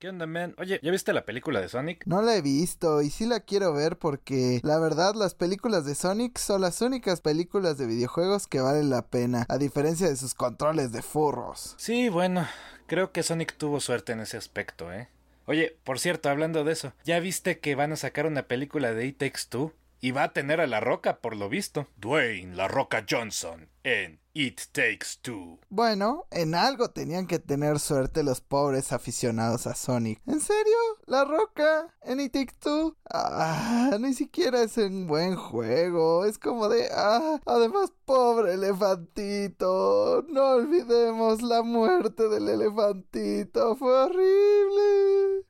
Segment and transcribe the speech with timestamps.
[0.00, 0.54] ¿Qué onda, man?
[0.56, 2.06] Oye, ¿ya viste la película de Sonic?
[2.06, 5.94] No la he visto y sí la quiero ver porque la verdad las películas de
[5.94, 10.32] Sonic son las únicas películas de videojuegos que valen la pena, a diferencia de sus
[10.32, 11.74] controles de furros.
[11.76, 12.48] Sí, bueno,
[12.86, 15.10] creo que Sonic tuvo suerte en ese aspecto, ¿eh?
[15.44, 19.04] Oye, por cierto, hablando de eso, ¿ya viste que van a sacar una película de
[19.04, 19.74] It Takes Two?
[20.00, 21.88] Y va a tener a La Roca, por lo visto.
[21.98, 25.58] Dwayne La Roca Johnson en It Takes Two.
[25.68, 30.20] Bueno, en algo tenían que tener suerte los pobres aficionados a Sonic.
[30.26, 30.76] ¿En serio?
[31.06, 31.88] ¿La Roca?
[32.02, 32.96] ¿En It Takes Two?
[33.12, 36.24] Ah, ni siquiera es un buen juego.
[36.24, 36.88] Es como de...
[36.92, 40.24] Ah, además, pobre elefantito.
[40.28, 43.76] No olvidemos la muerte del elefantito.
[43.76, 45.44] Fue horrible.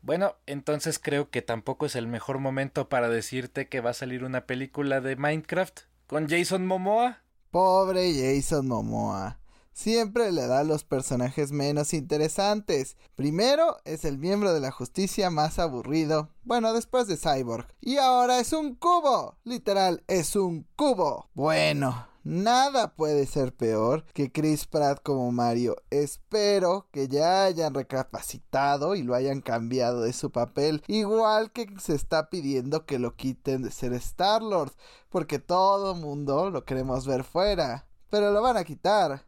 [0.00, 4.24] Bueno, entonces creo que tampoco es el mejor momento para decirte que va a salir
[4.24, 7.22] una película de Minecraft con Jason Momoa.
[7.50, 9.38] Pobre Jason Momoa.
[9.72, 12.96] Siempre le da los personajes menos interesantes.
[13.14, 16.30] Primero es el miembro de la justicia más aburrido.
[16.42, 17.68] Bueno, después de Cyborg.
[17.80, 19.36] Y ahora es un cubo.
[19.44, 21.28] Literal, es un cubo.
[21.34, 25.76] Bueno, Nada puede ser peor que Chris Pratt como Mario.
[25.88, 30.82] Espero que ya hayan recapacitado y lo hayan cambiado de su papel.
[30.88, 34.72] Igual que se está pidiendo que lo quiten de ser Star-Lord.
[35.08, 37.86] Porque todo mundo lo queremos ver fuera.
[38.10, 39.24] Pero lo van a quitar.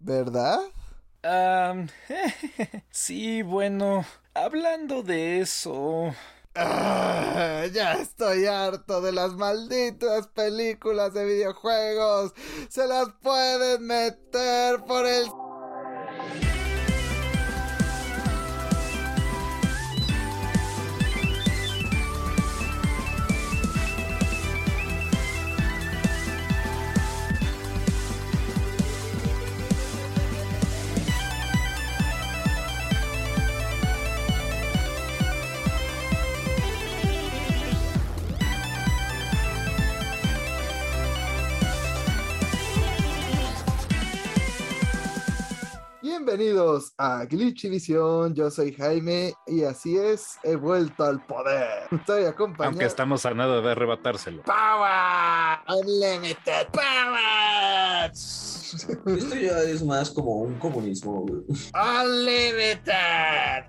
[0.00, 0.58] ¿Verdad?
[2.90, 4.04] Sí, bueno.
[4.34, 6.12] Hablando de eso.
[6.60, 12.32] Ah, ya estoy harto de las malditas películas de videojuegos.
[12.68, 15.26] Se las pueden meter por el...
[46.28, 51.88] Bienvenidos a Glitchivisión, yo soy Jaime y así es, he vuelto al poder.
[51.90, 52.72] Estoy acompañado.
[52.72, 54.42] Aunque estamos a nada de arrebatárselo.
[54.42, 55.58] ¡Power!
[55.68, 58.12] ¡Unlimited power!
[58.74, 61.24] Esto ya es más como un comunismo.
[61.74, 63.64] ¡Unlimited!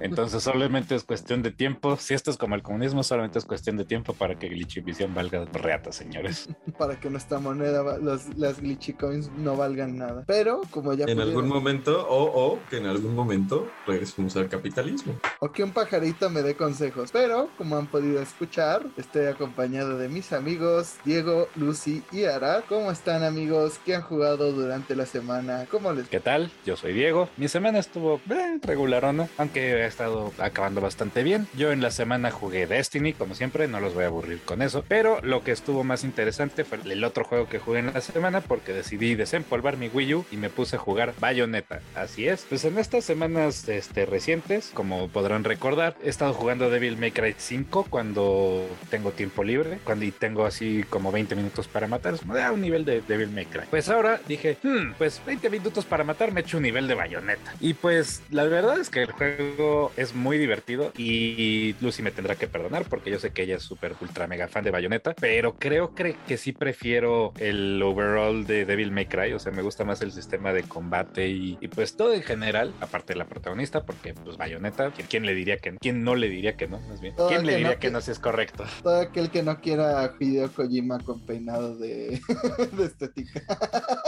[0.00, 1.96] Entonces solamente es cuestión de tiempo.
[1.96, 5.44] Si esto es como el comunismo, solamente es cuestión de tiempo para que Glitchivisión valga
[5.52, 6.48] reata, señores.
[6.78, 10.24] Para que nuestra moneda, los, las Glitchy Coins no valgan nada.
[10.26, 14.48] Pero, como ya En pudieron- algún momento, o, o que en algún momento regresemos al
[14.48, 15.14] capitalismo.
[15.40, 17.10] o que un pajarito me dé consejos.
[17.12, 22.62] Pero, como han podido escuchar, estoy acompañado de mis amigos Diego, Lucy y Ara.
[22.68, 23.78] ¿Cómo están amigos?
[23.84, 25.66] ¿Qué han jugado durante la semana?
[25.70, 26.50] ¿Cómo les ¿Qué tal?
[26.64, 27.28] Yo soy Diego.
[27.36, 31.46] Mi semana estuvo eh, regularona, aunque he estado acabando bastante bien.
[31.56, 34.84] Yo en la semana jugué Destiny, como siempre, no los voy a aburrir con eso.
[34.88, 38.40] Pero lo que estuvo más interesante fue el otro juego que jugué en la semana,
[38.40, 41.80] porque decidí desempolvar mi Wii U y me puse a jugar Bayonetta.
[41.94, 42.46] Así es.
[42.48, 47.34] Pues en estas semanas este, recientes, como podrán recordar, he estado jugando Devil May Cry
[47.36, 52.14] 5 cuando tengo tiempo libre, cuando y tengo así como 20 minutos para matar.
[52.14, 53.64] Es ah, un nivel de Devil May Cry.
[53.70, 57.54] Pues ahora dije, hmm, pues 20 minutos para matar me echo un nivel de bayoneta.
[57.60, 62.34] Y pues la verdad es que el juego es muy divertido y Lucy me tendrá
[62.36, 65.54] que perdonar porque yo sé que ella es súper ultra mega fan de bayoneta, pero
[65.56, 69.84] creo que, que sí prefiero el overall de Devil May Cry, o sea, me gusta
[69.84, 73.84] más el sistema de combate y, y pues todo en general, aparte de la protagonista,
[73.84, 75.78] porque pues bayoneta, ¿quién, quién le diría que no?
[75.80, 76.80] ¿Quién no le diría que no?
[76.80, 78.64] Más bien, Todo ¿quién le diría no, que no si es correcto?
[78.82, 82.20] Todo aquel que no quiera Hideo Kojima con peinado de,
[82.72, 83.42] de estética.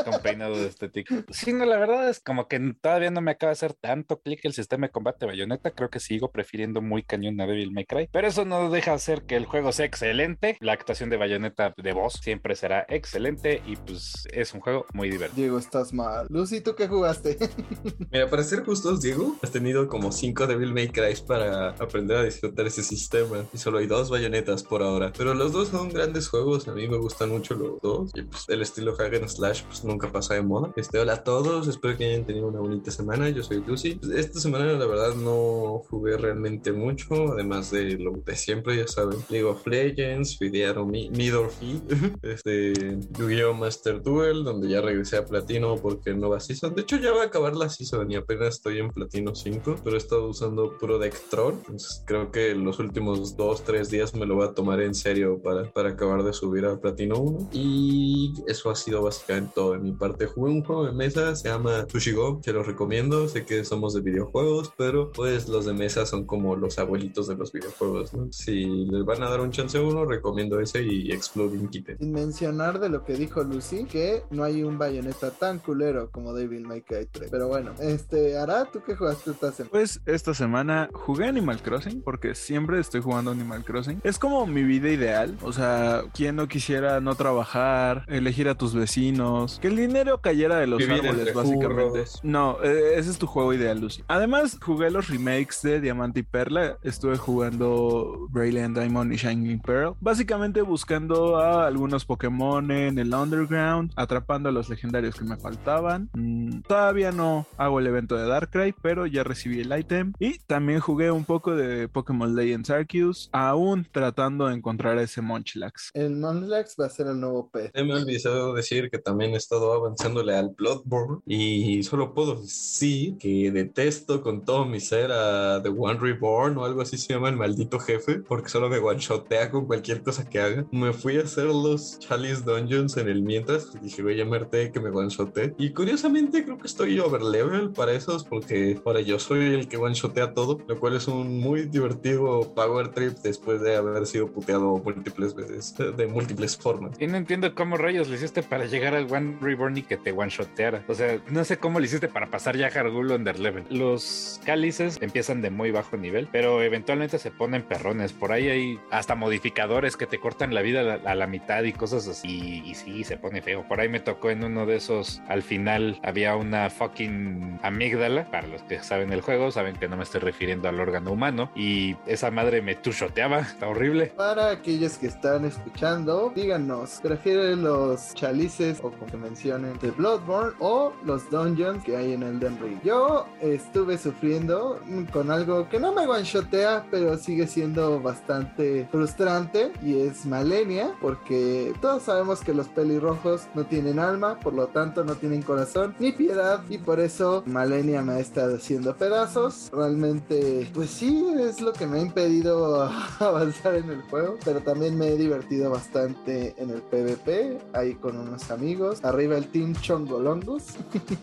[0.05, 1.25] Con peinado de estética.
[1.31, 4.41] Sí, no, la verdad es como que todavía no me acaba de hacer tanto clic
[4.45, 5.71] el sistema de combate bayoneta.
[5.71, 8.09] Creo que sigo prefiriendo muy cañón a Devil May Cry.
[8.13, 10.57] Pero eso no deja de hacer que el juego sea excelente.
[10.61, 15.11] La actuación de bayoneta de voz siempre será excelente y pues es un juego muy
[15.11, 15.43] divertido.
[15.43, 16.27] Diego, estás mal.
[16.29, 17.39] Lucy, ¿tú qué jugaste?
[18.11, 22.25] Mira, para ser justos, Diego, has tenido como 5 Devil May Cry para aprender a
[22.25, 23.45] disfrutar ese sistema.
[23.53, 25.13] Y solo hay dos bayonetas por ahora.
[25.17, 26.69] Pero los dos son grandes juegos.
[26.69, 28.11] A mí me gustan mucho los dos.
[28.15, 30.73] Y pues el estilo Hagen Slash pues nunca pasa de moda.
[30.77, 31.69] Este, hola a todos.
[31.69, 33.29] Espero que hayan tenido una bonita semana.
[33.29, 33.97] Yo soy Lucy.
[33.97, 37.33] Pues, Esta semana la verdad no jugué realmente mucho.
[37.33, 39.19] Además de lo de siempre, ya saben.
[39.29, 41.83] League of Legends, Fidearo Midorfi.
[42.23, 42.73] este,
[43.19, 43.55] Yu-Gi-Oh!
[43.55, 46.75] Master Duel, donde ya regresé a Platino porque no va Season.
[46.75, 49.97] De hecho, ya va a acabar la Season y apenas estoy en Platino 5, pero
[49.97, 51.55] he estado usando puro deck troll.
[51.59, 55.71] Entonces, creo que los últimos 2-3 días me lo voy a tomar en serio para,
[55.71, 57.51] para acabar de subir a Platino 1.
[57.53, 60.27] Y eso ha sido básicamente todo mi parte.
[60.27, 63.29] Jugué un juego de mesa, se llama Sushi Go, se los recomiendo.
[63.29, 67.37] Sé que somos de videojuegos, pero pues los de mesa son como los abuelitos de
[67.37, 68.33] los videojuegos, ¿no?
[68.33, 71.99] Si les van a dar un chance a uno, recomiendo ese y Exploding Kitten.
[71.99, 76.33] Sin mencionar de lo que dijo Lucy, que no hay un bayoneta tan culero como
[76.33, 77.31] Devil May Cry 3.
[77.31, 79.71] Pero bueno, este, Ara, ¿tú qué jugaste esta semana?
[79.71, 84.01] Pues esta semana jugué Animal Crossing porque siempre estoy jugando Animal Crossing.
[84.05, 85.37] Es como mi vida ideal.
[85.43, 90.57] O sea, ¿quién no quisiera no trabajar, elegir a tus vecinos, que el dinero cayera
[90.59, 91.83] de los Vivir árboles, básicamente?
[91.91, 92.21] furros.
[92.23, 94.05] No, eh, ese es tu juego ideal, Lucy.
[94.09, 96.79] Además, jugué los remakes de Diamante y Perla.
[96.83, 99.95] Estuve jugando Brilliant Diamond y Shining Pearl.
[100.01, 106.11] Básicamente buscando a algunos Pokémon en el Underground, atrapando a los legendarios que me faltaban.
[106.13, 110.13] Mm, todavía no hago el evento de Darkrai, pero ya recibí el ítem.
[110.19, 115.23] Y también jugué un poco de Pokémon Legends Arceus, aún tratando de encontrar a ese
[115.23, 115.91] Munchlax.
[115.95, 117.73] El Monlax va a ser el nuevo pet.
[117.75, 123.19] Me ha olvidado decir que también he estado avanzándole al Bloodborne y solo puedo decir
[123.19, 127.29] que detesto con todo mi ser a The One Reborn o algo así se llama
[127.29, 130.65] el maldito jefe porque solo me one-shotea con cualquier cosa que haga.
[130.73, 134.81] Me fui a hacer los Chalice Dungeons en el mientras dije, voy a llamarte que
[134.81, 139.69] me one-shotee y curiosamente creo que estoy overlevel para esos porque ahora yo soy el
[139.69, 144.29] que one-shotea todo, lo cual es un muy divertido power trip después de haber sido
[144.29, 146.97] puteado múltiples veces de múltiples formas.
[147.01, 150.13] Y no entiendo cómo rayos le hiciste para llegar al One Reborn y que te
[150.13, 150.85] one-shoteara.
[150.89, 153.65] O sea, no sé cómo le hiciste para pasar ya Hargul Underlevel.
[153.71, 158.13] Los cálices empiezan de muy bajo nivel, pero eventualmente se ponen perrones.
[158.13, 162.09] Por ahí hay hasta modificadores que te cortan la vida a la, mitad y cosas
[162.09, 162.63] así.
[162.65, 163.67] Y, sí, se pone feo.
[163.67, 168.31] Por ahí me tocó en uno de esos, al final había una fucking amígdala.
[168.31, 171.51] Para los que saben el juego, saben que no me estoy refiriendo al órgano humano.
[171.55, 173.41] Y esa madre me tushoteaba.
[173.41, 174.07] Está horrible.
[174.17, 181.29] Para aquellos que están escuchando, díganos, ¿prefieren los chalices o como de Bloodborne o los
[181.31, 182.81] dungeons que hay en Elden Ring?
[182.85, 184.79] Yo estuve sufriendo
[185.13, 191.73] con algo que no me one-shotea, pero sigue siendo bastante frustrante y es Malenia, porque
[191.81, 196.13] todos sabemos que los pelirrojos no tienen alma, por lo tanto no tienen corazón ni
[196.13, 199.71] piedad y por eso Malenia me ha estado haciendo pedazos.
[199.73, 202.83] Realmente, pues sí, es lo que me ha impedido
[203.19, 208.19] avanzar en el juego, pero también me he divertido bastante en el PvP, ahí con
[208.19, 209.01] unos amigos.
[209.31, 210.75] El Team Chongolongus.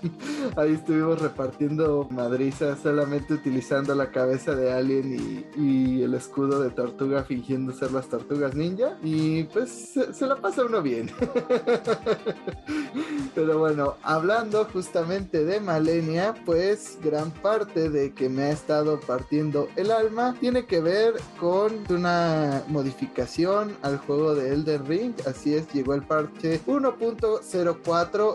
[0.56, 6.70] ahí estuvimos repartiendo madrizas solamente utilizando la cabeza de alien y, y el escudo de
[6.70, 8.98] tortuga fingiendo ser las tortugas ninja.
[9.04, 11.10] Y pues se, se la pasa uno bien.
[13.36, 19.68] Pero bueno, hablando justamente de Malenia, pues gran parte de que me ha estado partiendo
[19.76, 25.14] el alma tiene que ver con una modificación al juego de Elden Ring.
[25.26, 27.42] Así es, llegó el parche 1.04,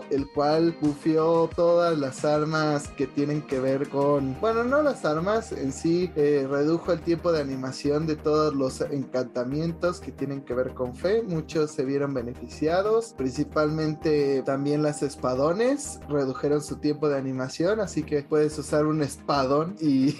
[0.09, 5.53] el cual bufió todas las armas que tienen que ver con, bueno, no las armas
[5.53, 10.53] en sí, eh, redujo el tiempo de animación de todos los encantamientos que tienen que
[10.53, 11.23] ver con fe.
[11.23, 18.23] Muchos se vieron beneficiados, principalmente también las espadones redujeron su tiempo de animación, así que
[18.23, 20.17] puedes usar un espadón y,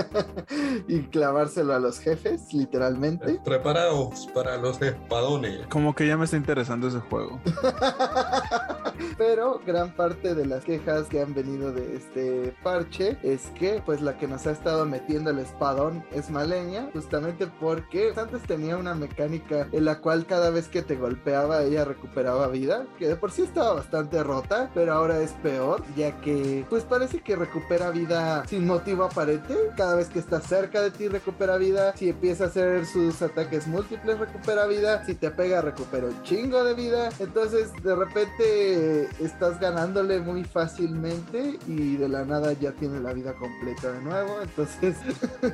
[0.88, 3.40] y clavárselo a los jefes, literalmente.
[3.44, 5.66] Preparaos para los espadones.
[5.66, 7.38] Como que ya me está interesando ese juego.
[8.38, 8.87] ハハハハ!
[9.16, 14.00] Pero gran parte de las quejas que han venido de este parche es que pues
[14.00, 18.94] la que nos ha estado metiendo el espadón es Malenia, justamente porque antes tenía una
[18.94, 23.30] mecánica en la cual cada vez que te golpeaba ella recuperaba vida, que de por
[23.30, 28.44] sí estaba bastante rota, pero ahora es peor, ya que pues parece que recupera vida
[28.46, 32.46] sin motivo aparente, cada vez que está cerca de ti recupera vida, si empieza a
[32.48, 37.72] hacer sus ataques múltiples recupera vida, si te pega recupera un chingo de vida, entonces
[37.82, 38.87] de repente
[39.20, 44.40] estás ganándole muy fácilmente y de la nada ya tiene la vida completa de nuevo,
[44.42, 44.96] entonces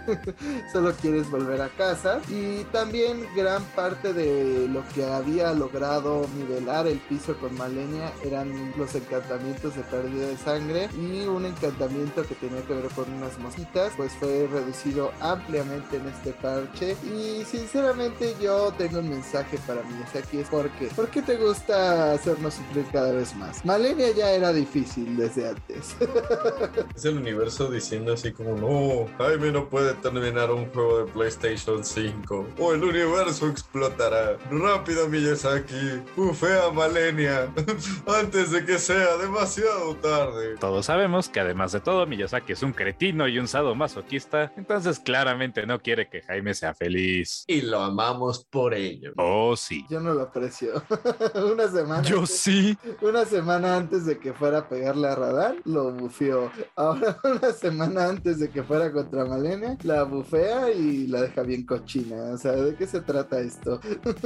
[0.72, 2.20] solo quieres volver a casa.
[2.28, 8.72] Y también gran parte de lo que había logrado nivelar el piso con Malenia eran
[8.76, 13.38] los encantamientos de pérdida de sangre y un encantamiento que tenía que ver con unas
[13.38, 16.96] mosquitas pues fue reducido ampliamente en este parche.
[17.04, 22.12] Y sinceramente yo tengo un mensaje para mí aquí es porque ¿por qué te gusta
[22.12, 23.64] hacernos sufrir cada vez más?
[23.64, 25.96] Malenia ya era difícil desde antes
[26.96, 31.84] Es el universo diciendo así como, no, Jaime no puede terminar un juego de PlayStation
[31.84, 32.46] 5.
[32.58, 34.36] O el universo explotará.
[34.50, 36.02] Rápido, Miyazaki.
[36.16, 37.52] Bufea a Malenia
[38.06, 40.56] antes de que sea demasiado tarde.
[40.58, 45.66] Todos sabemos que además de todo, Miyazaki es un cretino y un sadomasoquista, entonces claramente
[45.66, 47.44] no quiere que Jaime sea feliz.
[47.46, 49.12] Y lo amamos por ello.
[49.16, 49.84] Oh, sí.
[49.88, 50.82] yo no lo aprecio
[51.52, 52.76] una semana Yo sí.
[53.00, 56.50] una semana antes de que fuera a pegarle a Radar, lo bufeó.
[56.74, 61.64] Ahora una semana antes de que fuera contra Malenia, la bufea y la deja bien
[61.64, 62.32] cochina.
[62.32, 63.80] O sea, ¿de qué se trata esto?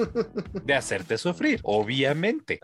[0.64, 2.60] de hacerte sufrir, obviamente.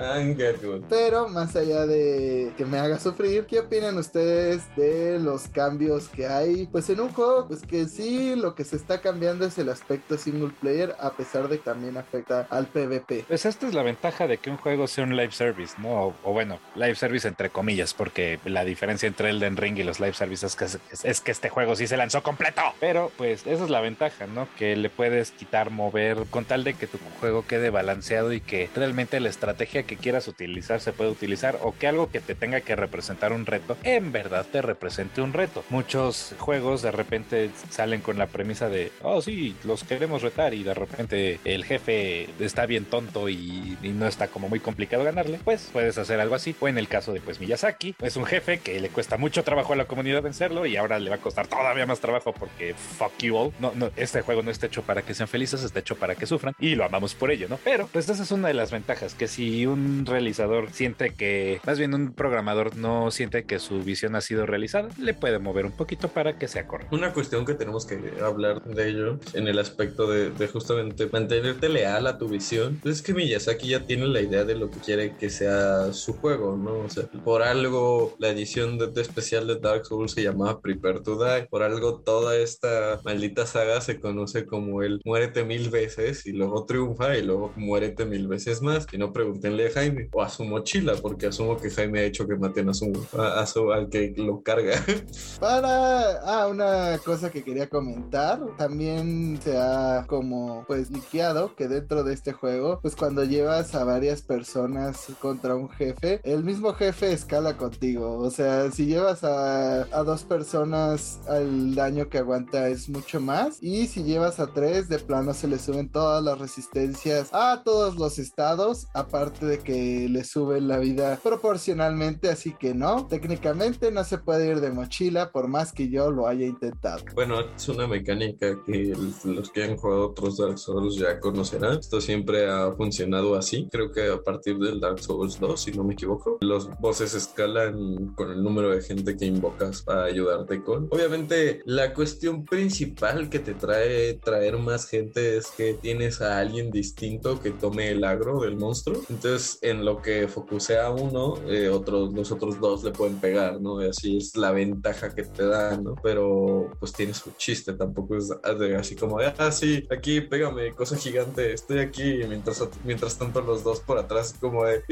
[0.88, 6.26] Pero más allá de que me haga sufrir, ¿qué opinan ustedes de los cambios que
[6.26, 6.66] hay?
[6.66, 10.16] Pues en un juego, pues que sí, lo que se está cambiando es el aspecto
[10.16, 13.24] single player, a pesar de que también afecta al PvP.
[13.28, 16.13] Pues esta es la ventaja de que un juego sea un live service, ¿no?
[16.22, 20.14] O, bueno, live service entre comillas, porque la diferencia entre Elden Ring y los live
[20.14, 22.62] services es que, es, que este juego sí se lanzó completo.
[22.80, 24.48] Pero pues esa es la ventaja, ¿no?
[24.56, 28.68] Que le puedes quitar, mover, con tal de que tu juego quede balanceado y que
[28.74, 32.60] realmente la estrategia que quieras utilizar se pueda utilizar o que algo que te tenga
[32.60, 35.64] que representar un reto, en verdad te represente un reto.
[35.70, 40.62] Muchos juegos de repente salen con la premisa de, oh sí, los queremos retar y
[40.62, 45.68] de repente el jefe está bien tonto y, no está como muy complicado ganarle, pues
[45.72, 46.54] puedes hacer algo así.
[46.60, 49.72] O en el caso de pues Miyazaki, es un jefe que le cuesta mucho trabajo
[49.72, 53.12] a la comunidad vencerlo y ahora le va a costar todavía más trabajo porque fuck
[53.18, 53.52] you all.
[53.60, 56.26] No, no, este juego no está hecho para que sean felices, está hecho para que
[56.26, 57.58] sufran y lo amamos por ello, ¿no?
[57.64, 61.78] Pero pues esa es una de las ventajas, que si un realizador siente que, más
[61.78, 65.72] bien un programador no siente que su visión ha sido realizada, le puede mover un
[65.72, 66.94] poquito para que sea correcto.
[66.94, 72.06] Una cuestión que tenemos que hablar de ello en el aspecto de, justamente mantenerte leal
[72.06, 75.16] a tu visión, pues es que Miyazaki ya tiene la idea de lo que quiere
[75.16, 76.78] que sea su juego, ¿no?
[76.80, 81.22] O sea, por algo la edición de, especial de Dark Souls se llamaba Prepare to
[81.22, 86.32] Die, por algo toda esta maldita saga se conoce como el muérete mil veces y
[86.32, 88.86] luego triunfa y luego muérete mil veces más.
[88.92, 92.26] Y no pregúntenle a Jaime o a su mochila, porque asumo que Jaime ha hecho
[92.26, 94.82] que maten a su, a, su al que lo carga.
[95.40, 102.04] Para, ah, una cosa que quería comentar, también se ha como pues liqueado que dentro
[102.04, 107.12] de este juego, pues cuando llevas a varias personas contra un jefe, el mismo jefe
[107.12, 108.18] escala contigo.
[108.18, 113.62] O sea, si llevas a, dos personas, el daño que aguanta es mucho más.
[113.62, 117.96] Y si llevas a tres, de plano se le suben todas las resistencias a todos
[117.96, 124.04] los estados, aparte de que le suben la vida proporcionalmente, así que no, técnicamente no
[124.04, 127.04] se puede ir de mochila por más que yo lo haya intentado.
[127.14, 131.78] Bueno, es una mecánica que los que han jugado otros Dark Souls ya conocerán.
[131.78, 133.68] Esto siempre ha funcionado así.
[133.70, 138.14] Creo que a partir del Dark Souls 2, si no me equivoco, los bosses escalan
[138.14, 140.88] con el número de gente que invocas para ayudarte con.
[140.90, 146.70] Obviamente, la cuestión principal que te trae traer más gente es que tienes a alguien
[146.70, 149.00] distinto que tome el agro del monstruo.
[149.08, 153.82] Entonces, en lo que focusea uno, eh, otros, los otros dos le pueden pegar, ¿no?
[153.82, 155.94] Y así es la ventaja que te da, ¿no?
[156.02, 158.30] Pero pues tiene su chiste, tampoco es
[158.78, 163.80] así como ah, sí, aquí pégame, cosa gigante, estoy aquí, mientras, mientras tanto los dos
[163.80, 164.82] por atrás como de,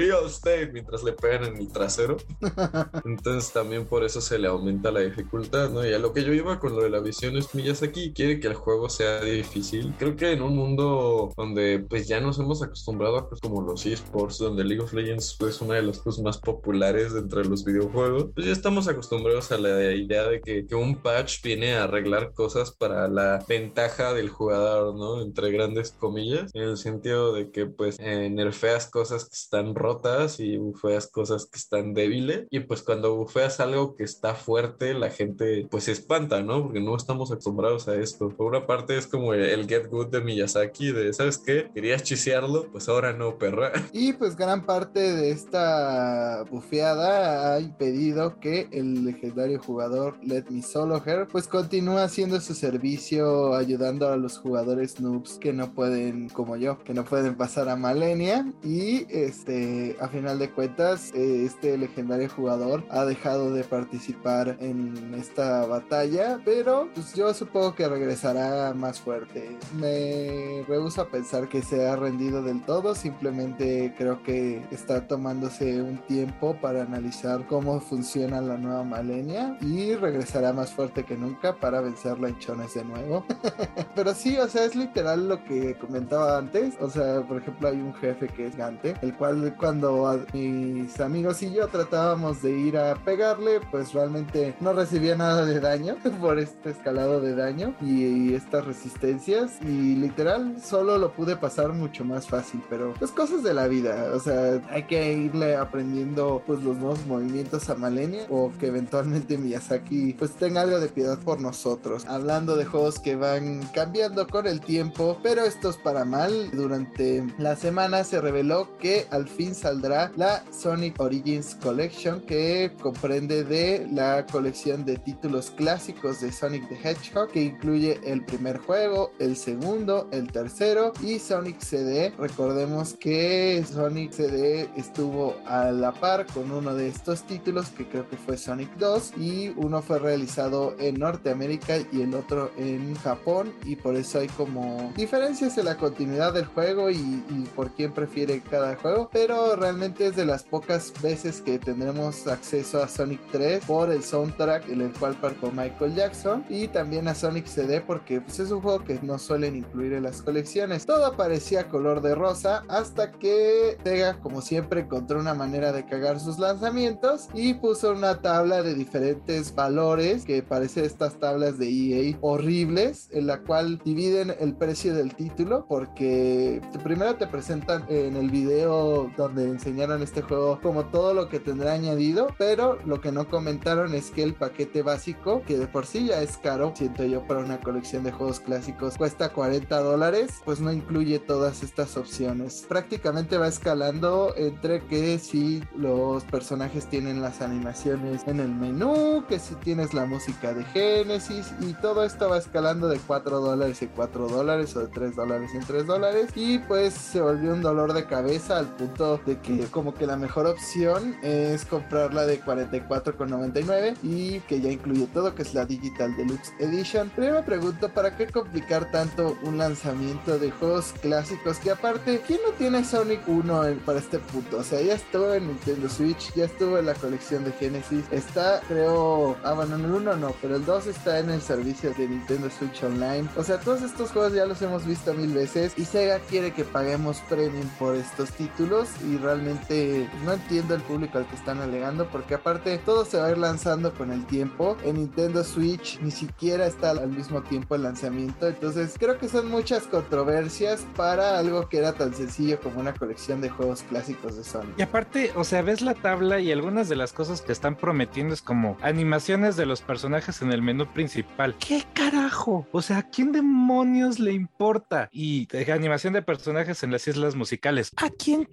[0.00, 2.16] real estate, mientras le pegan en el trasero.
[3.04, 5.86] Entonces también por eso se le aumenta la dificultad, ¿no?
[5.86, 7.48] Y a lo que yo iba con lo de la visión es
[7.82, 9.94] aquí quiere que el juego sea difícil.
[9.98, 13.86] Creo que en un mundo donde pues ya nos hemos acostumbrado a cosas como los
[13.86, 18.28] esports, donde League of Legends es una de las cosas más populares entre los videojuegos,
[18.34, 22.32] pues ya estamos acostumbrados a la idea de que, que un patch viene a arreglar
[22.32, 25.22] cosas para la ventaja del jugador, ¿no?
[25.22, 29.89] Entre grandes comillas, en el sentido de que pues eh, nerfeas cosas que están rotas
[30.38, 35.10] y bufeas cosas que están débiles y pues cuando bufeas algo que está fuerte la
[35.10, 36.62] gente pues se espanta, ¿no?
[36.62, 38.28] Porque no estamos acostumbrados a esto.
[38.28, 41.70] Por una parte es como el, get good de Miyazaki, de, ¿sabes qué?
[41.74, 43.72] Querías chisearlo, pues ahora no, perra.
[43.92, 50.62] Y pues gran parte de esta bufeada ha impedido que el legendario jugador Let Me
[50.62, 56.28] Solo Her pues continúa haciendo su servicio ayudando a los jugadores noobs que no pueden,
[56.28, 61.76] como yo, que no pueden pasar a Malenia y este, a final de cuentas, este
[61.78, 68.72] legendario jugador ha dejado de participar en esta batalla, pero pues yo supongo que regresará
[68.74, 69.56] más fuerte.
[69.78, 75.82] Me rehuso a pensar que se ha rendido del todo, simplemente creo que está tomándose
[75.82, 81.56] un tiempo para analizar cómo funciona la nueva Malenia y regresará más fuerte que nunca
[81.56, 83.24] para vencerla en chones de nuevo.
[83.94, 86.74] Pero sí, o sea, es literal lo que comentaba antes.
[86.80, 91.40] O sea, por ejemplo, hay un jefe que es Gante, el cual cuando mis amigos
[91.44, 96.40] y yo tratábamos de ir a pegarle, pues realmente no recibía nada de daño por
[96.40, 99.60] este escalado de daño y, estas resistencias.
[99.62, 104.10] Y literal solo lo pude pasar mucho más fácil, pero pues cosas de la vida,
[104.12, 109.38] o sea, hay que irle aprendiendo pues los nuevos movimientos a Malenia o que eventualmente
[109.38, 112.06] Miyazaki pues tenga algo de piedad por nosotros.
[112.06, 117.24] Hablando de juegos que van cambiando con el tiempo, pero esto es para mal, durante
[117.38, 123.86] la semana se reveló que al fin saldrá la Sonic Origins Collection que comprende de
[123.92, 129.36] la colección de títulos clásicos de Sonic the Hedgehog que incluye el primer juego, el
[129.36, 132.12] segundo, el tercero y Sonic CD.
[132.18, 138.08] Recordemos que Sonic CD estuvo a la par con uno de estos títulos que creo
[138.08, 143.52] que fue Sonic 2 y uno fue realizado en Norteamérica y el otro en Japón
[143.64, 147.92] y por eso hay como diferencias en la continuidad del juego y, y por quién
[147.92, 153.20] prefiere cada juego, pero realmente es de las pocas veces que tendremos acceso a Sonic
[153.32, 157.80] 3 por el soundtrack en el cual participó Michael Jackson y también a Sonic CD
[157.80, 160.86] porque pues, es un juego que no suelen incluir en las colecciones.
[160.86, 166.20] Todo parecía color de rosa hasta que Sega como siempre encontró una manera de cagar
[166.20, 172.18] sus lanzamientos y puso una tabla de diferentes valores que parece estas tablas de EA
[172.20, 178.30] horribles en la cual dividen el precio del título porque primero te presentan en el
[178.30, 183.28] video donde enseñaron este juego como todo lo que tendrá añadido pero lo que no
[183.28, 187.26] comentaron es que el paquete básico que de por sí ya es caro siento yo
[187.26, 192.64] para una colección de juegos clásicos cuesta 40 dólares pues no incluye todas estas opciones.
[192.68, 199.38] Prácticamente va escalando entre que si los personajes tienen las animaciones en el menú que
[199.38, 203.88] si tienes la música de Genesis y todo esto va escalando de 4 dólares en
[203.88, 207.92] 4 dólares o de 3 dólares en 3 dólares y pues se volvió un dolor
[207.92, 213.96] de cabeza al punto de que como que la mejor opción es comprarla de 44,99
[214.02, 217.10] y que ya incluye todo que es la Digital Deluxe Edition.
[217.14, 222.22] Pero yo me pregunto para qué complicar tanto un lanzamiento de juegos clásicos que aparte
[222.26, 224.58] ¿quién no tiene Sonic 1 en, para este punto?
[224.58, 228.60] O sea ya estuvo en Nintendo Switch ya estuvo en la colección de Genesis está
[228.68, 232.08] creo ah bueno en el 1 no pero el 2 está en el servicio de
[232.08, 233.28] Nintendo Switch Online.
[233.36, 236.64] O sea todos estos juegos ya los hemos visto mil veces y Sega quiere que
[236.64, 242.34] paguemos premium por estos títulos realmente no entiendo el público al que están alegando porque
[242.34, 246.66] aparte todo se va a ir lanzando con el tiempo en Nintendo Switch ni siquiera
[246.66, 251.78] está al mismo tiempo el lanzamiento entonces creo que son muchas controversias para algo que
[251.78, 255.62] era tan sencillo como una colección de juegos clásicos de Sony Y aparte, o sea,
[255.62, 259.66] ves la tabla y algunas de las cosas que están prometiendo es como animaciones de
[259.66, 261.56] los personajes en el menú principal.
[261.58, 262.66] ¿Qué carajo?
[262.72, 265.08] O sea, ¿a quién demonios le importa?
[265.12, 267.92] Y eh, animación de personajes en las islas musicales.
[267.96, 268.44] ¿A quién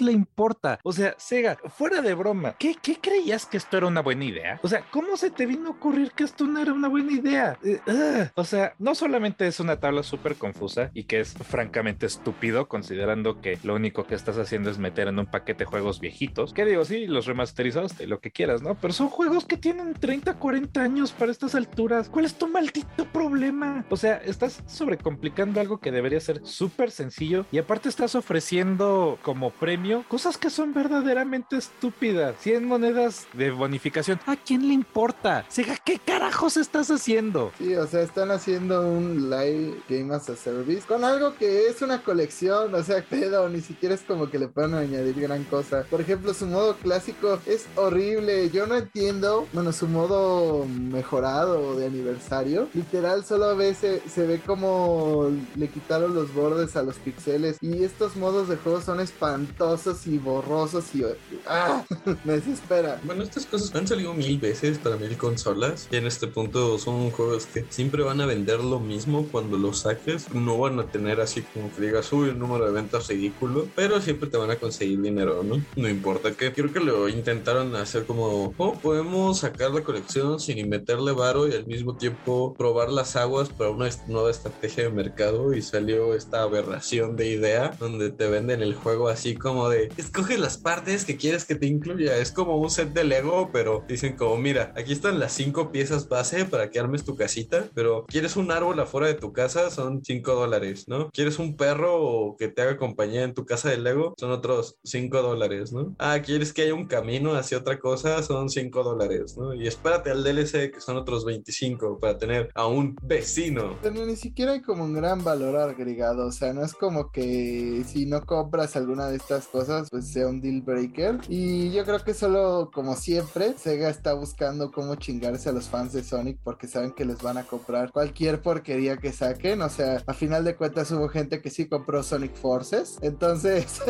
[0.00, 0.78] le importa?
[0.82, 4.60] O sea, Sega, fuera de broma, ¿qué, qué creías que esto era una buena idea?
[4.62, 7.58] O sea, ¿cómo se te vino a ocurrir que esto no era una buena idea?
[7.64, 8.30] Eh, ugh.
[8.34, 13.40] O sea, no solamente es una tabla súper confusa y que es francamente estúpido considerando
[13.40, 16.52] que lo único que estás haciendo es meter en un paquete juegos viejitos.
[16.52, 16.84] ¿Qué digo?
[16.84, 18.74] Sí, los remasterizados, lo que quieras, ¿no?
[18.74, 22.08] Pero son juegos que tienen 30, 40 años para estas alturas.
[22.08, 23.84] ¿Cuál es tu maldito problema?
[23.90, 29.50] O sea, estás sobrecomplicando algo que debería ser súper sencillo y aparte estás ofreciendo como
[29.50, 32.36] premio cosas que son verdaderamente estúpidas.
[32.40, 34.20] 100 monedas de bonificación.
[34.26, 35.44] ¿A quién le importa?
[35.48, 37.52] Sega, ¿qué carajos estás haciendo?
[37.58, 41.82] Sí, o sea, están haciendo un live game as a service con algo que es
[41.82, 45.84] una colección, o sea, pedo, ni siquiera es como que le puedan añadir gran cosa.
[45.88, 48.50] Por ejemplo, su modo clásico es horrible.
[48.50, 54.40] Yo no entiendo, bueno, su modo mejorado de aniversario, literal, solo a veces se ve
[54.44, 59.75] como le quitaron los bordes a los pixeles y estos modos de juego son espantosos
[60.06, 61.02] y borrosos y
[61.46, 61.84] ¡ah!
[62.24, 62.98] me desespera.
[63.04, 67.10] Bueno, estas cosas han salido mil veces para mil consolas y en este punto son
[67.10, 70.32] juegos que siempre van a vender lo mismo cuando los saques.
[70.32, 74.00] No van a tener así como que digas, uy, un número de ventas ridículo, pero
[74.00, 75.62] siempre te van a conseguir dinero, ¿no?
[75.76, 76.52] No importa que.
[76.52, 81.52] Creo que lo intentaron hacer como, oh, podemos sacar la colección sin meterle varo y
[81.52, 86.42] al mismo tiempo probar las aguas para una nueva estrategia de mercado y salió esta
[86.42, 91.16] aberración de idea donde te venden el juego así como de, escoge las partes que
[91.16, 92.16] quieres que te incluya.
[92.18, 96.08] Es como un set de Lego, pero dicen como, mira, aquí están las cinco piezas
[96.08, 100.04] base para que armes tu casita, pero quieres un árbol afuera de tu casa, son
[100.04, 101.10] 5 dólares, ¿no?
[101.10, 104.14] ¿Quieres un perro que te haga compañía en tu casa de Lego?
[104.18, 105.94] Son otros 5 dólares, ¿no?
[105.98, 108.22] Ah, ¿quieres que haya un camino hacia otra cosa?
[108.22, 109.54] Son 5 dólares, ¿no?
[109.54, 113.76] Y espérate al DLC que son otros 25 para tener a un vecino.
[113.82, 117.84] Pero ni siquiera hay como un gran valor agregado, o sea, no es como que
[117.86, 121.20] si no compras alguna de estas cosas, pues sea un deal breaker.
[121.28, 125.92] Y yo creo que solo, como siempre, Sega está buscando cómo chingarse a los fans
[125.92, 129.62] de Sonic porque saben que les van a comprar cualquier porquería que saquen.
[129.62, 132.98] O sea, a final de cuentas hubo gente que sí compró Sonic Forces.
[133.02, 133.80] Entonces,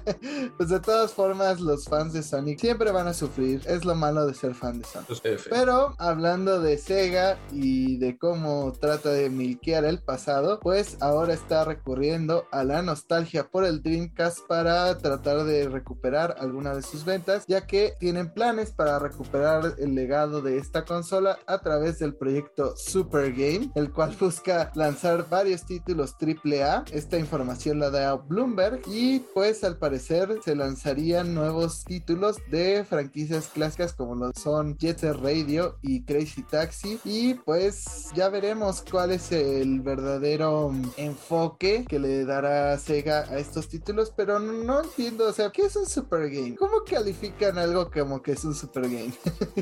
[0.56, 3.62] pues de todas formas, los fans de Sonic siempre van a sufrir.
[3.66, 5.10] Es lo malo de ser fan de Sonic.
[5.24, 5.50] F.
[5.50, 11.64] Pero hablando de Sega y de cómo trata de milquear el pasado, pues ahora está
[11.64, 17.44] recurriendo a la nostalgia por el Dreamcast para tratar de recuperar alguna de sus ventas,
[17.46, 22.76] ya que tienen planes para recuperar el legado de esta consola a través del proyecto
[22.76, 26.84] Super Game, el cual busca lanzar varios títulos AAA.
[26.92, 33.48] Esta información la da Bloomberg y pues al parecer se lanzarían nuevos títulos de franquicias
[33.48, 39.12] clásicas como lo son Jet Set Radio y Crazy Taxi y pues ya veremos cuál
[39.12, 45.32] es el verdadero enfoque que le dará Sega a estos títulos, pero no entiendo, o
[45.32, 46.56] sea, ¿qué es un Super Game?
[46.56, 49.12] ¿Cómo califican algo como que es un Super Game?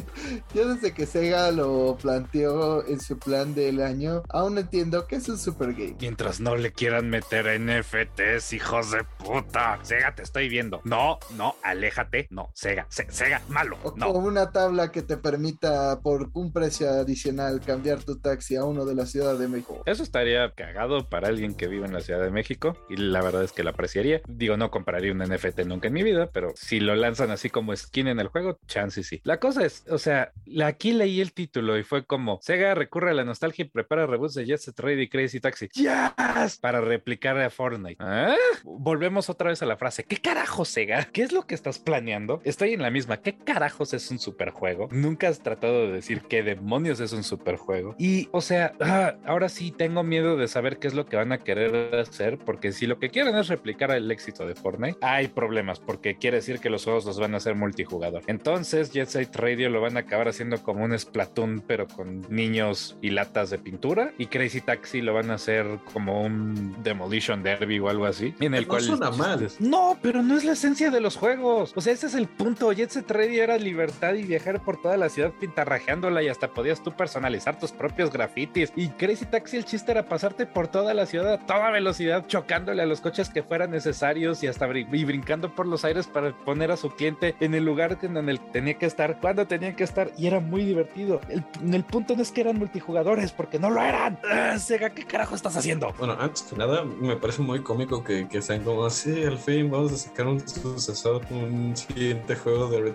[0.54, 5.28] Yo desde que Sega lo planteó en su plan del año, aún entiendo qué es
[5.28, 5.96] un Super Game.
[6.00, 9.78] Mientras no le quieran meter NFTs, hijos de puta.
[9.82, 10.80] Sega, te estoy viendo.
[10.84, 12.26] No, no, aléjate.
[12.30, 13.78] No, Sega, Sega, malo.
[13.82, 14.12] O no.
[14.12, 18.84] como una tabla que te permita por un precio adicional cambiar tu taxi a uno
[18.84, 19.82] de la Ciudad de México.
[19.86, 23.44] Eso estaría cagado para alguien que vive en la Ciudad de México y la verdad
[23.44, 24.22] es que lo apreciaría.
[24.26, 27.74] Digo, no compraría un NFT nunca en mi vida, pero si lo lanzan así como
[27.74, 29.20] skin en el juego, chance sí.
[29.24, 30.32] La cosa es, o sea,
[30.64, 34.34] aquí leí el título y fue como Sega recurre a la nostalgia y prepara reboots
[34.34, 35.68] de Jet Set Radio y Crazy Taxi.
[35.74, 36.58] ¡Yes!
[36.60, 37.96] Para replicar a Fortnite.
[37.98, 38.34] ¿Ah?
[38.64, 40.04] Volvemos otra vez a la frase.
[40.04, 41.04] ¿Qué carajo, Sega?
[41.04, 42.40] ¿Qué es lo que estás planeando?
[42.44, 43.18] Estoy en la misma.
[43.18, 44.88] ¿Qué carajos es un superjuego?
[44.90, 47.94] Nunca has tratado de decir qué demonios es un superjuego.
[47.98, 51.32] Y, o sea, ah, ahora sí tengo miedo de saber qué es lo que van
[51.32, 55.28] a querer hacer, porque si lo que quieren es replicar el éxito de Fortnite, hay
[55.28, 58.22] problemas, porque quiere decir que los juegos los van a hacer multijugador.
[58.26, 62.96] Entonces, Jet Set Radio lo van a acabar haciendo como un Splatoon, pero con niños
[63.00, 64.12] y latas de pintura.
[64.18, 68.34] Y Crazy Taxi lo van a hacer como un Demolition Derby o algo así.
[68.40, 69.48] En el No cual suena mal.
[69.60, 71.72] No, pero no es la esencia de los juegos.
[71.76, 72.72] O sea, ese es el punto.
[72.72, 76.82] Jet Set Radio era libertad y viajar por toda la ciudad pintarrajeándola y hasta podías
[76.82, 78.72] tú personalizar tus propios grafitis.
[78.76, 82.82] Y Crazy Taxi el chiste era pasarte por toda la ciudad a toda velocidad, chocándole
[82.82, 86.32] a los coches que fueran necesarios y hasta brin- y brincando por los aires para
[86.32, 89.84] poner a su cliente en el lugar en donde tenía que estar, cuando tenía que
[89.84, 90.10] estar.
[90.18, 91.20] Y era muy divertido.
[91.28, 94.18] El, el punto no es que eran multijugadores, porque no lo eran.
[94.28, 95.94] Ah, Sega, ¿qué carajo estás haciendo?
[95.98, 99.70] Bueno, antes que nada, me parece muy cómico que, que sean como así, al fin
[99.70, 102.94] vamos a sacar un sucesor, un siguiente juego de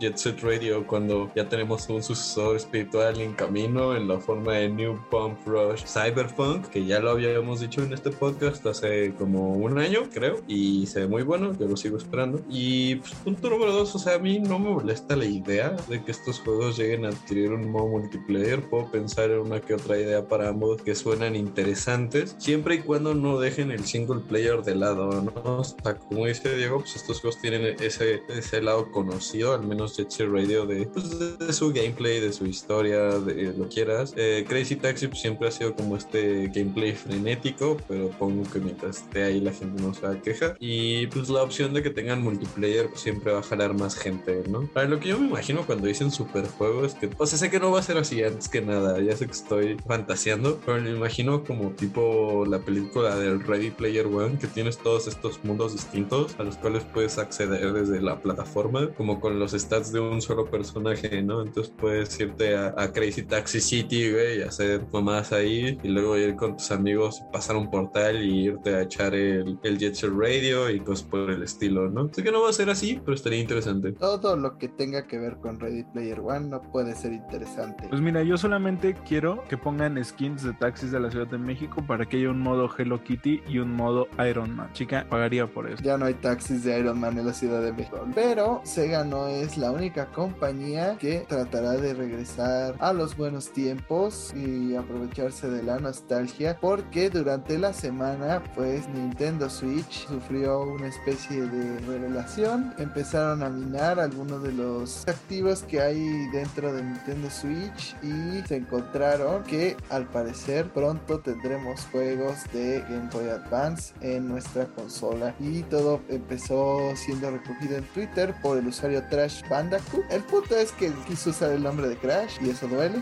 [0.00, 4.68] Jet Set Radio cuando ya tenemos un sucesor espiritual en camino en la forma de
[4.70, 9.78] New Pump Rush Cyberpunk, que ya lo habíamos dicho en este podcast hace como un
[9.78, 12.40] año, creo, y se ve muy bueno, yo lo sigo esperando.
[12.48, 16.02] Y pues, punto número dos, o sea, a mí no me molesta la idea de
[16.02, 19.98] que estos juegos lleguen a adquirir un modo multiplayer, puedo pensar en una que otra
[19.98, 24.74] idea para ambos que suenan interesantes, siempre y cuando no dejen el single player de
[24.74, 25.58] lado, ¿no?
[25.58, 29.96] O sea, como dice Diego, pues estos juegos tienen ese, ese lado conocido, al menos
[30.18, 34.14] Radio, de, pues, de su gameplay, de su historia, de lo que quieras.
[34.16, 38.98] Eh, Crazy Taxi pues, siempre ha sido como este gameplay frenético, pero pongo que mientras
[38.98, 40.56] esté ahí la gente no se va a quejar.
[40.60, 44.42] Y pues la opción de que tengan multiplayer pues, siempre va a jalar más gente,
[44.48, 44.66] ¿no?
[44.68, 47.60] Para lo que yo me imagino cuando dicen superjuego es que, o sea, sé que
[47.60, 50.90] no va a ser así antes que nada, ya sé que estoy fantaseando, pero me
[50.90, 56.34] imagino como tipo la película del Ready Player One, que tienes todos estos mundos distintos
[56.38, 60.50] a los cuales puedes acceder desde la plataforma, como con los stats de un solo
[60.50, 61.42] personaje, ¿no?
[61.42, 66.36] Entonces puedes irte a, Crazy Taxi City, güey, y hacer mamás ahí, y luego ir
[66.36, 70.70] con tus amigos, pasar un portal y irte a echar el, el Jet Set Radio
[70.70, 72.12] y cosas por el estilo, ¿no?
[72.12, 73.92] Sé que no va a ser así, pero estaría interesante.
[73.92, 77.86] Todo lo que tenga que ver con Ready Player One no puede ser interesante.
[77.88, 81.84] Pues mira, yo solamente quiero que pongan skins de taxis de la Ciudad de México
[81.86, 84.72] para que haya un modo Hello Kitty y un modo Iron Man.
[84.72, 85.82] Chica, pagaría por eso.
[85.84, 88.04] Ya no hay taxis de Iron Man en la Ciudad de México.
[88.12, 94.34] Pero Sega no es la única compañía que tratará de regresar a los buenos tiempos
[94.34, 96.58] y aprovecharse de la nostalgia.
[96.60, 102.74] Porque durante la semana, pues Nintendo Switch sufrió una especie de revelación.
[102.78, 108.56] Empezaron a minar algunos de los activos que hay dentro de Nintendo Switch y se
[108.56, 115.62] encontraron que al parecer pronto tendremos juegos de Game Boy Advance en nuestra consola y
[115.64, 120.10] todo empezó siendo recogido en Twitter por el usuario Trash Bandicoot.
[120.10, 122.96] El punto es que quiso usar el nombre de Crash y eso duele.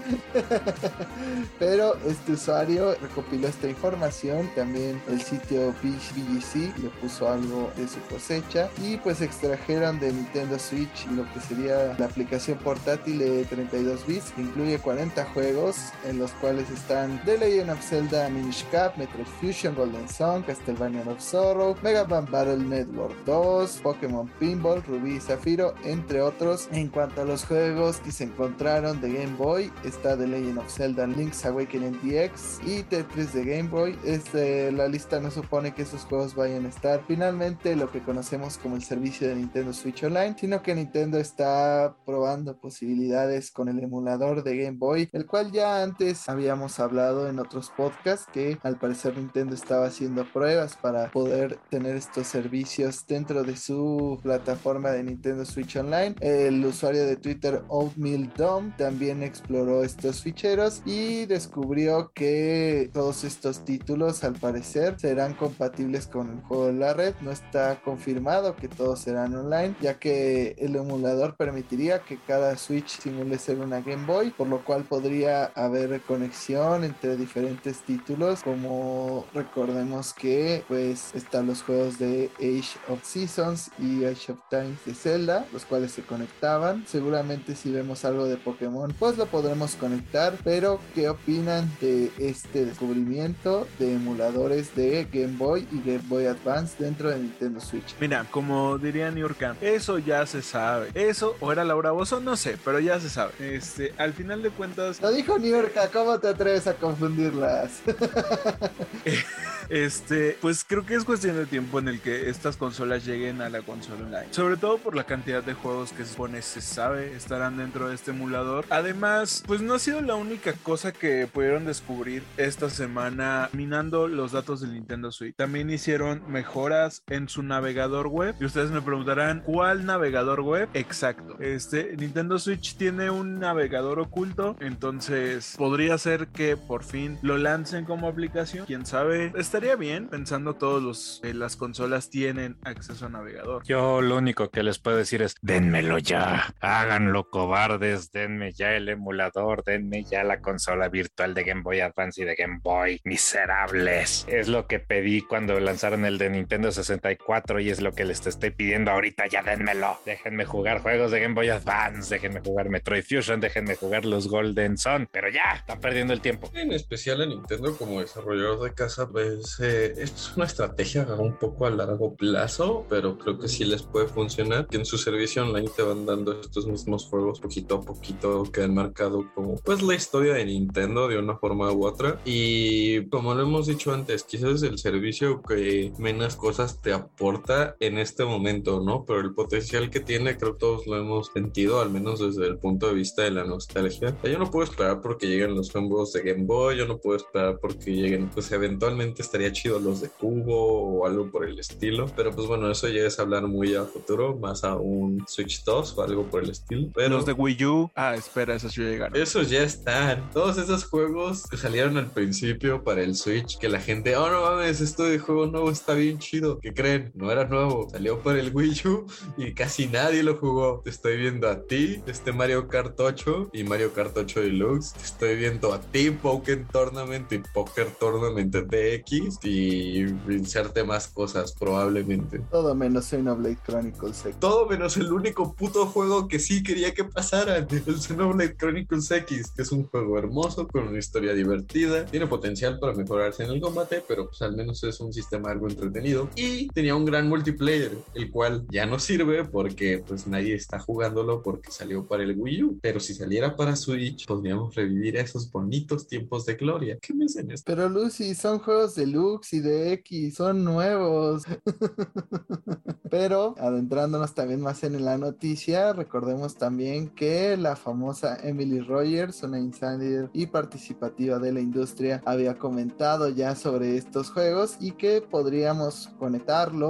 [1.61, 8.01] Pero este usuario recopiló esta información, también el sitio BGC le puso algo de su
[8.13, 14.07] cosecha y pues extrajeron de Nintendo Switch lo que sería la aplicación portátil de 32
[14.07, 18.97] bits que incluye 40 juegos en los cuales están The Legend of Zelda Minish Cap,
[18.97, 25.17] Metroid Fusion Golden Sun, Castlevania of Sorrow, Mega Man Battle Network 2, Pokémon Pinball, Rubí
[25.17, 26.69] y Zafiro, entre otros.
[26.73, 30.71] En cuanto a los juegos que se encontraron de Game Boy, está The Legend of
[30.71, 33.99] Zelda Link's Awakening DX y Tetris de Game Boy.
[34.05, 37.03] Este, la lista no supone que esos juegos vayan a estar.
[37.07, 41.97] Finalmente, lo que conocemos como el servicio de Nintendo Switch Online, sino que Nintendo está
[42.07, 47.41] probando posibilidades con el emulador de Game Boy, el cual ya antes habíamos hablado en
[47.41, 53.43] otros podcasts que al parecer Nintendo estaba haciendo pruebas para poder tener estos servicios dentro
[53.43, 56.15] de su plataforma de Nintendo Switch Online.
[56.21, 63.65] El usuario de Twitter Oatmeal Dom también exploró estos ficheros y descubrió que todos estos
[63.65, 67.15] títulos al parecer serán compatibles con el juego de la red.
[67.23, 67.33] No
[67.81, 73.59] confirmado que todos serán online, ya que el emulador permitiría que cada Switch simule ser
[73.59, 80.65] una Game Boy, por lo cual podría haber conexión entre diferentes títulos, como recordemos que
[80.69, 85.65] pues están los juegos de Age of Seasons y Age of Times de Zelda, los
[85.65, 86.85] cuales se conectaban.
[86.87, 92.65] Seguramente si vemos algo de Pokémon, pues lo podremos conectar, pero ¿qué opinan de este
[92.65, 97.95] descubrimiento de emuladores de Game Boy y Game Boy Advance dentro de Nintendo Switch?
[98.01, 100.91] Mira, como diría New York, eso ya se sabe.
[100.95, 103.33] Eso, o era Laura Bozo, no sé, pero ya se sabe.
[103.39, 105.01] Este, al final de cuentas.
[105.01, 107.81] Lo dijo New York, ¿cómo te atreves a confundirlas?
[109.69, 113.49] este, pues creo que es cuestión de tiempo en el que estas consolas lleguen a
[113.49, 114.27] la consola online.
[114.33, 117.95] Sobre todo por la cantidad de juegos que se supone se sabe estarán dentro de
[117.95, 118.67] este emulador.
[118.71, 124.33] Además, pues no ha sido la única cosa que pudieron descubrir esta semana minando los
[124.33, 125.35] datos del Nintendo Switch.
[125.37, 128.35] También hicieron mejoras en su navegador web.
[128.41, 130.71] Y ustedes me preguntarán, ¿cuál navegador web?
[130.73, 131.37] Exacto.
[131.39, 137.85] Este Nintendo Switch tiene un navegador oculto, entonces podría ser que por fin lo lancen
[137.85, 138.65] como aplicación.
[138.65, 143.65] Quién sabe, estaría bien pensando todos los eh, las consolas tienen acceso a navegador.
[143.65, 148.89] Yo lo único que les puedo decir es denmelo ya, háganlo cobardes, denme ya el
[148.89, 154.25] emulador, denme ya la consola virtual de Game Boy Advance y de Game Boy, miserables.
[154.27, 158.27] Es lo que pedí cuando lanzaron el de Nintendo 64 y es lo que les
[158.27, 159.99] estoy pidiendo ahorita, ya denmelo.
[160.07, 164.79] Déjenme jugar juegos de Game Boy Advance, déjenme jugar Metroid Fusion, déjenme jugar los Golden
[164.79, 166.51] Sun, pero ya, están perdiendo el tiempo.
[166.55, 171.37] En especial a Nintendo como desarrollador de casa, pues eh, esto es una estrategia un
[171.39, 175.43] poco a largo plazo, pero creo que sí les puede funcionar, que en su servicio
[175.43, 179.83] online te van dando estos mismos juegos poquito a poquito que han marcado como pues
[179.83, 182.19] la historia de Nintendo de una forma u otra.
[182.25, 187.32] Y como lo hemos dicho antes, quizás el servicio que menos cosas te aporta
[187.81, 189.05] en este momento, ¿no?
[189.05, 192.59] Pero el potencial que tiene, creo que todos lo hemos sentido, al menos desde el
[192.59, 194.17] punto de vista de la nostalgia.
[194.23, 197.59] Yo no puedo esperar porque lleguen los juegos de Game Boy, yo no puedo esperar
[197.61, 202.07] porque lleguen, pues eventualmente estaría chido los de Cubo o algo por el estilo.
[202.17, 205.99] Pero pues bueno, eso ya es hablar muy a futuro, más a un Switch 2
[205.99, 206.89] o algo por el estilo.
[206.95, 209.21] Pero Los de Wii U, ah, espera, esos ya llegaron.
[209.21, 210.31] esos ya están.
[210.31, 214.43] Todos esos juegos que salieron al principio para el Switch, que la gente, oh no
[214.43, 216.59] mames, esto de juego nuevo está bien chido.
[216.61, 217.12] ¿Qué creen?
[217.15, 220.81] No era nuevo, salió para el Wii U y casi nadie lo jugó.
[220.83, 224.95] Te estoy viendo a ti, este Mario Kart 8 y Mario Kart 8 Deluxe.
[224.95, 231.53] Te estoy viendo a ti, Pokémon Tournament y Poker Tournament DX y inserte más cosas
[231.59, 232.41] probablemente.
[232.51, 234.41] Todo menos Xenoblade Chronicles X.
[234.41, 239.53] Todo menos el único puto juego que sí quería que pasara, el Xenoblade Chronicles X,
[239.55, 243.61] que es un juego hermoso con una historia divertida, tiene potencial para mejorarse en el
[243.61, 247.93] combate, pero pues al menos es un sistema algo entretenido y tenía un gran multiplayer,
[248.15, 252.63] el cual ya no sirve porque pues nadie está jugándolo porque salió para el Wii
[252.63, 256.99] U, pero si saliera para Switch podríamos revivir esos bonitos tiempos de gloria.
[257.01, 257.65] ¿Qué me dicen esto?
[257.67, 261.45] Pero Lucy, son juegos de Lux y de X, son nuevos.
[263.11, 269.59] Pero adentrándonos también más en la noticia, recordemos también que la famosa Emily Rogers, una
[269.59, 276.09] insider y participativa de la industria, había comentado ya sobre estos juegos y que podríamos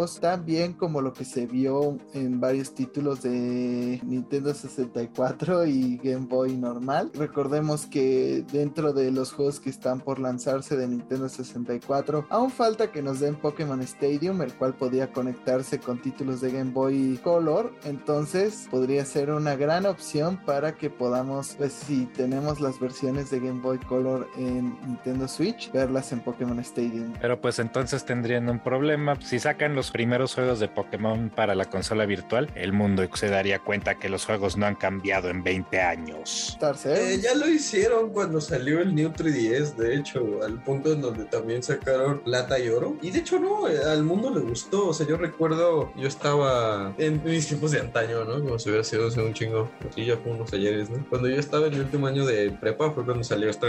[0.03, 6.27] conectarlos también como lo que se vio en varios títulos de Nintendo 64 y Game
[6.27, 7.11] Boy normal.
[7.15, 12.91] Recordemos que dentro de los juegos que están por lanzarse de Nintendo 64, aún falta
[12.91, 17.73] que nos den Pokémon Stadium, el cual podía conectarse con títulos de Game Boy Color.
[17.85, 23.41] Entonces podría ser una gran opción para que podamos, pues si tenemos las versiones de
[23.41, 27.13] Game Boy Color en Nintendo Switch, verlas en Pokémon Stadium.
[27.21, 29.17] Pero pues entonces tendrían un problema.
[29.21, 33.59] Si sacan los primeros juegos de Pokémon para la consola virtual, el mundo se daría
[33.59, 36.59] cuenta que los juegos no han cambiado en 20 años.
[36.87, 41.25] Eh, ya lo hicieron cuando salió el New 3DS, de hecho, al punto en donde
[41.27, 42.97] también sacaron plata y oro.
[43.03, 44.89] Y de hecho no, eh, al mundo le gustó.
[44.89, 48.41] O sea, yo recuerdo yo estaba en mis tiempos de antaño, ¿no?
[48.41, 49.71] Como si hubiera sido hace un chingo.
[49.95, 51.05] Sí, ya fue unos ayeres, ¿no?
[51.09, 53.67] Cuando yo estaba en mi último año de prepa fue cuando salió esta,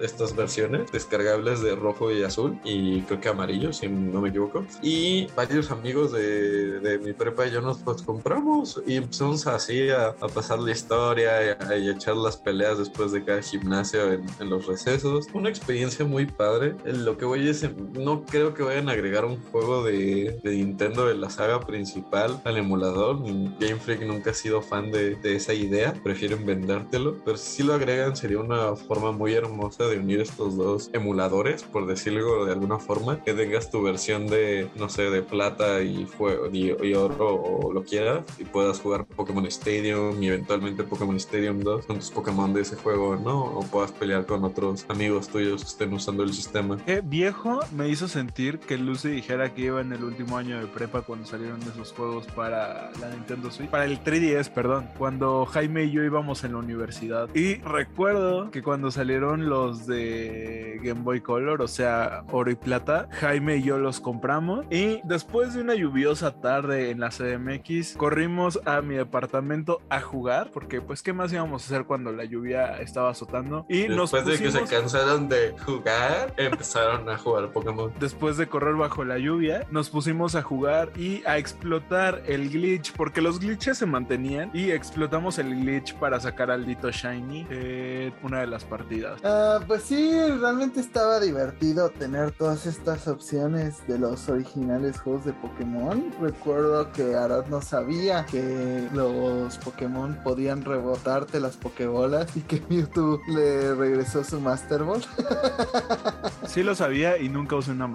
[0.00, 4.66] estas versiones descargables de rojo y azul y creo que amarillo, si no me equivoco.
[4.82, 10.08] Y varios amigos de, mi prepa y yo nos los compramos y empezamos así a,
[10.08, 14.50] a pasar la historia y a, a echar las peleas después de cada gimnasio en,
[14.50, 15.26] los recesos.
[15.32, 16.74] Una experiencia muy padre.
[16.84, 21.14] Lo que voy es, no creo que vayan a agregar un juego de, Nintendo de
[21.14, 23.22] la saga principal al emulador.
[23.22, 27.16] Game Freak nunca ha sido fan de, de, esa idea, prefieren vendértelo.
[27.24, 31.86] Pero si lo agregan, sería una forma muy hermosa de unir estos dos emuladores, por
[31.86, 33.22] decirlo de alguna forma.
[33.22, 35.51] Que tengas tu versión de, no sé, de plata
[35.82, 40.84] y, fuego, y, y oro o lo quieras, y puedas jugar Pokémon Stadium y eventualmente
[40.84, 43.44] Pokémon Stadium 2 con tus Pokémon de ese juego, ¿no?
[43.44, 46.78] O puedas pelear con otros amigos tuyos que estén usando el sistema.
[46.84, 50.66] Qué viejo me hizo sentir que Lucy dijera que iba en el último año de
[50.66, 53.70] prepa cuando salieron esos juegos para la Nintendo Switch.
[53.70, 54.88] Para el 3DS, perdón.
[54.98, 57.28] Cuando Jaime y yo íbamos en la universidad.
[57.34, 63.08] Y recuerdo que cuando salieron los de Game Boy Color, o sea, oro y plata,
[63.12, 64.64] Jaime y yo los compramos.
[64.70, 70.50] Y después de una lluviosa tarde en la CDMX, corrimos a mi departamento a jugar.
[70.52, 73.66] Porque, pues, ¿qué más íbamos a hacer cuando la lluvia estaba azotando?
[73.68, 77.92] Y Después nos de que pusimos- se cansaron de jugar, empezaron a jugar Pokémon.
[77.98, 82.92] Después de correr bajo la lluvia, nos pusimos a jugar y a explotar el glitch,
[82.94, 88.14] porque los glitches se mantenían y explotamos el glitch para sacar al Dito Shiny en
[88.22, 89.20] una de las partidas.
[89.24, 95.31] Ah, pues sí, realmente estaba divertido tener todas estas opciones de los originales juegos de
[95.34, 96.12] Pokémon.
[96.20, 103.20] Recuerdo que Arad no sabía que los Pokémon podían rebotarte las Pokébolas y que Mewtwo
[103.28, 105.02] le regresó su Master Ball,
[106.46, 107.86] Sí lo sabía y nunca usé una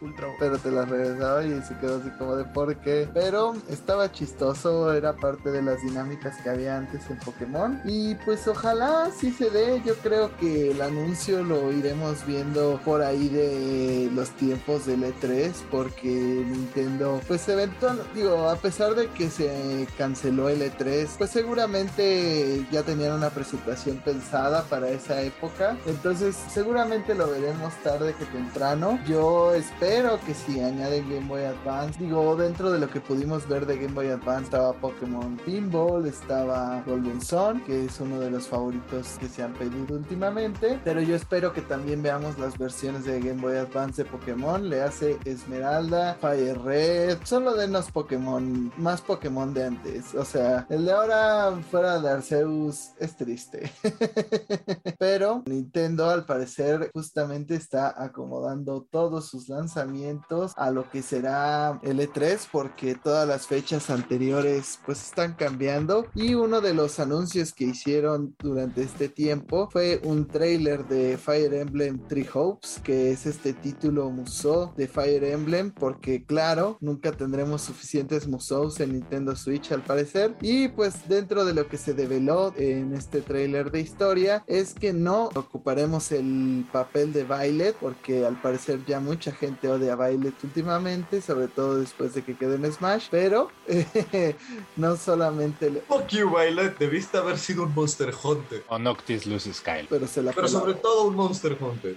[0.00, 0.28] Ultra.
[0.38, 3.08] pero te la regresaba y se quedó así como de por qué.
[3.12, 7.80] Pero estaba chistoso, era parte de las dinámicas que había antes en Pokémon.
[7.84, 9.82] Y pues ojalá sí se dé.
[9.84, 15.52] Yo creo que el anuncio lo iremos viendo por ahí de los tiempos del E3.
[15.70, 22.66] Porque Nintendo, pues eventual, digo, a pesar de que se canceló el E3, pues seguramente
[22.70, 25.76] ya tenían una presentación pensada para esa época.
[25.86, 28.98] Entonces seguramente lo veremos tarde que temprano.
[29.06, 33.66] Yo espero que si añaden Game Boy Advance, digo, dentro de lo que pudimos ver
[33.66, 38.46] de Game Boy Advance estaba Pokémon Pinball, estaba Golden Sun, que es uno de los
[38.46, 40.80] favoritos que se han pedido últimamente.
[40.84, 44.68] Pero yo espero que también veamos las versiones de Game Boy Advance de Pokémon.
[44.68, 50.14] Le hace Esmeralda, Fire Red, solo denos Pokémon, más Pokémon de antes.
[50.14, 53.72] O sea, el de ahora fuera de Arceus es triste.
[54.98, 61.98] Pero Nintendo al parecer justamente está acomodando todos sus lanzamientos a lo que será el
[61.98, 67.64] E3 porque todas las fechas anteriores pues están cambiando y uno de los anuncios que
[67.64, 73.52] hicieron durante este tiempo fue un trailer de Fire Emblem Three Hopes que es este
[73.52, 79.82] título Musou de Fire Emblem porque claro nunca tendremos suficientes Musous en Nintendo Switch al
[79.82, 84.74] parecer y pues dentro de lo que se develó en este trailer de historia es
[84.74, 89.96] que no ocuparemos el papel de Violet porque al parecer ya mucha gente odia a
[90.08, 93.48] Violet últimamente sobre todo después de que quedó en Smash pero
[94.76, 96.78] no solamente le- Fuck you, Violet.
[96.78, 98.64] Debiste haber sido un Monster Hunter.
[98.68, 99.86] O Noctis Lucy Kyle.
[99.88, 100.58] pero se la Pero peló.
[100.60, 101.96] sobre todo un Monster Hunter.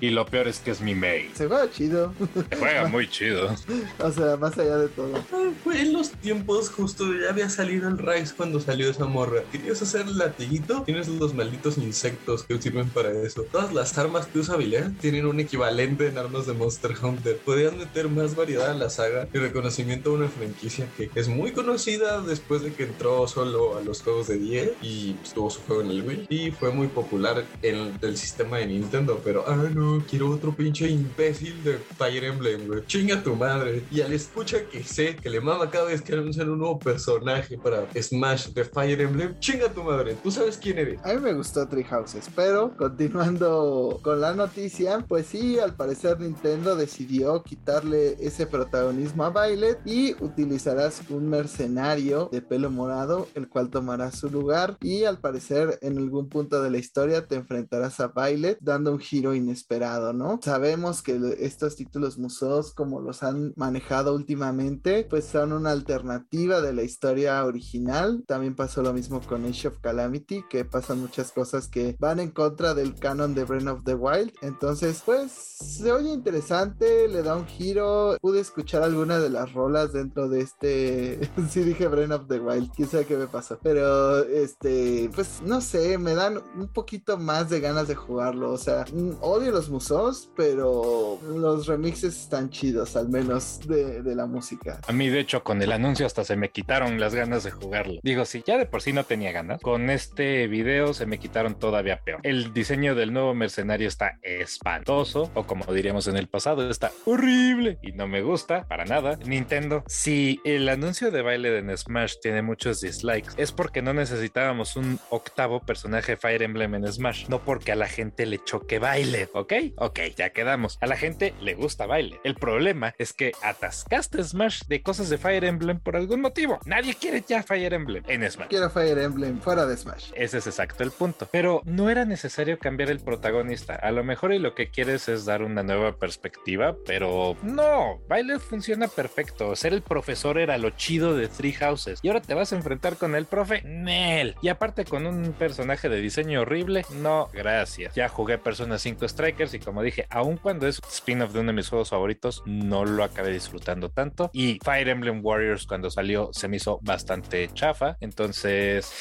[0.00, 1.30] Y lo peor es que es mi main.
[1.34, 2.12] se juega chido
[2.50, 3.37] Se juega muy chido.
[3.98, 7.88] o sea más allá de todo Ah, Fue en los tiempos justo, ya había salido
[7.88, 9.42] el Rise cuando salió esa morra.
[9.50, 10.82] ¿Querías hacer el latiguito?
[10.82, 13.42] Tienes los malditos insectos que sirven para eso.
[13.50, 17.38] Todas las armas que usa Vilea tienen un equivalente en armas de Monster Hunter.
[17.38, 21.52] Podrían meter más variedad a la saga y reconocimiento a una franquicia que es muy
[21.52, 25.60] conocida después de que entró solo a los juegos de 10 y pues, tuvo su
[25.62, 26.26] juego en el Wii.
[26.28, 29.20] Y fue muy popular en el sistema de Nintendo.
[29.24, 32.84] Pero, ah, no, quiero otro pinche imbécil de Fire Emblem, güey.
[32.86, 33.84] Chinga tu madre.
[33.90, 37.58] Y al escucha que sé que le mama cada vez que anuncian un nuevo personaje
[37.58, 40.16] para Smash de Fire Emblem, chinga tu madre.
[40.22, 40.98] Tú sabes quién eres.
[41.04, 46.18] A mí me gustó Tree Houses, pero continuando con la noticia, pues sí, al parecer
[46.18, 53.50] Nintendo decidió quitarle ese protagonismo a Violet y utilizarás un mercenario de pelo morado, el
[53.50, 58.00] cual tomará su lugar y al parecer en algún punto de la historia te enfrentarás
[58.00, 60.40] a Violet dando un giro inesperado, ¿no?
[60.42, 66.72] Sabemos que estos títulos museos como los han manejado últimamente, pues son una alternativa de
[66.72, 68.24] la historia original.
[68.26, 72.30] También pasó lo mismo con Age of Calamity, que pasan muchas cosas que van en
[72.30, 74.32] contra del canon de Breath of the Wild.
[74.42, 78.16] Entonces, pues se oye interesante, le da un giro.
[78.20, 81.30] Pude escuchar algunas una de las rolas dentro de este.
[81.50, 83.58] sí, dije Brain of the Wild, quién sabe qué me pasó.
[83.62, 88.52] Pero, este, pues no sé, me dan un poquito más de ganas de jugarlo.
[88.52, 94.80] O sea, mm, odio los musos, pero los remixes están chidos, menos de, la música.
[94.86, 98.00] A mí, de hecho, con el anuncio hasta se me quitaron las ganas de jugarlo.
[98.02, 101.58] Digo, si ya de por sí no tenía ganas, con este video se me quitaron
[101.58, 102.20] todavía peor.
[102.22, 107.78] El diseño del nuevo mercenario está espantoso, o como diríamos en el pasado, está horrible
[107.82, 109.18] y no me gusta para nada.
[109.24, 114.76] Nintendo, si el anuncio de baile de Smash tiene muchos dislikes, es porque no necesitábamos
[114.76, 119.28] un octavo personaje Fire Emblem en Smash, no porque a la gente le choque baile,
[119.34, 119.52] ¿ok?
[119.76, 120.78] Ok, ya quedamos.
[120.80, 122.20] A la gente le gusta baile.
[122.24, 126.58] El problema es que atascaste Smash de cosas de Fire Emblem por algún motivo.
[126.64, 128.48] Nadie quiere ya Fire Emblem en Smash.
[128.48, 130.10] Quiero Fire Emblem fuera de Smash.
[130.14, 131.28] Ese es exacto el punto.
[131.30, 133.76] Pero no era necesario cambiar el protagonista.
[133.76, 138.00] A lo mejor y lo que quieres es dar una nueva perspectiva, pero no.
[138.08, 139.54] Baile funciona perfecto.
[139.54, 142.00] Ser el profesor era lo chido de Three Houses.
[142.02, 144.34] Y ahora te vas a enfrentar con el profe Nel.
[144.42, 147.94] Y aparte con un personaje de diseño horrible, no, gracias.
[147.94, 151.56] Ya jugué Persona 5 Strikers y como dije, aun cuando es spin-off de uno de
[151.56, 154.30] mis juegos favoritos, no lo acabé disfrutando tanto.
[154.32, 157.96] Y Fire Emblem Warriors cuando salió se me hizo bastante chafa.
[158.00, 158.92] Entonces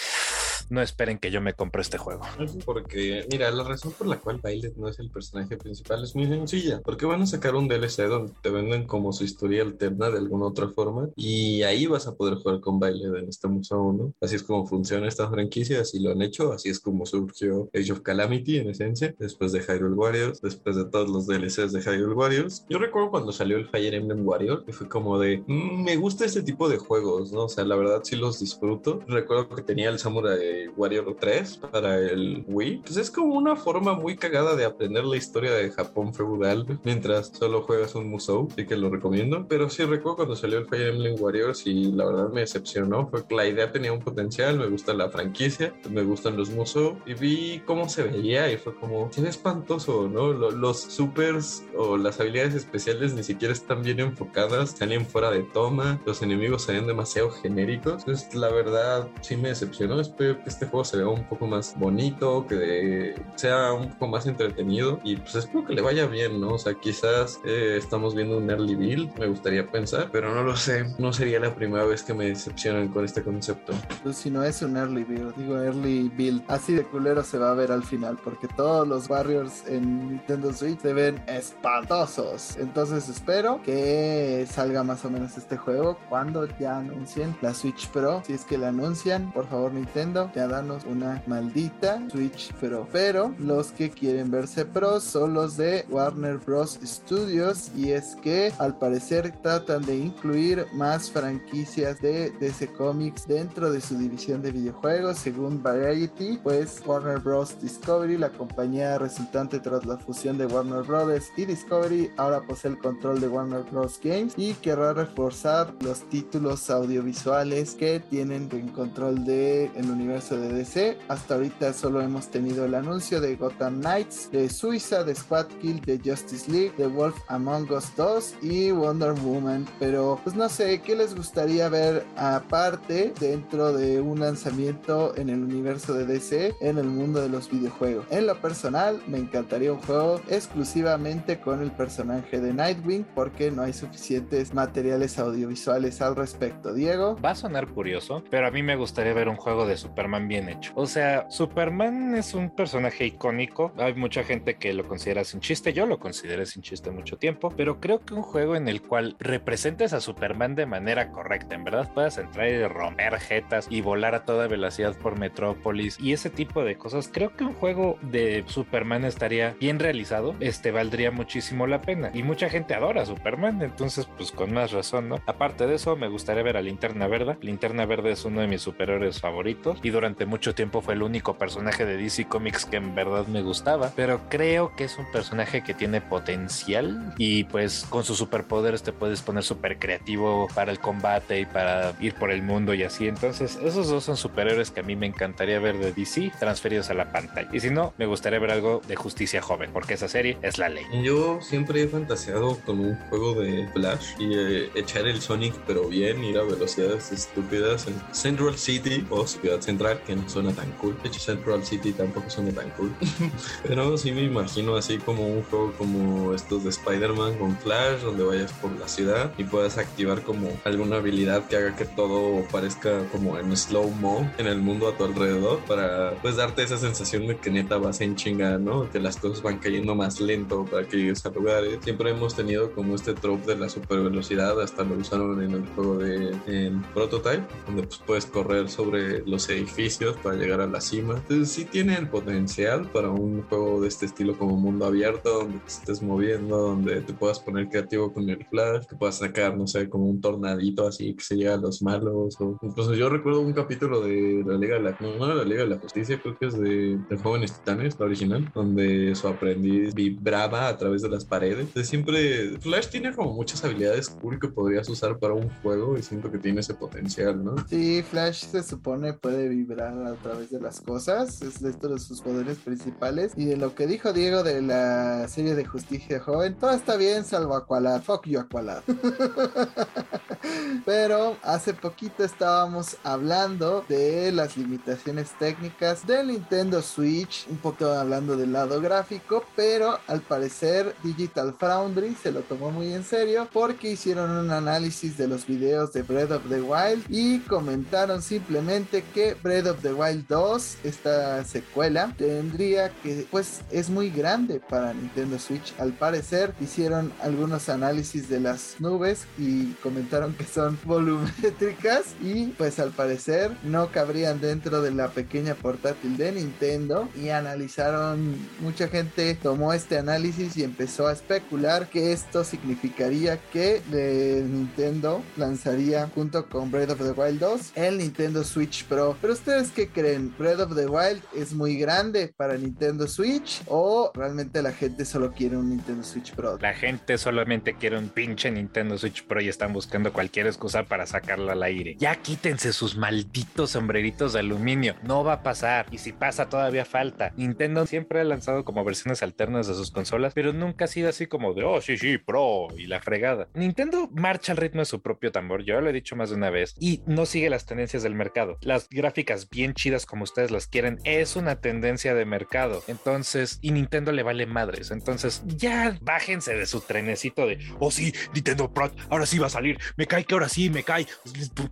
[0.70, 2.22] no esperen que yo me compre este juego.
[2.65, 6.28] Porque, mira, la razón por la cual Violet no es el personaje principal es muy
[6.28, 6.82] sencilla.
[6.84, 10.45] Porque van a sacar un DLC donde te venden como su historia alterna de alguna
[10.47, 14.13] otra forma y ahí vas a poder jugar con Violet en este museo 1.
[14.22, 17.91] Así es como funciona esta franquicia, así lo han hecho, así es como surgió Age
[17.91, 22.13] of Calamity en esencia, después de Hyrule Warriors, después de todos los DLCs de Hyrule
[22.13, 22.65] Warriors.
[22.70, 26.26] Yo recuerdo cuando salió el Fire Emblem Warrior, que fue como de, "Mm, me gusta
[26.26, 27.45] este tipo de juegos, ¿no?
[27.45, 28.99] O sea, la verdad sí los disfruto.
[29.07, 32.78] Recuerdo que tenía el Samurai Warrior 3 para el Wii.
[32.86, 37.28] Pues es como una forma muy cagada de aprender la historia de Japón feudal mientras
[37.34, 39.45] solo juegas un Musou, así que lo recomiendo.
[39.47, 43.08] Pero sí recuerdo cuando salió el Fire Emblem Warriors y la verdad me decepcionó.
[43.10, 47.14] Fue la idea tenía un potencial, me gusta la franquicia, me gustan los Musou y
[47.14, 50.32] vi cómo se veía y fue como, se ve espantoso, ¿no?
[50.34, 55.43] Lo- Los supers o las habilidades especiales ni siquiera están bien enfocadas, salen fuera de
[55.43, 57.99] toma, los enemigos se demasiado genéricos.
[57.99, 59.99] Entonces, la verdad, sí me decepcionó.
[59.99, 64.26] Espero que este juego se vea un poco más bonito, que sea un poco más
[64.28, 66.54] entretenido y pues espero que le vaya bien, ¿no?
[66.54, 70.56] O sea, quizás eh, estamos viendo un early build, me gustaría pensar, pero no lo
[70.56, 70.86] sé.
[71.00, 73.74] No sería la primera vez que me decepcionan con este concepto.
[74.04, 77.52] Pues si no es un early build, digo early build, así de culero se va
[77.52, 82.56] a ver al final, porque todos los Warriors en Nintendo Switch se ven espantosos.
[82.56, 88.24] Entonces espero que salga más o menos este juego cuando ya anuncien la Switch Pro.
[88.26, 92.88] Si es que la anuncian, por favor Nintendo, ya danos una maldita Switch Pro.
[92.92, 96.78] Pero los que quieren verse pros son los de Warner Bros.
[96.84, 103.72] Studios y es que al parecer tratan de incluir más franquicias de DC Comics dentro
[103.72, 107.60] de su división de videojuegos según Variety pues Warner Bros.
[107.60, 111.32] Discovery la compañía resultante tras la fusión de Warner Bros.
[111.36, 114.00] y Discovery ahora posee el control de Warner Bros.
[114.04, 120.52] Games y querrá reforzar los títulos audiovisuales que tienen en control de el universo de
[120.52, 125.48] DC hasta ahorita solo hemos tenido el anuncio de Gotham Knights de Suiza de Squad
[125.62, 129.66] Kill de Justice League de Wolf Among Us 2 y Wonder Woman.
[129.80, 135.44] Pero pues no sé qué les gustaría ver aparte dentro de un lanzamiento en el
[135.44, 137.78] universo de DC en el mundo de los videojuegos
[138.10, 143.62] en lo personal me encantaría un juego exclusivamente con el personaje de Nightwing porque no
[143.62, 146.74] hay suficientes materiales audiovisuales al respecto.
[146.74, 147.18] Diego.
[147.24, 150.49] Va a sonar curioso, pero a mí me gustaría ver un juego de Superman bien
[150.49, 150.72] hecho.
[150.76, 153.74] O sea, Superman es un personaje icónico.
[153.78, 155.74] Hay mucha gente que lo considera sin chiste.
[155.74, 159.15] Yo lo consideré sin chiste mucho tiempo, pero creo que un juego en el cual
[159.20, 164.15] representes a Superman de manera correcta, en verdad puedas entrar y romper jetas y volar
[164.15, 167.09] a toda velocidad por Metrópolis y ese tipo de cosas.
[167.11, 170.36] Creo que un juego de Superman estaría bien realizado.
[170.39, 172.11] Este valdría muchísimo la pena.
[172.13, 175.20] Y mucha gente adora a Superman, entonces, pues con más razón, ¿no?
[175.26, 177.38] Aparte de eso, me gustaría ver a Linterna Verde.
[177.41, 181.38] Linterna Verde es uno de mis superhéroes favoritos y durante mucho tiempo fue el único
[181.38, 185.64] personaje de DC Comics que en verdad me gustaba, pero creo que es un personaje
[185.64, 190.80] que tiene potencial y pues con sus superpoderes te puedes poner súper creativo para el
[190.80, 193.08] combate y para ir por el mundo y así.
[193.08, 196.93] Entonces, esos dos son superhéroes que a mí me encantaría ver de DC transferidos a
[196.93, 197.49] la pantalla.
[197.53, 200.70] Y si no, me gustaría ver algo de justicia joven, porque esa serie es la
[200.70, 200.86] ley.
[201.03, 205.88] Yo siempre he fantaseado con un juego de Flash y eh, echar el Sonic, pero
[205.88, 210.54] bien, ir a velocidades estúpidas en Central City o Ciudad Central Central, que no suena
[210.54, 210.98] tan cool.
[211.02, 212.94] De hecho, Central City tampoco suena tan cool.
[213.64, 218.24] Pero sí me imagino así como un juego como estos de Spider-Man con Flash, donde
[218.24, 223.08] vayas por la ciudad y puedas activar como alguna habilidad que haga que todo parezca
[223.12, 227.38] como en slow-mo en el mundo a tu alrededor para pues darte esa sensación de
[227.38, 228.90] que neta vas en chinga, ¿no?
[228.90, 231.80] Que las cosas van cayendo más lento para que llegues a lugares.
[231.84, 235.68] Siempre hemos tenido como este trope de la super velocidad, hasta lo usaron en el
[235.68, 240.82] juego de en Prototype, donde pues puedes correr sobre los edificios para llegar a la
[240.82, 241.16] cima.
[241.16, 245.60] Entonces sí tiene el potencial para un juego de este estilo como mundo abierto, donde
[245.60, 249.68] te estés moviendo, donde te puedas poner creativo con el flash, que puedas sacar, no
[249.68, 252.40] sé, como un tornadito así que se llega a los malos.
[252.40, 255.70] O incluso yo recuerdo un capítulo de la Liga de la, no, la Liga de
[255.70, 260.68] la Justicia, creo que es de, de Jóvenes Titanes, la original, donde su aprendiz vibraba
[260.68, 261.60] a través de las paredes.
[261.60, 266.02] Entonces siempre Flash tiene como muchas habilidades cool que podrías usar para un juego y
[266.02, 267.56] siento que tiene ese potencial, ¿no?
[267.68, 272.22] Sí, Flash se supone puede a través de las cosas, es de estos de sus
[272.22, 273.34] poderes principales.
[273.36, 277.26] Y de lo que dijo Diego de la serie de Justicia Joven, todo está bien
[277.26, 278.01] salvo Aqualad.
[278.01, 278.82] Fuck you, Aqualad.
[280.86, 288.38] Pero hace poquito estábamos hablando de las limitaciones técnicas del Nintendo Switch, un poco hablando
[288.38, 293.91] del lado gráfico, pero al parecer Digital Foundry se lo tomó muy en serio porque
[293.91, 299.36] hicieron un análisis de los videos de Breath of the Wild y comentaron simplemente que
[299.41, 305.39] Breath of the Wild 2, esta secuela, tendría que, pues es muy grande para Nintendo
[305.39, 305.74] Switch.
[305.80, 312.80] Al parecer hicieron algunos análisis de las nubes y comentaron que son volumétricas y pues
[312.80, 319.34] al parecer no cabrían dentro de la pequeña portátil de Nintendo y analizaron, mucha gente
[319.36, 326.47] tomó este análisis y empezó a especular que esto significaría que eh, Nintendo lanzaría junto
[326.47, 329.16] con Breath of the Wild 2 el Nintendo Switch Pro.
[329.22, 330.36] Pero ustedes qué creen?
[330.38, 335.32] ¿Breath of the Wild es muy grande para Nintendo Switch o realmente la gente solo
[335.32, 336.58] quiere un Nintendo Switch Pro?
[336.60, 341.06] La gente solamente quiere un pinche Nintendo Switch Pro y están buscando cualquier excusa para
[341.06, 341.95] sacarlo al aire.
[341.98, 344.95] Ya quítense sus malditos sombreritos de aluminio.
[345.04, 345.86] No va a pasar.
[345.91, 347.32] Y si pasa, todavía falta.
[347.38, 351.26] Nintendo siempre ha lanzado como versiones alternas de sus consolas, pero nunca ha sido así
[351.26, 353.48] como de, oh, sí, sí, Pro y la fregada.
[353.54, 355.64] Nintendo marcha al ritmo de su propio tambor.
[355.64, 356.76] Yo lo he dicho más de una vez.
[356.82, 358.58] Y no sigue las tendencias del mercado.
[358.60, 362.84] Las gráficas bien chidas como ustedes las quieren es una tendencia de mercado.
[362.88, 364.92] Entonces, y Nintendo le vale madres.
[364.92, 369.52] Entonces, ya bájense de su trenecito de, oh sí, Nintendo Pro, ahora sí va a
[369.52, 369.78] salir.
[369.96, 371.08] Me cae que ahora sí, me cae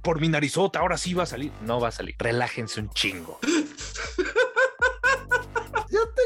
[0.02, 1.52] por mi narizota, ahora sí va a salir.
[1.62, 2.16] No va a salir.
[2.20, 3.40] Relájense un chingo.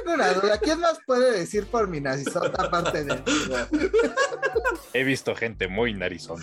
[0.10, 0.57] Tengo una duda.
[0.57, 3.22] ¿Quién más puede decir por mi narizota aparte de
[4.93, 6.39] He visto gente muy narizón.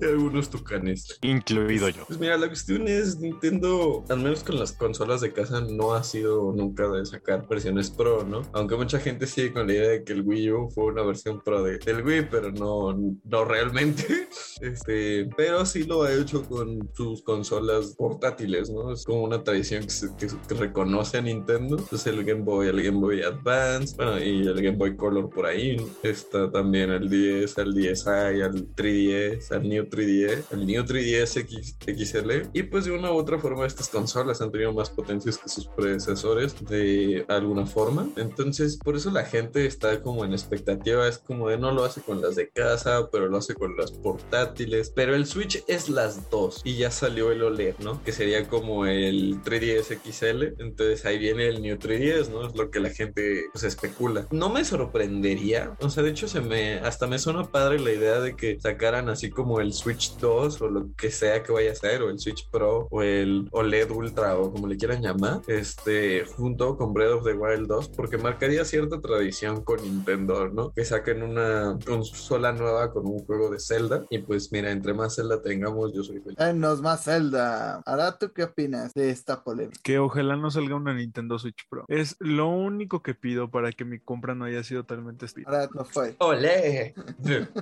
[0.00, 1.18] Algunos tucanes.
[1.22, 2.04] Incluido yo.
[2.06, 6.02] Pues mira, la cuestión es Nintendo, al menos con las consolas de casa, no ha
[6.02, 8.42] sido nunca de sacar versiones Pro, ¿no?
[8.52, 11.42] Aunque mucha gente sigue con la idea de que el Wii U fue una versión
[11.42, 14.28] Pro de, del Wii, pero no, no realmente.
[14.62, 18.92] Este, pero sí lo ha hecho con sus consolas portátiles, ¿no?
[18.92, 21.76] Es como una tradición que, se- que- que reconoce a Nintendo.
[21.78, 25.46] Entonces el Game Boy, el Game Boy Advance, bueno, y el Game Boy Color por
[25.46, 25.76] ahí.
[26.02, 31.76] Está también el 10, el 10i, el 3DS, el New 3DS, el New 3DS X-
[31.86, 32.30] XL.
[32.52, 35.66] Y pues de una u otra forma estas consolas han tenido más potencias que sus
[35.66, 38.08] predecesores de alguna forma.
[38.16, 41.06] Entonces por eso la gente está como en expectativa.
[41.08, 43.90] Es como de no lo hace con las de casa, pero lo hace con las
[43.92, 44.90] portátiles.
[44.94, 46.60] Pero el Switch es las dos.
[46.64, 48.02] Y ya salió el OLED, ¿no?
[48.04, 50.62] Que sería como el 3DS XL.
[50.62, 52.46] Entonces ahí viene el New 3DS, ¿no?
[52.46, 54.26] Es lo que la gente pues, especula.
[54.30, 55.76] No me sorprendería.
[55.80, 59.08] O sea, de hecho se me hasta me suena padre la idea de que sacaran
[59.08, 62.18] así como el Switch 2 o lo que sea que vaya a ser, o el
[62.18, 67.12] Switch Pro o el OLED Ultra o como le quieran llamar, este, junto con Breath
[67.12, 70.72] of the Wild 2, porque marcaría cierta tradición con Nintendo, ¿no?
[70.72, 75.16] Que saquen una consola nueva con un juego de Zelda y pues mira, entre más
[75.16, 76.36] Zelda tengamos, yo soy feliz.
[76.36, 77.82] Danos más Zelda.
[77.86, 79.80] Ahora, ¿tú qué opinas de esta polémica?
[79.82, 81.84] Que ojalá no salga una Nintendo Switch Pro.
[81.88, 82.71] Es lo único
[83.02, 85.50] que pido para que mi compra no haya sido totalmente estúpida.
[85.50, 86.14] Ahora no fue.
[86.18, 86.94] ¡Olé!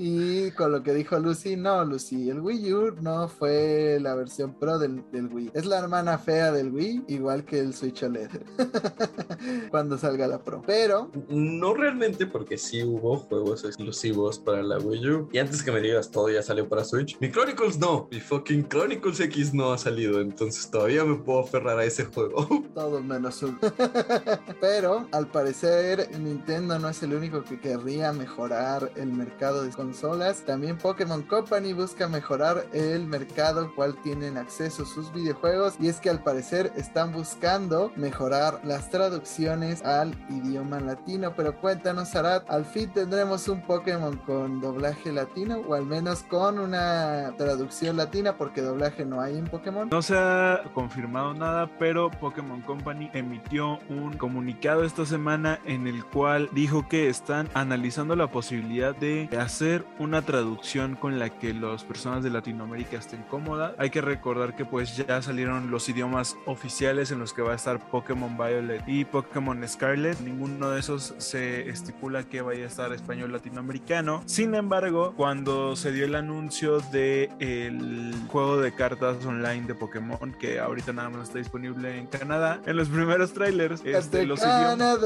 [0.00, 4.54] Y con lo que dijo Lucy, no, Lucy, el Wii U no fue la versión
[4.54, 5.50] Pro del, del Wii.
[5.54, 8.30] Es la hermana fea del Wii, igual que el Switch OLED.
[9.70, 10.62] Cuando salga la Pro.
[10.66, 15.28] Pero No realmente porque sí hubo juegos exclusivos para la Wii U.
[15.32, 17.18] Y antes que me digas todo ya salió para Switch.
[17.20, 18.08] Mi Chronicles no.
[18.12, 20.20] Mi fucking Chronicles X no ha salido.
[20.20, 22.46] Entonces todavía me puedo aferrar a ese juego.
[22.74, 23.58] todo menos uno.
[24.60, 30.42] pero al parecer Nintendo no es el único que querría mejorar el mercado de consolas.
[30.44, 36.10] También Pokémon Company busca mejorar el mercado cual tienen acceso sus videojuegos y es que
[36.10, 41.32] al parecer están buscando mejorar las traducciones al idioma latino.
[41.36, 46.58] Pero cuéntanos, Arad, al fin tendremos un Pokémon con doblaje latino o al menos con
[46.58, 49.88] una traducción latina porque doblaje no hay en Pokémon.
[49.90, 54.47] No se ha confirmado nada, pero Pokémon Company emitió un comunicado
[54.84, 60.96] esta semana en el cual dijo que están analizando la posibilidad de hacer una traducción
[60.96, 63.74] con la que las personas de Latinoamérica estén cómodas.
[63.78, 67.56] Hay que recordar que pues ya salieron los idiomas oficiales en los que va a
[67.56, 70.18] estar Pokémon Violet y Pokémon Scarlet.
[70.20, 74.22] Ninguno de esos se estipula que vaya a estar español latinoamericano.
[74.26, 80.32] Sin embargo, cuando se dio el anuncio de el juego de cartas online de Pokémon
[80.40, 84.98] que ahorita nada más está disponible en Canadá, en los primeros trailers, este, los idiomas,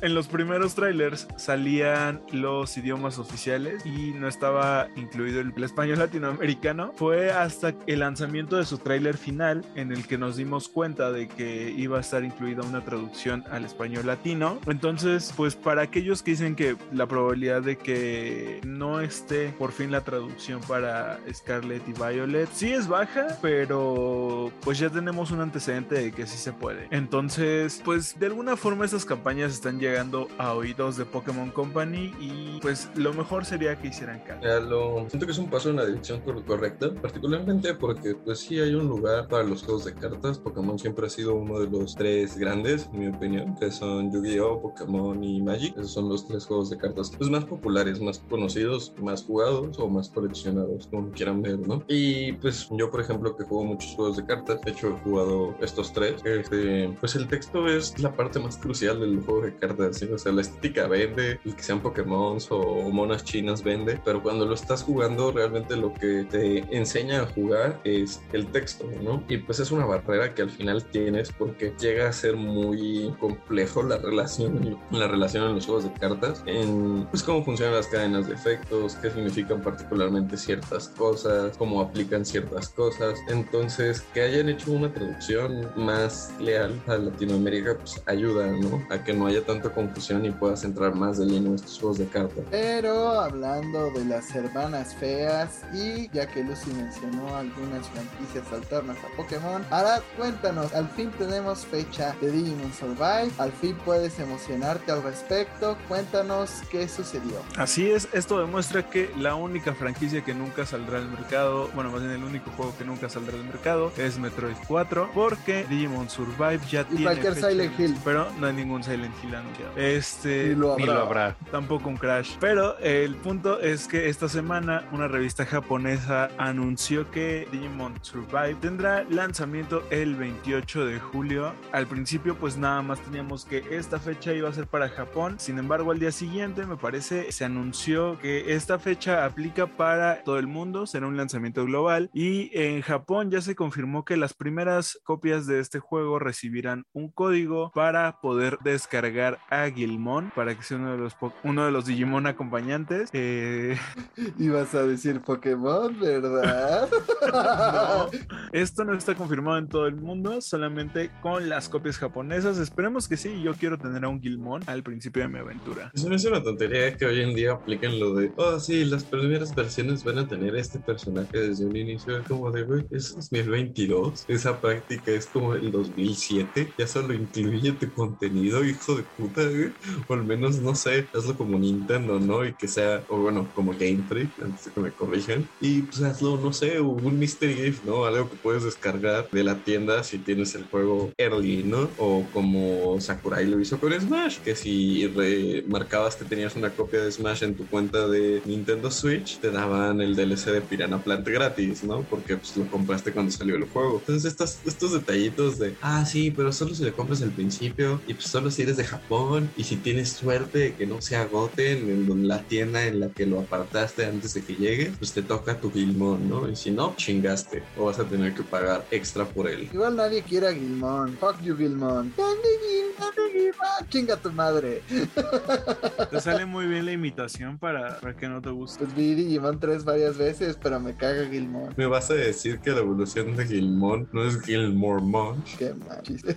[0.00, 5.98] en los primeros trailers salían los idiomas oficiales y no estaba incluido el, el español
[5.98, 6.92] latinoamericano.
[6.96, 11.28] Fue hasta el lanzamiento de su trailer final en el que nos dimos cuenta de
[11.28, 14.58] que iba a estar incluida una traducción al español latino.
[14.66, 19.90] Entonces, pues para aquellos que dicen que la probabilidad de que no esté por fin
[19.90, 25.96] la traducción para Scarlet y Violet sí es baja, pero pues ya tenemos un antecedente
[25.96, 26.88] de que sí se puede.
[26.90, 32.58] Entonces, pues de alguna forma estas campañas están llegando a oídos de Pokémon Company y
[32.60, 34.40] pues lo mejor sería que hicieran caso.
[34.42, 38.40] Ya lo siento que es un paso en la dirección cor- correcta, particularmente porque pues
[38.40, 40.38] sí hay un lugar para los juegos de cartas.
[40.38, 44.62] Pokémon siempre ha sido uno de los tres grandes, en mi opinión, que son Yu-Gi-Oh,
[44.62, 45.76] Pokémon y Magic.
[45.76, 49.88] Esos son los tres juegos de cartas pues, más populares, más conocidos, más jugados o
[49.88, 51.82] más coleccionados, como quieran ver, ¿no?
[51.88, 55.54] Y pues yo, por ejemplo, que juego muchos juegos de cartas, de hecho he jugado
[55.60, 59.96] estos tres, este, pues el texto es la parte más crucial del juego de cartas,
[59.96, 60.04] ¿sí?
[60.12, 64.44] O sea, la estética vende, el que sean Pokémon o monas chinas vende, pero cuando
[64.44, 69.24] lo estás jugando, realmente lo que te enseña a jugar es el texto, ¿no?
[69.26, 73.82] Y pues es una barrera que al final tienes porque llega a ser muy complejo
[73.82, 78.28] la relación, la relación en los juegos de cartas, en pues cómo funcionan las cadenas
[78.28, 83.18] de efectos, qué significan particularmente ciertas cosas, cómo aplican ciertas cosas.
[83.28, 88.82] Entonces, que hayan hecho una traducción más leal a Latinoamérica, pues ayuda, ¿no?
[88.90, 91.98] A que no haya tanta confusión y puedas entrar más de lleno en estos juegos
[91.98, 92.44] de cartas.
[92.50, 99.16] Pero hablando de las hermanas feas y ya que Lucy mencionó algunas franquicias alternas a
[99.16, 105.02] Pokémon, ahora cuéntanos, al fin tenemos fecha de Digimon Survive, al fin puedes emocionarte al
[105.02, 107.42] respecto, cuéntanos qué sucedió.
[107.56, 112.00] Así es, esto demuestra que la única franquicia que nunca saldrá al mercado, bueno, más
[112.00, 116.60] bien el único juego que nunca saldrá al mercado es Metroid 4, porque Digimon Survive
[116.70, 117.96] ya Y tiene cualquier fecha Silent Hill.
[118.04, 119.72] pero no hay ningún Silent Hill anunciado.
[119.76, 121.36] Este Ni lo Ni lo habrá.
[121.50, 122.36] tampoco un crash.
[122.40, 129.04] Pero el punto es que esta semana una revista japonesa anunció que Digimon Survive tendrá
[129.04, 131.52] lanzamiento el 28 de julio.
[131.72, 135.36] Al principio pues nada más teníamos que esta fecha iba a ser para Japón.
[135.38, 140.38] Sin embargo al día siguiente me parece se anunció que esta fecha aplica para todo
[140.38, 140.86] el mundo.
[140.86, 142.10] Será un lanzamiento global.
[142.12, 147.10] Y en Japón ya se confirmó que las primeras copias de este juego recibirán un
[147.10, 151.72] código para poder descargar a Gilmon para que sea uno de los, po- uno de
[151.72, 153.10] los Digimon acompañantes.
[153.12, 153.76] Eh,
[154.38, 156.88] Ibas a decir Pokémon, ¿verdad?
[157.32, 158.10] no,
[158.52, 162.58] esto no está confirmado en todo el mundo, solamente con las copias japonesas.
[162.58, 163.42] Esperemos que sí.
[163.42, 165.90] Yo quiero tener a un Gilmon al principio de mi aventura.
[165.94, 169.04] Es una, es una tontería que hoy en día apliquen lo de, oh, sí, las
[169.04, 172.18] primeras versiones van a tener este personaje desde un inicio.
[172.18, 174.24] Es como de, güey, es 2022.
[174.28, 176.72] Esa práctica es como el 2007.
[176.78, 179.72] Ya solo incluye tu contenido, hijo de puta, güey.
[180.08, 182.44] O al menos, no sé, hazlo como Nintendo, ¿no?
[182.44, 185.48] Y que sea, o bueno, como Game Freak, antes de que me corrijan.
[185.60, 188.04] Y pues hazlo, no sé, un Mystery Gift, ¿no?
[188.04, 191.90] Algo que puedes descargar de la tienda si tienes el juego early, ¿no?
[191.98, 197.12] O como Sakurai lo hizo con Smash, que si remarcabas que tenías una copia de
[197.12, 201.84] Smash en tu cuenta de Nintendo Switch, te daban el DLC de Piranha Plant gratis,
[201.84, 202.02] ¿no?
[202.04, 203.98] Porque pues lo compraste cuando salió el juego.
[203.98, 208.26] Entonces estos detallitos de, ah, sí, pero solo si le compras al principio y pues
[208.26, 212.26] solo si eres de Japón y si tienes suerte de que no se agoten en
[212.26, 215.70] la tienda en la que lo apartaste antes de que llegue, pues te toca tu
[215.70, 216.48] Gilmon, ¿no?
[216.48, 219.68] Y si no, chingaste o vas a tener que pagar extra por él.
[219.72, 221.18] Igual nadie quiere a Gilmon.
[221.18, 222.14] Fuck you, Gilmon.
[222.16, 223.12] ¿Dónde Gilmon?
[223.30, 223.88] Gilmon?
[223.90, 224.82] Chinga tu madre.
[226.10, 228.84] Te sale muy bien la imitación para, para que no te guste.
[228.84, 231.74] Pues vi Digimon 3 varias veces, pero me caga Gilmon.
[231.76, 235.58] ¿Me vas a decir que la evolución de Gilmon no es Gilmore Munch?
[235.58, 236.36] Qué mal chiste.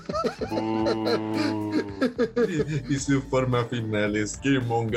[2.89, 4.91] y su forma final es Gilmon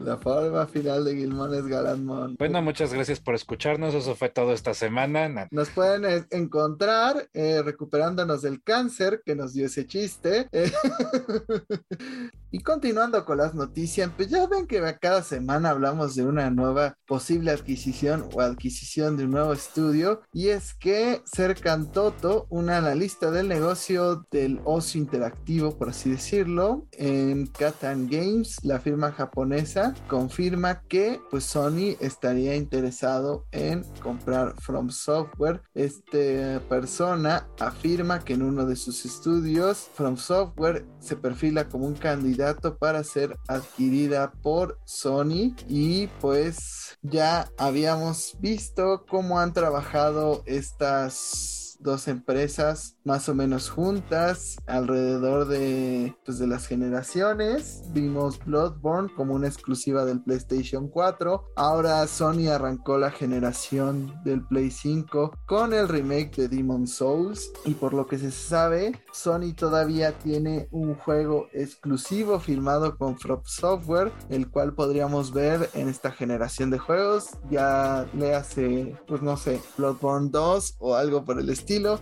[0.00, 2.36] La forma final de Gilmon es Galanmon.
[2.38, 3.94] Bueno, muchas gracias por escucharnos.
[3.94, 5.48] Eso fue todo esta semana.
[5.50, 10.48] Nos pueden encontrar eh, recuperándonos del cáncer que nos dio ese chiste.
[12.50, 16.96] y continuando con las noticias, pues ya ven que cada semana hablamos de una nueva
[17.06, 20.22] posible adquisición o adquisición de un nuevo estudio.
[20.32, 25.47] Y es que Cercan Toto, un analista del negocio del ocio interactivo,
[25.78, 33.46] por así decirlo, en Katan Games, la firma japonesa, confirma que pues Sony estaría interesado
[33.50, 35.62] en comprar From Software.
[35.74, 41.94] Esta persona afirma que en uno de sus estudios, From Software se perfila como un
[41.94, 51.78] candidato para ser adquirida por Sony y pues ya habíamos visto cómo han trabajado estas
[51.80, 57.82] dos empresas más o menos juntas alrededor de, pues, de las generaciones.
[57.92, 61.52] Vimos Bloodborne como una exclusiva del PlayStation 4.
[61.56, 67.50] Ahora Sony arrancó la generación del Play 5 con el remake de Demon Souls.
[67.64, 73.40] Y por lo que se sabe, Sony todavía tiene un juego exclusivo firmado con From
[73.44, 77.30] Software, el cual podríamos ver en esta generación de juegos.
[77.50, 82.00] Ya le hace, pues no sé, Bloodborne 2 o algo por el estilo estilo.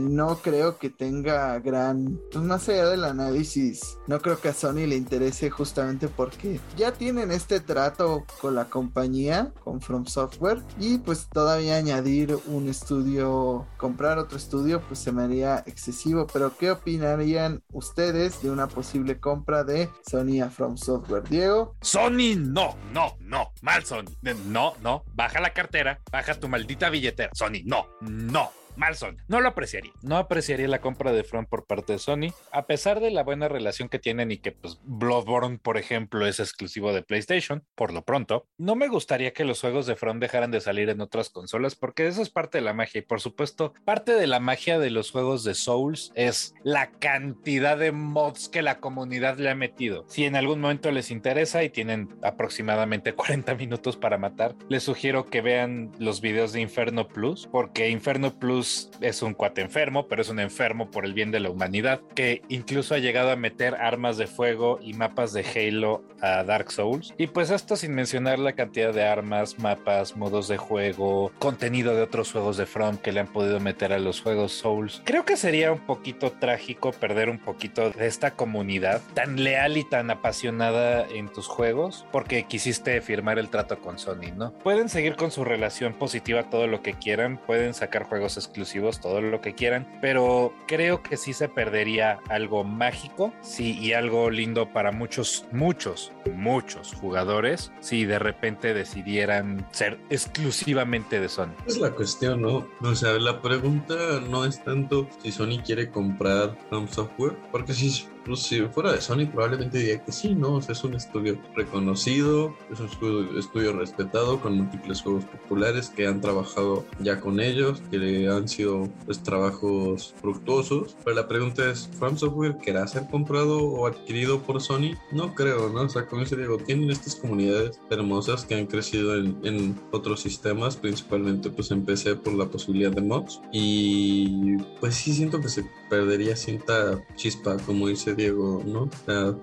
[0.00, 4.86] No creo que tenga gran, pues más allá del análisis, no creo que a Sony
[4.86, 10.98] le interese justamente porque ya tienen este trato con la compañía, con From Software, y
[10.98, 16.26] pues todavía añadir un estudio, comprar otro estudio, pues se me haría excesivo.
[16.32, 21.24] Pero ¿qué opinarían ustedes de una posible compra de Sony a From Software?
[21.28, 21.76] Diego.
[21.80, 24.04] Sony, no, no, no, mal Sony.
[24.46, 27.30] No, no, baja la cartera, baja tu maldita billetera.
[27.34, 28.61] Sony, no, no.
[28.76, 28.92] Mal.
[29.28, 29.92] No lo apreciaría.
[30.02, 33.48] No apreciaría la compra de Front por parte de Sony, a pesar de la buena
[33.48, 38.04] relación que tienen y que pues Bloodborne, por ejemplo, es exclusivo de PlayStation, por lo
[38.04, 38.46] pronto.
[38.58, 42.06] No me gustaría que los juegos de Front dejaran de salir en otras consolas, porque
[42.06, 42.98] eso es parte de la magia.
[42.98, 47.78] Y por supuesto, parte de la magia de los juegos de Souls es la cantidad
[47.78, 50.04] de mods que la comunidad le ha metido.
[50.08, 55.26] Si en algún momento les interesa y tienen aproximadamente 40 minutos para matar, les sugiero
[55.26, 58.61] que vean los videos de Inferno Plus, porque Inferno Plus
[59.00, 62.42] es un cuate enfermo, pero es un enfermo por el bien de la humanidad, que
[62.48, 67.14] incluso ha llegado a meter armas de fuego y mapas de Halo a Dark Souls.
[67.18, 72.02] Y pues esto sin mencionar la cantidad de armas, mapas, modos de juego, contenido de
[72.02, 75.02] otros juegos de From que le han podido meter a los juegos Souls.
[75.04, 79.84] Creo que sería un poquito trágico perder un poquito de esta comunidad tan leal y
[79.84, 84.52] tan apasionada en tus juegos porque quisiste firmar el trato con Sony, ¿no?
[84.52, 89.22] Pueden seguir con su relación positiva todo lo que quieran, pueden sacar juegos exclusivos, todo
[89.22, 94.70] lo que quieran, pero creo que sí se perdería algo mágico, sí, y algo lindo
[94.72, 101.54] para muchos, muchos, muchos jugadores si de repente decidieran ser exclusivamente de Sony.
[101.66, 102.68] Es la cuestión, ¿no?
[102.82, 103.94] O sea, la pregunta
[104.28, 109.00] no es tanto si Sony quiere comprar From Software, porque si pues si fuera de
[109.00, 110.54] Sony probablemente diría que sí, ¿no?
[110.54, 116.06] O sea, es un estudio reconocido, es un estudio, respetado con múltiples juegos populares que
[116.06, 120.96] han trabajado ya con ellos, que han sido pues, trabajos fructuosos.
[121.04, 124.92] Pero la pregunta es, ¿From Software querrá ser comprado o adquirido por Sony?
[125.10, 125.82] No creo, ¿no?
[125.82, 130.20] O sea, como dice Diego, tienen estas comunidades hermosas que han crecido en, en otros
[130.20, 133.40] sistemas, principalmente pues en PC por la posibilidad de mods.
[133.52, 138.88] Y pues sí siento que se perdería cierta chispa, como dice Diego, ¿no?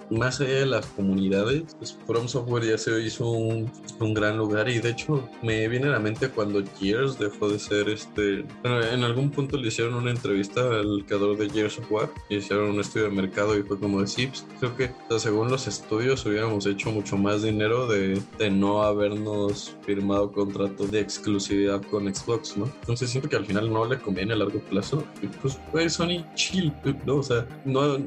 [0.10, 4.68] más allá de las comunidades, pues From Software ya se hizo un, un, gran lugar
[4.68, 8.48] y de hecho me viene a la mente cuando Gears dejó de ser este...
[8.64, 12.38] Bueno, en algún punto le hicieron una entrevista al creador de Gears of War y
[12.38, 14.48] hicieron un estudio de mercado y fue como de Sips.
[14.60, 14.90] Creo que
[15.20, 21.00] según los estudios hubiéramos hecho mucho más dinero de, de no habernos firmado contrato de
[21.00, 22.66] exclusividad con Xbox, ¿no?
[22.80, 25.04] Entonces siento que al final no le conviene a largo plazo.
[25.22, 26.74] Y pues, pues Sony chill,
[27.06, 27.18] ¿no?
[27.18, 27.98] O sea, no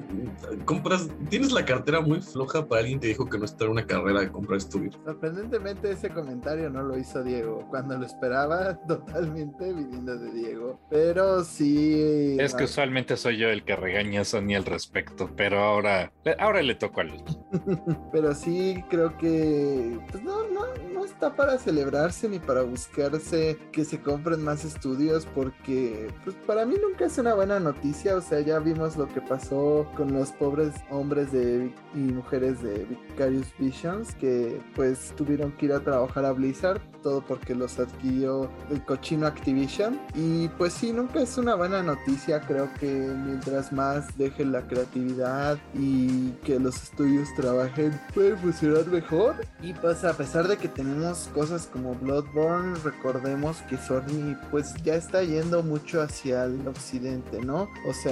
[0.65, 3.87] compras, tienes la cartera muy floja para alguien que dijo que no está en una
[3.87, 4.99] carrera de comprar estudios.
[5.05, 11.45] Sorprendentemente ese comentario no lo hizo Diego, cuando lo esperaba totalmente viniendo de Diego, pero
[11.45, 12.37] sí.
[12.41, 16.63] Es que usualmente soy yo el que regaña a Sony al respecto, pero ahora, ahora
[16.63, 17.23] le toco a Luz.
[18.13, 20.63] pero sí creo que, pues no, no,
[20.95, 26.65] no está para celebrarse ni para buscarse que se compren más estudios porque, pues para
[26.65, 30.73] mí nunca es una buena noticia sea, ya vimos lo que pasó con los pobres
[30.91, 36.33] hombres de, y mujeres de Vicarious Visions, que pues tuvieron que ir a trabajar a
[36.33, 40.01] Blizzard, todo porque los adquirió el cochino Activision.
[40.15, 45.59] Y pues sí, nunca es una buena noticia, creo que mientras más dejen la creatividad
[45.75, 49.37] y que los estudios trabajen, puede funcionar mejor.
[49.61, 54.95] Y pues a pesar de que tenemos cosas como Bloodborne, recordemos que Sony pues ya
[54.95, 57.69] está yendo mucho hacia el occidente, ¿no?
[57.87, 58.12] O sea,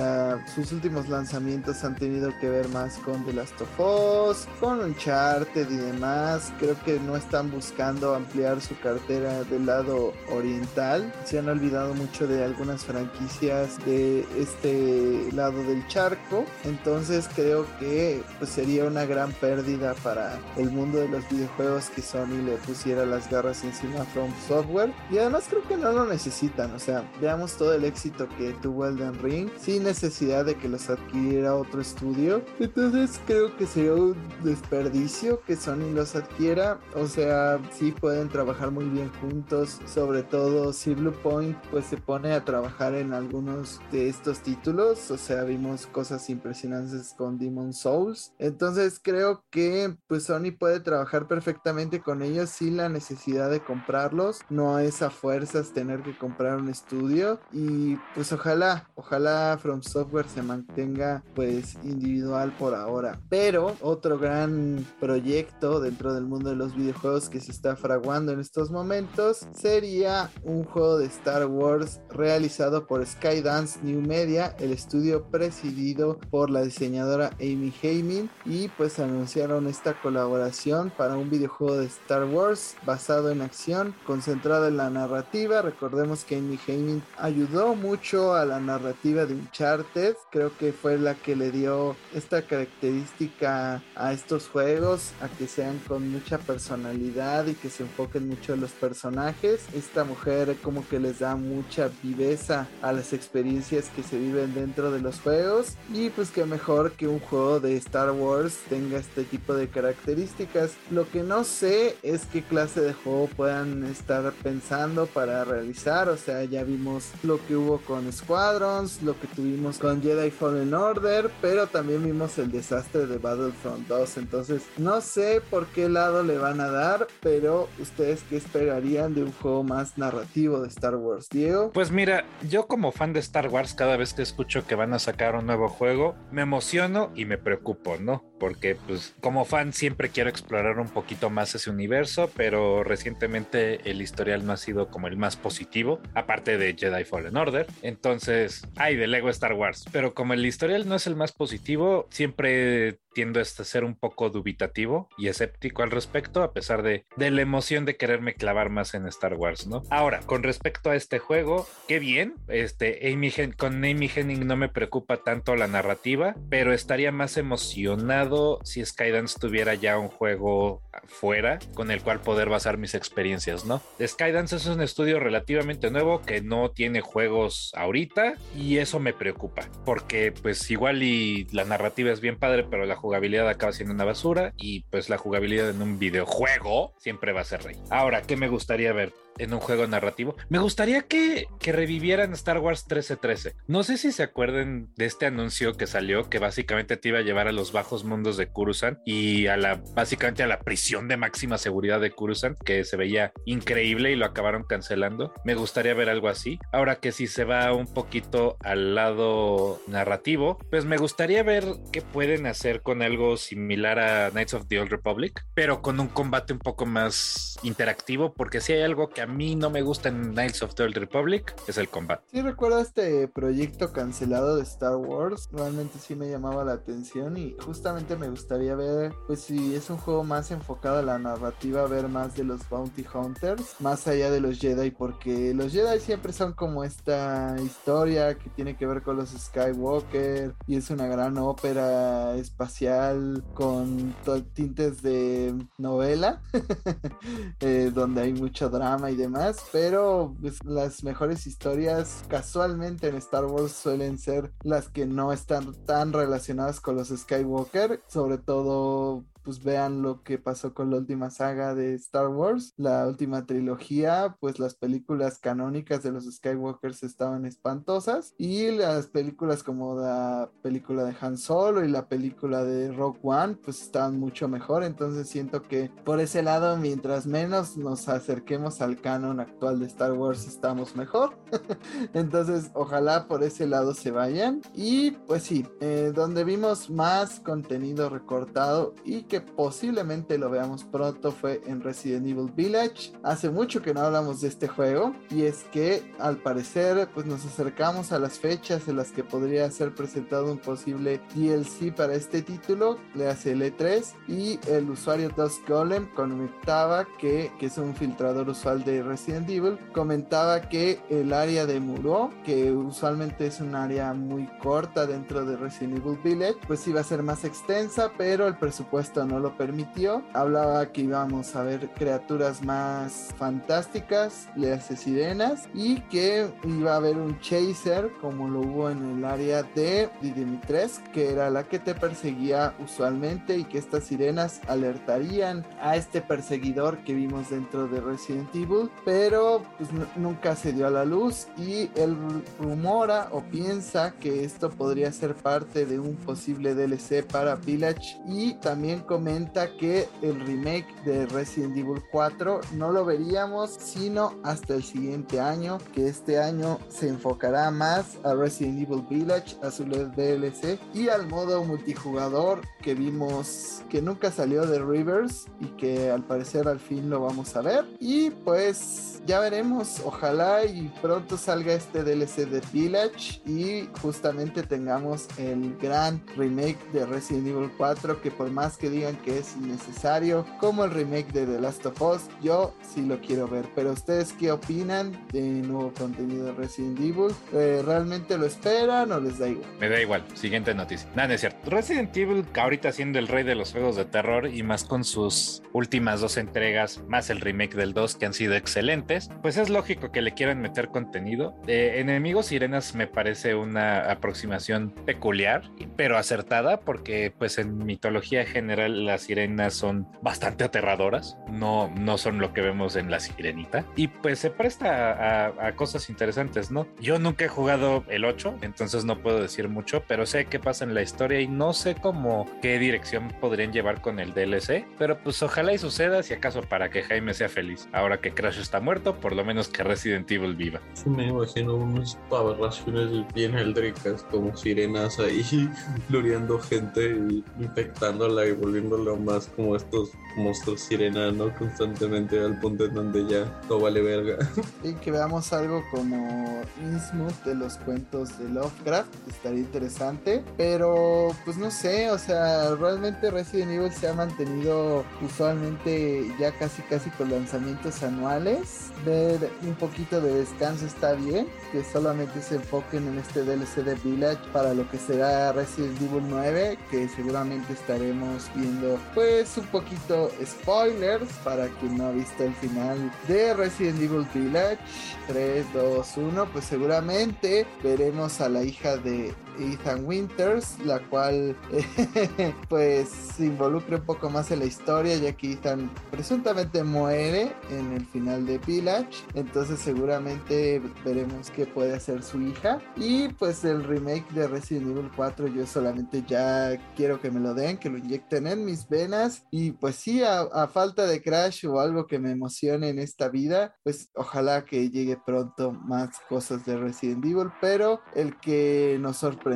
[0.55, 5.71] sus últimos lanzamientos han tenido que ver más con The Last of Us, con Uncharted
[5.71, 6.53] y demás.
[6.59, 11.13] Creo que no están buscando ampliar su cartera del lado oriental.
[11.25, 16.45] Se han olvidado mucho de algunas franquicias de este lado del charco.
[16.65, 22.03] Entonces creo que pues, sería una gran pérdida para el mundo de los videojuegos que
[22.03, 24.93] Sony le pusiera las garras encima From Software.
[25.11, 26.75] Y además creo que no lo necesitan.
[26.75, 29.51] O sea, veamos todo el éxito que tuvo Elden Ring
[29.83, 32.43] necesidad de que los adquiriera otro estudio.
[32.59, 36.79] Entonces creo que sería un desperdicio que Sony los adquiera.
[36.95, 39.81] O sea, sí pueden trabajar muy bien juntos.
[39.87, 45.11] Sobre todo si Blue Point pues se pone a trabajar en algunos de estos títulos.
[45.11, 48.33] O sea, vimos cosas impresionantes con Demon Souls.
[48.39, 54.41] Entonces creo que pues Sony puede trabajar perfectamente con ellos sin la necesidad de comprarlos.
[54.49, 57.41] No es a fuerzas tener que comprar un estudio.
[57.53, 63.21] Y pues ojalá, ojalá From Software se mantenga pues individual por ahora.
[63.29, 68.41] Pero otro gran proyecto dentro del mundo de los videojuegos que se está fraguando en
[68.41, 75.31] estos momentos sería un juego de Star Wars realizado por Skydance New Media, el estudio
[75.31, 81.87] presidido por la diseñadora Amy Heyman y pues anunciaron esta colaboración para un videojuego de
[81.87, 85.63] Star Wars basado en acción, concentrado en la narrativa.
[85.63, 91.15] Recordemos que Amy Heyman ayudó mucho a la narrativa de Uncharted, creo que fue la
[91.15, 97.53] que le dio esta característica a estos juegos, a que sean con mucha personalidad y
[97.53, 99.67] que se enfoquen mucho en los personajes.
[99.75, 104.91] Esta mujer como que les da mucha viveza a las experiencias que se viven dentro
[104.91, 109.25] de los juegos y pues que mejor que un juego de Star Wars tenga este
[109.25, 110.73] tipo de características.
[110.91, 116.17] Lo que no sé es qué clase de juego puedan estar pensando para realizar, o
[116.17, 119.50] sea, ya vimos lo que hubo con Squadrons, lo que tuvimos
[119.81, 125.41] con Jedi Fallen Order, pero también vimos el desastre de Battlefront 2, entonces no sé
[125.51, 129.99] por qué lado le van a dar, pero ustedes qué esperarían de un juego más
[129.99, 131.71] narrativo de Star Wars, Diego?
[131.73, 134.99] Pues mira, yo como fan de Star Wars cada vez que escucho que van a
[134.99, 138.30] sacar un nuevo juego, me emociono y me preocupo, ¿no?
[138.41, 144.03] Porque pues como fan siempre quiero explorar un poquito más ese universo, pero recientemente el
[144.03, 147.67] historial no ha sido como el más positivo, aparte de Jedi Fallen Order.
[147.83, 152.09] Entonces, hay de Lego Star Wars, pero como el historial no es el más positivo,
[152.11, 157.31] siempre tiendo a ser un poco dubitativo y escéptico al respecto, a pesar de, de,
[157.31, 159.83] la emoción de quererme clavar más en Star Wars, ¿no?
[159.91, 164.69] Ahora, con respecto a este juego, qué bien, este, Amy con Amy Henning no me
[164.69, 168.30] preocupa tanto la narrativa, pero estaría más emocionado
[168.65, 173.83] si Skydance tuviera ya un juego fuera con el cual poder basar mis experiencias, ¿no?
[174.05, 179.69] Skydance es un estudio relativamente nuevo que no tiene juegos ahorita y eso me preocupa,
[179.85, 184.05] porque pues igual y la narrativa es bien padre, pero la jugabilidad acaba siendo una
[184.05, 187.77] basura y pues la jugabilidad en un videojuego siempre va a ser rey.
[187.91, 189.13] Ahora, ¿qué me gustaría ver?
[189.39, 190.37] en un juego narrativo.
[190.51, 193.55] Me gustaría que, que revivieran Star Wars 1313.
[193.69, 197.23] No sé si se acuerden de este anuncio que salió que básicamente te iba a
[197.23, 201.17] llevar a los bajos mundos de Kurusan y a la básicamente a la prisión de
[201.17, 205.33] máxima seguridad de Kurusan que se veía increíble y lo acabaron cancelando.
[205.45, 206.59] Me gustaría ver algo así.
[206.73, 212.01] Ahora que si se va un poquito al lado narrativo, pues me gustaría ver qué
[212.01, 216.55] pueden hacer con algo similar a Knights of the Old Republic, pero con un combate
[216.55, 220.33] un poco más interactivo porque si hay algo que a mí no me gusta en
[220.33, 222.25] Knights of the Old Republic es el combate.
[222.33, 225.49] Sí, recuerdo este proyecto cancelado de Star Wars.
[225.53, 229.99] Realmente sí me llamaba la atención y justamente me gustaría ver, pues si es un
[229.99, 234.41] juego más enfocado a la narrativa, ver más de los Bounty Hunters, más allá de
[234.41, 239.17] los Jedi, porque los Jedi siempre son como esta historia que tiene que ver con
[239.17, 244.15] los Skywalker y es una gran ópera espacial con
[244.55, 246.41] tintes de novela,
[247.61, 253.45] eh, donde hay mucho drama y demás, pero pues, las mejores historias casualmente en Star
[253.45, 259.63] Wars suelen ser las que no están tan relacionadas con los Skywalker, sobre todo pues
[259.63, 264.59] vean lo que pasó con la última saga de Star Wars, la última trilogía, pues
[264.59, 271.15] las películas canónicas de los Skywalkers estaban espantosas y las películas como la película de
[271.21, 275.91] Han Solo y la película de Rogue One, pues estaban mucho mejor, entonces siento que
[276.05, 281.39] por ese lado, mientras menos nos acerquemos al canon actual de Star Wars, estamos mejor.
[282.15, 284.61] entonces, ojalá por ese lado se vayan.
[284.75, 291.31] Y pues sí, eh, donde vimos más contenido recortado y que posiblemente lo veamos pronto
[291.31, 293.13] fue en Resident Evil Village.
[293.23, 297.47] Hace mucho que no hablamos de este juego y es que al parecer pues nos
[297.47, 302.43] acercamos a las fechas en las que podría ser presentado un posible DLC para este
[302.43, 307.95] título, le hace el E3 y el usuario Dusk Golem comentaba que, que es un
[307.95, 313.77] filtrador usual de Resident Evil, comentaba que el área de Muro, que usualmente es un
[313.77, 318.49] área muy corta dentro de Resident Evil Village, pues iba a ser más extensa, pero
[318.49, 320.23] el presupuesto no lo permitió.
[320.33, 327.17] Hablaba que íbamos a ver criaturas más fantásticas, le sirenas, y que iba a haber
[327.17, 331.95] un chaser como lo hubo en el área de Didimitres, que era la que te
[331.95, 338.55] perseguía usualmente y que estas sirenas alertarían a este perseguidor que vimos dentro de Resident
[338.55, 342.17] Evil, pero pues nunca se dio a la luz y él
[342.59, 348.55] rumora o piensa que esto podría ser parte de un posible DLC para Village y
[348.55, 354.85] también comenta que el remake de Resident Evil 4 no lo veríamos sino hasta el
[354.85, 360.79] siguiente año, que este año se enfocará más a Resident Evil Village, a su DLC
[360.95, 366.69] y al modo multijugador que vimos que nunca salió de Rivers y que al parecer
[366.69, 367.85] al fin lo vamos a ver.
[367.99, 375.27] Y pues ya veremos, ojalá y pronto salga este DLC de Village y justamente tengamos
[375.37, 378.89] el gran remake de Resident Evil 4 que por más que
[379.25, 383.49] que es innecesario, como el remake de The Last of Us, yo sí lo quiero
[383.49, 383.67] ver.
[383.75, 387.35] Pero ustedes qué opinan de nuevo contenido de Resident Evil?
[387.53, 389.69] Eh, ¿Realmente lo esperan o les da igual?
[389.81, 390.25] Me da igual.
[390.35, 391.09] Siguiente noticia.
[391.15, 391.71] Nada, es cierto.
[391.71, 395.63] Resident Evil ahorita siendo el rey de los juegos de terror y más con sus
[395.73, 400.13] últimas dos entregas, más el remake del 2 que han sido excelentes, pues es lógico
[400.13, 401.55] que le quieran meter contenido.
[401.67, 408.90] de Enemigos Sirenas me parece una aproximación peculiar, pero acertada porque pues en mitología general
[408.91, 414.09] las sirenas son bastante aterradoras, no, no son lo que vemos en la sirenita y
[414.09, 416.87] pues se presta a, a cosas interesantes, ¿no?
[417.01, 420.85] Yo nunca he jugado el 8, entonces no puedo decir mucho, pero sé qué pasa
[420.85, 425.19] en la historia y no sé cómo qué dirección podrían llevar con el DLC, pero
[425.19, 427.89] pues ojalá y suceda si acaso para que Jaime sea feliz.
[427.93, 430.81] Ahora que Crash está muerto, por lo menos que Resident Evil viva.
[431.07, 435.43] me imagino unas aberraciones bien eldricas como sirenas ahí
[436.09, 438.53] gloriando gente y infectándola y
[438.89, 441.55] volviéndola más como estos monstruos sirena, ¿no?
[441.57, 444.39] Constantemente al punto en donde ya no vale verga.
[444.83, 451.59] Y que veamos algo como Innsmouth de los cuentos de Lovecraft, estaría interesante, pero pues
[451.59, 457.31] no sé, o sea, realmente Resident Evil se ha mantenido usualmente ya casi casi con
[457.31, 458.91] lanzamientos anuales.
[459.05, 463.95] Ver un poquito de descanso está bien, que solamente se enfoquen en este DLC de
[463.97, 470.31] Village para lo que será Resident Evil 9, que seguramente estaremos viendo pues un poquito
[470.45, 474.79] spoilers para quien no ha visto el final de Resident Evil Village
[475.27, 481.57] 3, 2, 1, pues seguramente veremos a la hija de Ethan Winters, la cual
[482.69, 487.93] pues se involucra un poco más en la historia, ya que Ethan presuntamente muere en
[487.93, 492.81] el final de Village, entonces seguramente veremos qué puede hacer su hija.
[492.97, 497.55] Y pues el remake de Resident Evil 4 yo solamente ya quiero que me lo
[497.55, 499.45] den, que lo inyecten en mis venas.
[499.51, 503.29] Y pues sí, a, a falta de Crash o algo que me emocione en esta
[503.29, 509.19] vida, pues ojalá que llegue pronto más cosas de Resident Evil, pero el que nos
[509.19, 509.50] sorprende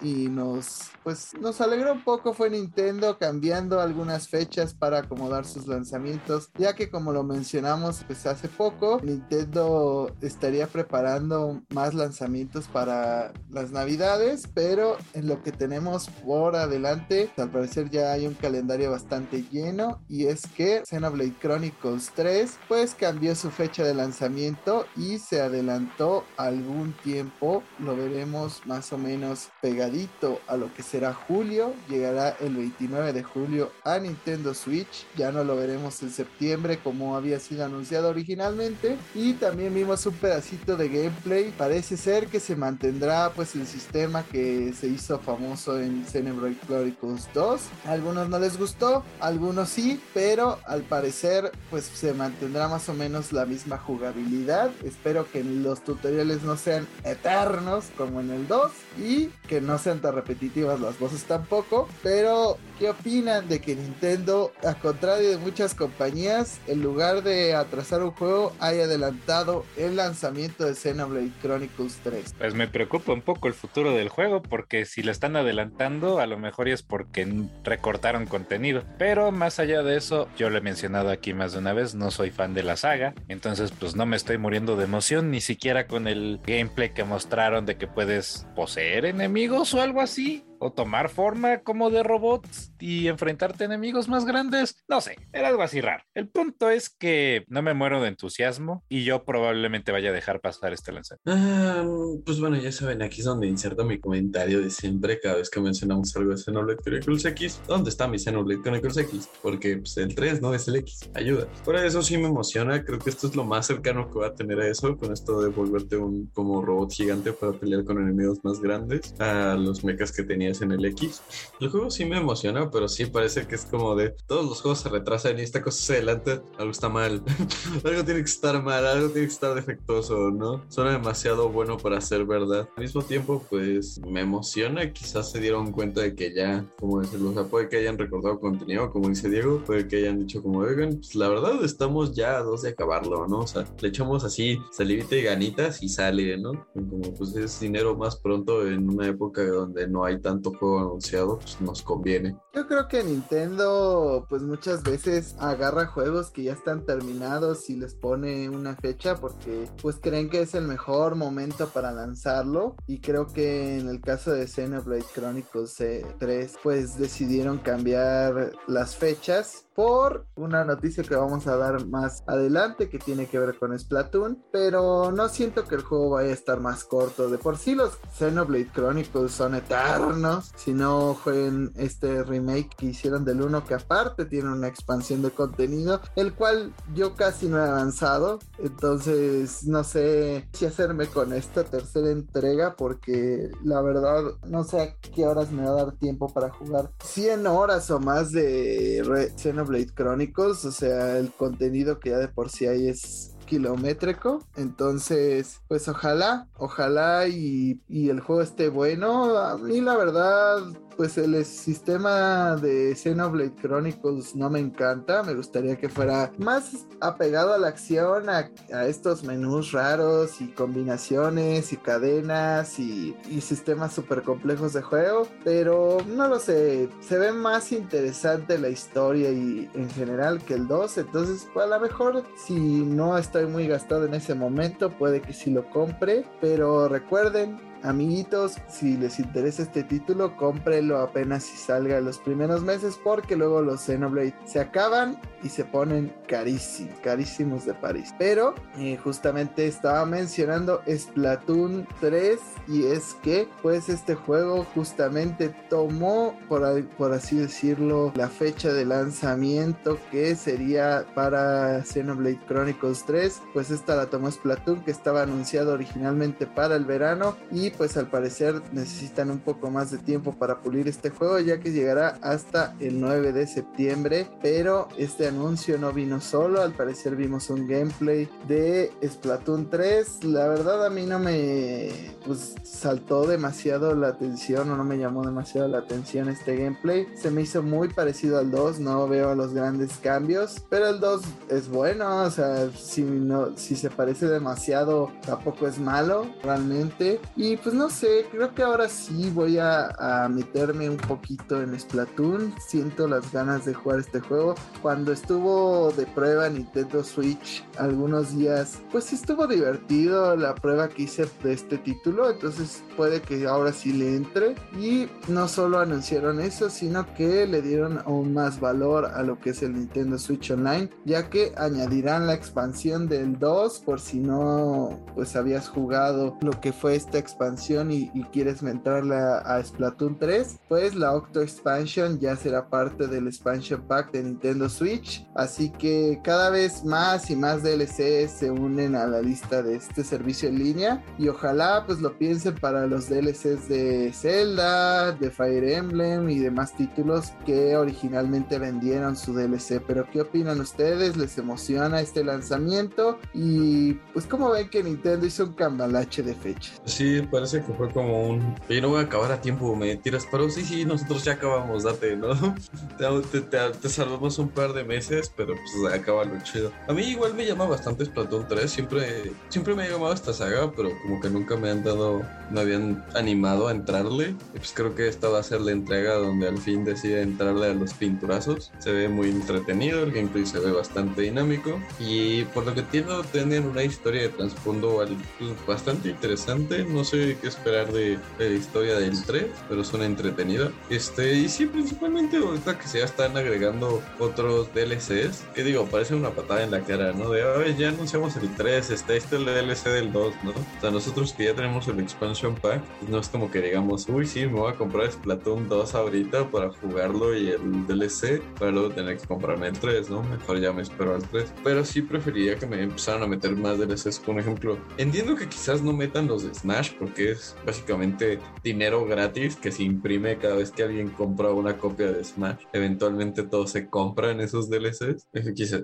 [0.00, 5.66] y nos pues nos alegró un poco fue Nintendo cambiando algunas fechas para acomodar sus
[5.66, 13.32] lanzamientos, ya que como lo mencionamos pues hace poco, Nintendo estaría preparando más lanzamientos para
[13.50, 18.90] las Navidades, pero en lo que tenemos por adelante, al parecer ya hay un calendario
[18.90, 25.18] bastante lleno y es que Xenoblade Chronicles 3 pues cambió su fecha de lanzamiento y
[25.18, 31.14] se adelantó algún tiempo, lo veremos más o menos menos pegadito a lo que será
[31.14, 31.72] julio.
[31.88, 35.06] Llegará el 29 de julio a Nintendo Switch.
[35.16, 38.96] Ya no lo veremos en septiembre como había sido anunciado originalmente.
[39.14, 41.54] Y también vimos un pedacito de gameplay.
[41.56, 47.28] Parece ser que se mantendrá pues el sistema que se hizo famoso en Xenoblade Chronicles
[47.32, 47.60] 2.
[47.86, 52.94] A algunos no les gustó, algunos sí, pero al parecer pues se mantendrá más o
[52.94, 54.70] menos la misma jugabilidad.
[54.84, 60.00] Espero que los tutoriales no sean eternos como en el 2 y que no sean
[60.00, 61.88] tan repetitivas las voces tampoco.
[62.02, 68.02] Pero, ¿qué opinan de que Nintendo, a contrario de muchas compañías, en lugar de atrasar
[68.02, 72.34] un juego, haya adelantado el lanzamiento de Xenoblade Chronicles 3?
[72.38, 76.26] Pues me preocupa un poco el futuro del juego porque si lo están adelantando, a
[76.26, 77.26] lo mejor es porque
[77.64, 78.82] recortaron contenido.
[78.98, 82.10] Pero más allá de eso, yo lo he mencionado aquí más de una vez, no
[82.10, 85.86] soy fan de la saga, entonces pues no me estoy muriendo de emoción ni siquiera
[85.86, 91.08] con el gameplay que mostraron de que puedes poseer enemigos o algo así o tomar
[91.08, 94.84] forma como de robots y enfrentarte a enemigos más grandes.
[94.88, 96.04] No sé, era algo así raro.
[96.14, 100.40] El punto es que no me muero de entusiasmo y yo probablemente vaya a dejar
[100.40, 101.30] pasar este lanzamiento.
[101.30, 101.84] Ah,
[102.24, 105.60] pues bueno, ya saben, aquí es donde inserto mi comentario de siempre cada vez que
[105.60, 107.60] mencionamos algo de Xenoblade Chronicles X.
[107.66, 109.28] ¿Dónde está mi Xenoblade Chronicles X?
[109.42, 111.10] Porque pues, el 3 no es el X.
[111.14, 111.46] Ayuda.
[111.64, 112.84] Por eso sí me emociona.
[112.84, 115.40] Creo que esto es lo más cercano que voy a tener a eso, con esto
[115.40, 120.12] de volverte un como robot gigante para pelear con enemigos más grandes, a los mechas
[120.12, 121.22] que tenía en el X.
[121.60, 124.80] El juego sí me emociona, pero sí parece que es como de todos los juegos
[124.80, 127.22] se retrasan y esta cosa se adelanta, algo está mal.
[127.84, 130.62] algo tiene que estar mal, algo tiene que estar defectuoso, ¿no?
[130.68, 132.68] Suena demasiado bueno para ser verdad.
[132.76, 137.30] Al mismo tiempo, pues me emociona, quizás se dieron cuenta de que ya, como decirlo,
[137.30, 140.60] o sea, puede que hayan recordado contenido, como dice Diego, puede que hayan dicho como,
[140.60, 143.40] oigan, pues la verdad estamos ya a dos de acabarlo, ¿no?
[143.40, 146.66] O sea, le echamos así salivita y ganitas y sale, ¿no?
[146.72, 151.60] Como pues es dinero más pronto en una época donde no hay juego anunciado, pues
[151.60, 152.36] nos conviene.
[152.54, 157.94] Yo creo que Nintendo, pues muchas veces agarra juegos que ya están terminados y les
[157.94, 162.76] pone una fecha porque pues creen que es el mejor momento para lanzarlo.
[162.86, 165.76] Y creo que en el caso de Xenoblade Chronicles
[166.18, 172.88] 3, pues decidieron cambiar las fechas por una noticia que vamos a dar más adelante
[172.88, 176.60] que tiene que ver con Splatoon, pero no siento que el juego vaya a estar
[176.60, 177.28] más corto.
[177.28, 183.26] De por sí los Xenoblade Chronicles son eternos, si no jueguen este remake que hicieron
[183.26, 187.68] del 1 que aparte tiene una expansión de contenido, el cual yo casi no he
[187.68, 194.80] avanzado, entonces no sé si hacerme con esta tercera entrega porque la verdad no sé
[194.80, 196.90] a qué horas me va a dar tiempo para jugar.
[197.04, 202.28] 100 horas o más de Xenoblade Blade Chronicles, o sea, el contenido que ya de
[202.28, 204.44] por sí hay es kilométrico.
[204.56, 209.36] Entonces, pues ojalá, ojalá y, y, el juego esté bueno.
[209.38, 210.58] A mí la verdad,
[210.96, 215.22] pues el sistema de Xenoblade Chronicles no me encanta.
[215.22, 218.50] Me gustaría que fuera más apegado a la acción, a,
[218.86, 225.28] estos menús raros y combinaciones y cadenas y, sistemas súper complejos de juego.
[225.44, 230.66] Pero no lo sé, se ve más interesante la historia y en general que el
[230.66, 230.98] 2.
[230.98, 235.50] Entonces, a lo mejor si no estoy muy gastado en ese momento, puede que sí
[235.50, 236.24] lo compre.
[236.40, 242.98] Pero recuerden, amiguitos, si les interesa este título, cómprelo apenas si salga los primeros meses
[243.02, 248.12] porque luego los Xenoblade se acaban y se ponen carísimos, carísimos de París.
[248.18, 256.36] Pero eh, justamente estaba mencionando Splatoon 3 y es que pues este juego justamente tomó
[256.48, 263.70] por, por así decirlo la fecha de lanzamiento que sería para Xenoblade Chronicles 3 pues
[263.70, 268.62] esta la tomó Splatoon que estaba anunciado originalmente para el verano y pues al parecer
[268.72, 273.00] necesitan un poco más de tiempo para pulir este juego ya que llegará hasta el
[273.00, 276.62] 9 de septiembre pero este anuncio no vino solo.
[276.62, 281.90] Al parecer vimos un gameplay de Splatoon 3 la verdad a mí no me
[282.26, 287.06] pues saltó demasiado la atención o no me llamó demasiado la atención este gameplay.
[287.14, 291.22] Se me hizo muy parecido al 2 no veo los grandes cambios pero el 2
[291.50, 297.20] es bueno o sea si no si se parece demasiado tampoco es malo realmente.
[297.36, 302.54] Y pues no sé, creo que ahora sí voy a, meterme un poquito en Splatoon.
[302.64, 304.54] Siento las ganas de jugar este juego.
[304.82, 311.26] Cuando estuvo de prueba Nintendo Switch algunos días, pues estuvo divertido la prueba que hice
[311.42, 314.54] de este título, entonces puede que ahora sí le entre.
[314.78, 319.50] Y no solo anunciaron eso, sino que le dieron aún más valor a lo que
[319.50, 325.00] es el Nintendo Switch Online, ya que añadirán la expansión del 2 por si no
[325.16, 327.45] pues habías jugado lo que fue esta expansión
[327.90, 333.82] y, quieres entrarle a, Splatoon 3, pues la Octo Expansion ya será parte del expansion
[333.86, 339.06] pack de Nintendo Switch, así que cada vez más y más DLCs se unen a
[339.06, 343.68] la lista de este servicio en línea y ojalá pues lo piensen para los DLCs
[343.68, 350.22] de Zelda, de Fire Emblem y demás títulos que originalmente vendieron su DLC, pero ¿qué
[350.22, 351.16] opinan ustedes?
[351.16, 353.18] ¿Les emociona este lanzamiento?
[353.32, 356.72] Y pues como ven que Nintendo hizo un cambalache de fecha.
[356.84, 358.54] Sí, parece que fue como un...
[358.66, 361.82] Yo no voy a acabar a tiempo, me tiras, pero sí, sí, nosotros ya acabamos,
[361.82, 362.28] date, ¿no?
[362.98, 366.72] Te, salvamos un par de meses, pero pues acaba lo chido.
[366.88, 370.72] A mí igual me llama bastante Splatoon 3, siempre, siempre me ha llamado esta saga,
[370.72, 374.34] pero como que nunca me han dado, me habían animado a entrarle.
[374.54, 377.66] Y pues creo que esta va a ser la entrega donde al fin decide entrarle
[377.66, 378.72] a los pinturazos.
[378.78, 383.22] Se ve muy entretenido, el gameplay se ve bastante dinámico y por lo que entiendo
[383.24, 385.04] tienen una historia de trasfondo
[385.38, 386.84] pues, bastante interesante.
[386.84, 390.70] No sé qué esperar de, la historia del 3, pero suena entretenida.
[390.90, 396.14] Este, y sí, principalmente ahorita que se ya están agregando otros DLCs, que digo, parece
[396.14, 397.30] una patada en la cara, ¿no?
[397.30, 400.50] De, hoy ya anunciamos el 3, está este el DLC del 2, ¿no?
[400.50, 404.08] O sea, nosotros que ya tenemos el expansion pack, pues no es como que digamos,
[404.08, 408.70] uy, sí, me voy a comprar Splatoon 2 ahorita para jugarlo y el DLC, para
[408.70, 410.22] luego tener que comprarme el 3, ¿no?
[410.22, 411.52] Mejor ya me espero al 3.
[411.64, 414.78] Pero sí preferiría que me empezaran a meter más DLCs, por ejemplo.
[414.96, 419.82] Entiendo que quizás no metan los de Smash porque es básicamente dinero gratis que se
[419.82, 422.64] imprime cada vez que alguien compra una copia de Smash.
[422.72, 425.26] Eventualmente todos se compran esos DLCs,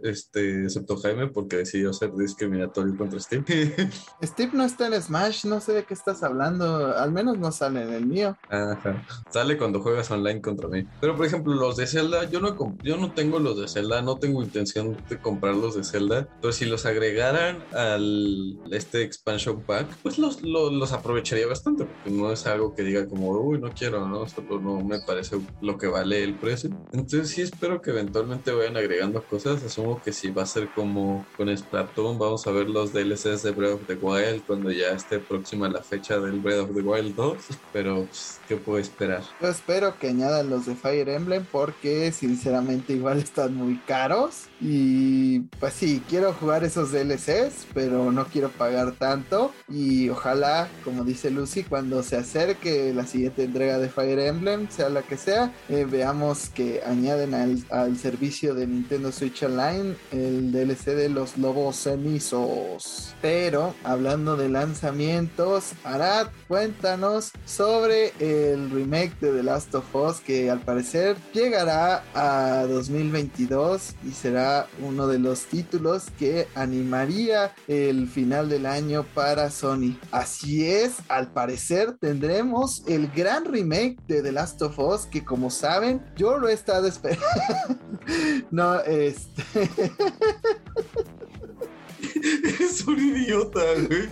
[0.02, 3.44] este, excepto Jaime porque decidió ser discriminatorio contra Steve.
[4.22, 7.82] Steve no está en Smash, no sé de qué estás hablando, al menos no sale
[7.82, 8.36] en el mío.
[8.48, 9.04] Ajá.
[9.30, 10.86] Sale cuando juegas online contra mí.
[11.00, 14.16] Pero por ejemplo, los de Zelda, yo no, yo no tengo los de Zelda, no
[14.16, 19.86] tengo intención de comprar los de Zelda, pero si los agregaran al este expansion pack,
[20.02, 24.06] pues los, los, aprovecharía bastante, porque no es algo que diga como, uy, no quiero,
[24.06, 24.26] ¿no?
[24.28, 26.70] Solo no me parece lo que vale el precio.
[26.92, 29.62] Entonces sí espero que eventualmente vayan agregando cosas.
[29.62, 33.52] Asumo que si va a ser como con Splatoon, vamos a ver los DLCs de
[33.52, 37.14] Breath of the Wild cuando ya esté próxima la fecha del Breath of the Wild
[37.14, 37.36] 2,
[37.72, 39.22] pero pues, ¿qué puedo esperar?
[39.40, 45.40] Yo espero que añadan los de Fire Emblem porque sinceramente igual están muy caros y
[45.58, 51.32] pues sí, quiero jugar esos DLCs, pero no quiero pagar tanto y ojalá, como dice
[51.32, 55.84] Lucy, cuando se acerque la siguiente entrega de Fire Emblem, sea la que sea, eh,
[55.90, 61.76] veamos que añaden al, al, servicio de Nintendo Switch Online el DLC de los lobos
[61.76, 63.14] cenizos.
[63.20, 70.50] Pero hablando de lanzamientos, Arad, cuéntanos sobre el remake de The Last of Us que
[70.50, 78.48] al parecer llegará a 2022 y será uno de los títulos que animaría el final
[78.48, 79.96] del año para Sony.
[80.10, 85.50] Así es, al parecer tendremos el gran remake de The Last of Us que como
[85.50, 87.26] saben yo lo he estado esperando.
[88.50, 89.42] no, este...
[92.60, 94.08] es un idiota, güey.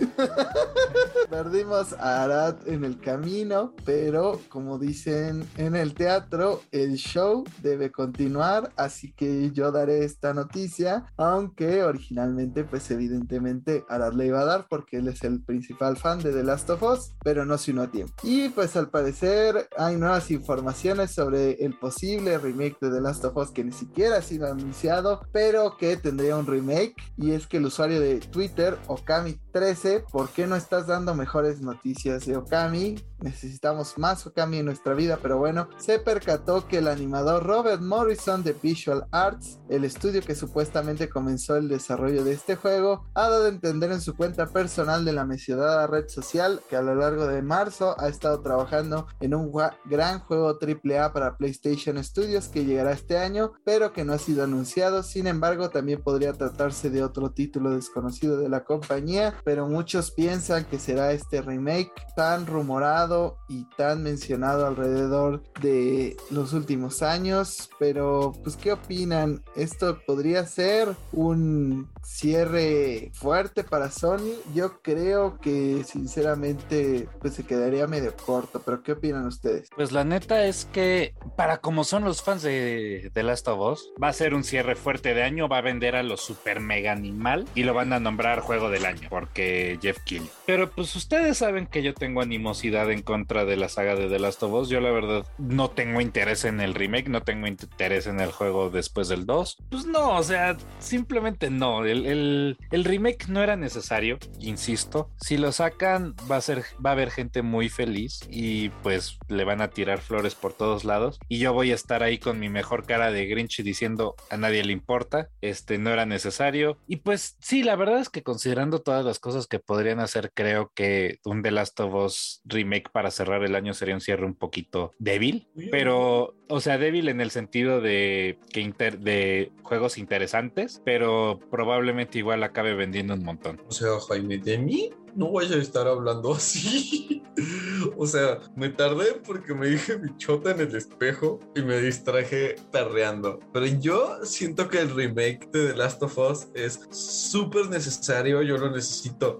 [1.29, 7.91] Perdimos a Arad en el camino, pero como dicen en el teatro, el show debe
[7.91, 14.45] continuar, así que yo daré esta noticia, aunque originalmente, pues evidentemente Arad le iba a
[14.45, 17.83] dar porque él es el principal fan de The Last of Us, pero no unió
[17.83, 18.13] a tiempo.
[18.23, 23.37] Y pues al parecer hay nuevas informaciones sobre el posible remake de The Last of
[23.37, 27.57] Us que ni siquiera ha sido anunciado, pero que tendría un remake y es que
[27.57, 32.95] el usuario de Twitter, Okami13, ¿por qué no estás dando mejores noticias de Okami?
[33.21, 38.43] Necesitamos más Okami en nuestra vida, pero bueno, se percató que el animador Robert Morrison
[38.43, 43.45] de Visual Arts, el estudio que supuestamente comenzó el desarrollo de este juego, ha dado
[43.45, 47.27] a entender en su cuenta personal de la mencionada red social que a lo largo
[47.27, 49.51] de marzo ha estado trabajando en un
[49.85, 54.43] gran juego AAA para PlayStation Studios que llegará este año, pero que no ha sido
[54.43, 55.03] anunciado.
[55.03, 60.65] Sin embargo, también podría tratarse de otro título desconocido de la compañía, pero muchos piensan
[60.65, 63.10] que será este remake tan rumorado
[63.47, 69.43] y tan mencionado alrededor de los últimos años, pero pues ¿qué opinan?
[69.55, 74.33] ¿Esto podría ser un cierre fuerte para Sony?
[74.53, 79.69] Yo creo que sinceramente pues se quedaría medio corto, pero ¿qué opinan ustedes?
[79.75, 83.91] Pues la neta es que para como son los fans de The Last of Us,
[84.01, 86.91] va a ser un cierre fuerte de año, va a vender a los super mega
[86.91, 90.29] animal y lo van a nombrar juego del año porque Jeff Kill.
[90.45, 94.19] Pero pues ustedes saben que yo tengo animosidad en contra de la saga de The
[94.19, 94.69] Last of Us.
[94.69, 98.69] Yo la verdad no tengo interés en el remake, no tengo interés en el juego
[98.69, 99.57] después del 2.
[99.69, 101.85] Pues no, o sea, simplemente no.
[101.85, 105.09] El, el, el remake no era necesario, insisto.
[105.19, 109.43] Si lo sacan va a ser, va a haber gente muy feliz y pues le
[109.43, 111.19] van a tirar flores por todos lados.
[111.27, 114.63] Y yo voy a estar ahí con mi mejor cara de Grinch diciendo a nadie
[114.63, 116.77] le importa, este no era necesario.
[116.87, 120.71] Y pues sí, la verdad es que considerando todas las cosas que podrían hacer, creo
[120.75, 124.35] que un The Last of Us remake para cerrar el año sería un cierre un
[124.35, 130.81] poquito débil, pero, o sea, débil en el sentido de que inter de juegos interesantes,
[130.85, 133.61] pero probablemente igual acabe vendiendo un montón.
[133.67, 137.23] O sea, Jaime, de mí no vaya a estar hablando así.
[137.97, 143.39] o sea, me tardé porque me dije bichota en el espejo y me distraje perreando.
[143.53, 148.41] Pero yo siento que el remake de The Last of Us es súper necesario.
[148.41, 149.39] Yo lo necesito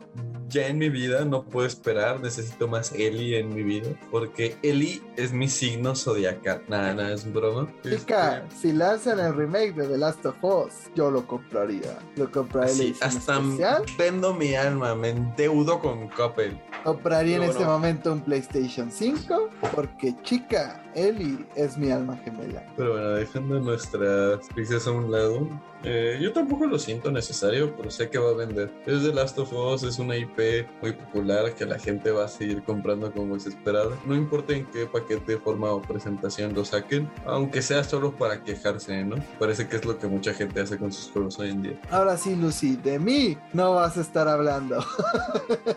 [0.51, 1.25] ya en mi vida.
[1.25, 2.19] No puedo esperar.
[2.21, 3.89] Necesito más Ellie en mi vida.
[4.11, 6.61] Porque Ellie es mi signo zodiacal.
[6.67, 7.67] Nada, nada, es broma.
[7.83, 11.97] Chica, Este, si lanzan el remake de The Last of Us, yo lo compraría.
[12.15, 13.83] Lo compraría edición hasta especial.
[13.97, 14.95] vendo mi alma.
[14.95, 16.59] Me endeudo con Coppel.
[16.83, 22.63] Compraría en este momento un PlayStation 5 porque chica, Ellie es mi alma gemela.
[22.77, 25.47] Pero bueno, dejando nuestras prisas a un lado,
[25.83, 28.71] eh, yo tampoco lo siento necesario, pero sé que va a vender.
[28.85, 32.27] Es The Last of Us, es una IP muy popular que la gente va a
[32.27, 33.97] seguir comprando como desesperada.
[34.05, 39.03] No importa en qué paquete, forma o presentación lo saquen, aunque sea solo para quejarse,
[39.03, 39.15] ¿no?
[39.39, 41.81] Parece que es lo que mucha gente hace con sus juegos hoy en día.
[41.89, 44.83] Ahora sí, Lucy, de mí no vas a estar hablando.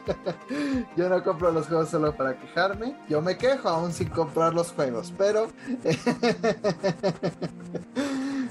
[0.96, 2.96] Yo no compro los juegos solo para quejarme.
[3.08, 5.48] Yo me quejo aún sin comprar los juegos, pero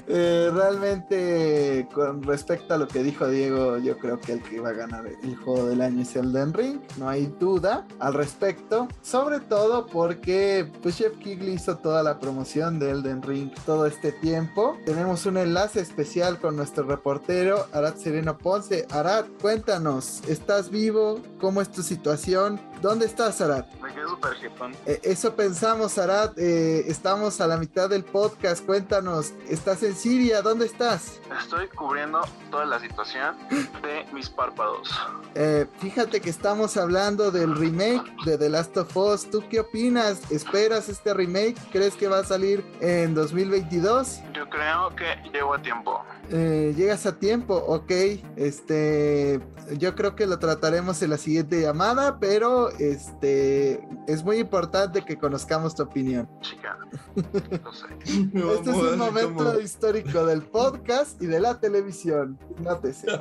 [0.06, 4.70] eh, realmente con respecto a lo que dijo Diego, yo creo que el que va
[4.70, 6.80] a ganar el juego del año es Elden Ring.
[6.98, 8.88] No hay duda al respecto.
[9.02, 14.12] Sobre todo porque pues Jeff Kigley hizo toda la promoción de Elden Ring todo este
[14.12, 14.76] tiempo.
[14.84, 18.86] Tenemos un enlace especial con nuestro reportero Arad Sereno Ponce.
[18.90, 21.20] Arad, cuéntanos, ¿estás vivo?
[21.40, 22.60] ¿Cómo es tu situación?
[22.84, 23.64] ¿Dónde estás, Arad?
[23.82, 24.76] Me quedé súper jetón.
[24.84, 26.38] Eh, eso pensamos, Arad.
[26.38, 28.62] Eh, estamos a la mitad del podcast.
[28.66, 30.42] Cuéntanos, ¿estás en Siria?
[30.42, 31.18] ¿Dónde estás?
[31.40, 32.20] Estoy cubriendo
[32.50, 34.90] toda la situación de mis párpados.
[35.34, 39.30] Eh, fíjate que estamos hablando del remake de The Last of Us.
[39.30, 40.30] ¿Tú qué opinas?
[40.30, 41.56] ¿Esperas este remake?
[41.72, 44.20] ¿Crees que va a salir en 2022?
[44.34, 46.04] Yo creo que llego a tiempo.
[46.30, 47.90] Eh, llegas a tiempo, ok.
[48.36, 49.40] Este,
[49.78, 55.18] yo creo que lo trataremos en la siguiente llamada, pero este es muy importante que
[55.18, 56.28] conozcamos tu opinión.
[56.40, 56.78] Chica,
[57.14, 57.86] lo sé.
[58.54, 62.38] Este es un momento histórico del podcast y de la televisión.
[62.62, 63.06] Nótese.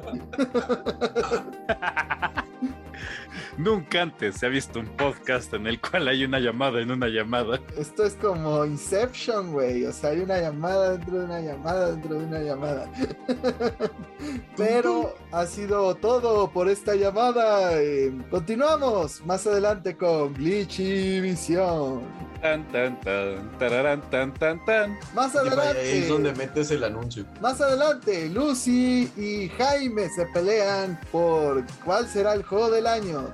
[3.57, 7.07] Nunca antes se ha visto un podcast en el cual hay una llamada en una
[7.07, 7.59] llamada.
[7.77, 9.85] Esto es como Inception, güey.
[9.85, 12.89] O sea, hay una llamada dentro de una llamada dentro de una llamada.
[14.57, 17.81] Pero ha sido todo por esta llamada.
[17.81, 22.01] Eh, continuamos más adelante con Glitchy Visión.
[22.41, 24.99] Tan, tan, tan, tararán, tan, tan, tan.
[25.15, 25.79] Más adelante.
[25.79, 27.25] ahí es donde metes el anuncio.
[27.39, 33.31] Más adelante, Lucy y Jaime se pelean por cuál será el juego del año.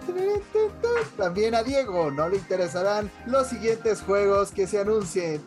[1.17, 5.41] También a Diego no le interesarán los siguientes juegos que se anuncien.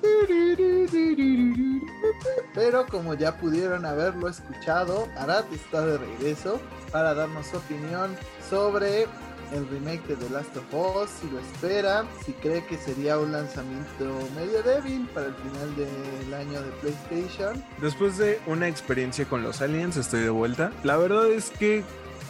[2.54, 6.60] Pero como ya pudieron haberlo escuchado, Arad está de regreso
[6.90, 8.16] para darnos su opinión
[8.48, 9.06] sobre
[9.52, 13.32] el remake de The Last of Us, si lo espera, si cree que sería un
[13.32, 17.62] lanzamiento medio débil para el final del año de PlayStation.
[17.80, 20.72] Después de una experiencia con los aliens, estoy de vuelta.
[20.84, 21.84] La verdad es que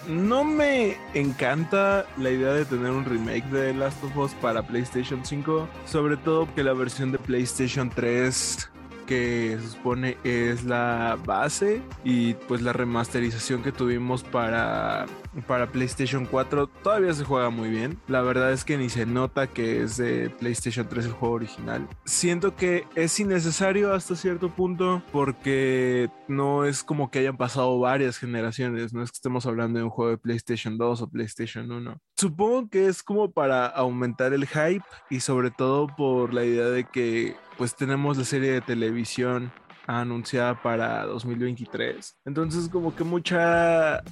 [0.08, 5.24] no me encanta la idea de tener un remake de Last of Us para PlayStation
[5.24, 8.71] 5, sobre todo que la versión de PlayStation 3
[9.06, 15.06] que se supone es la base y pues la remasterización que tuvimos para
[15.46, 17.98] para PlayStation 4 todavía se juega muy bien.
[18.08, 21.88] La verdad es que ni se nota que es de PlayStation 3 el juego original.
[22.04, 28.18] Siento que es innecesario hasta cierto punto porque no es como que hayan pasado varias
[28.18, 31.98] generaciones, no es que estemos hablando de un juego de PlayStation 2 o PlayStation 1.
[32.16, 36.84] Supongo que es como para aumentar el hype y sobre todo por la idea de
[36.84, 39.52] que pues tenemos la serie de televisión
[40.00, 42.20] anunciada para 2023.
[42.24, 44.02] Entonces como que mucha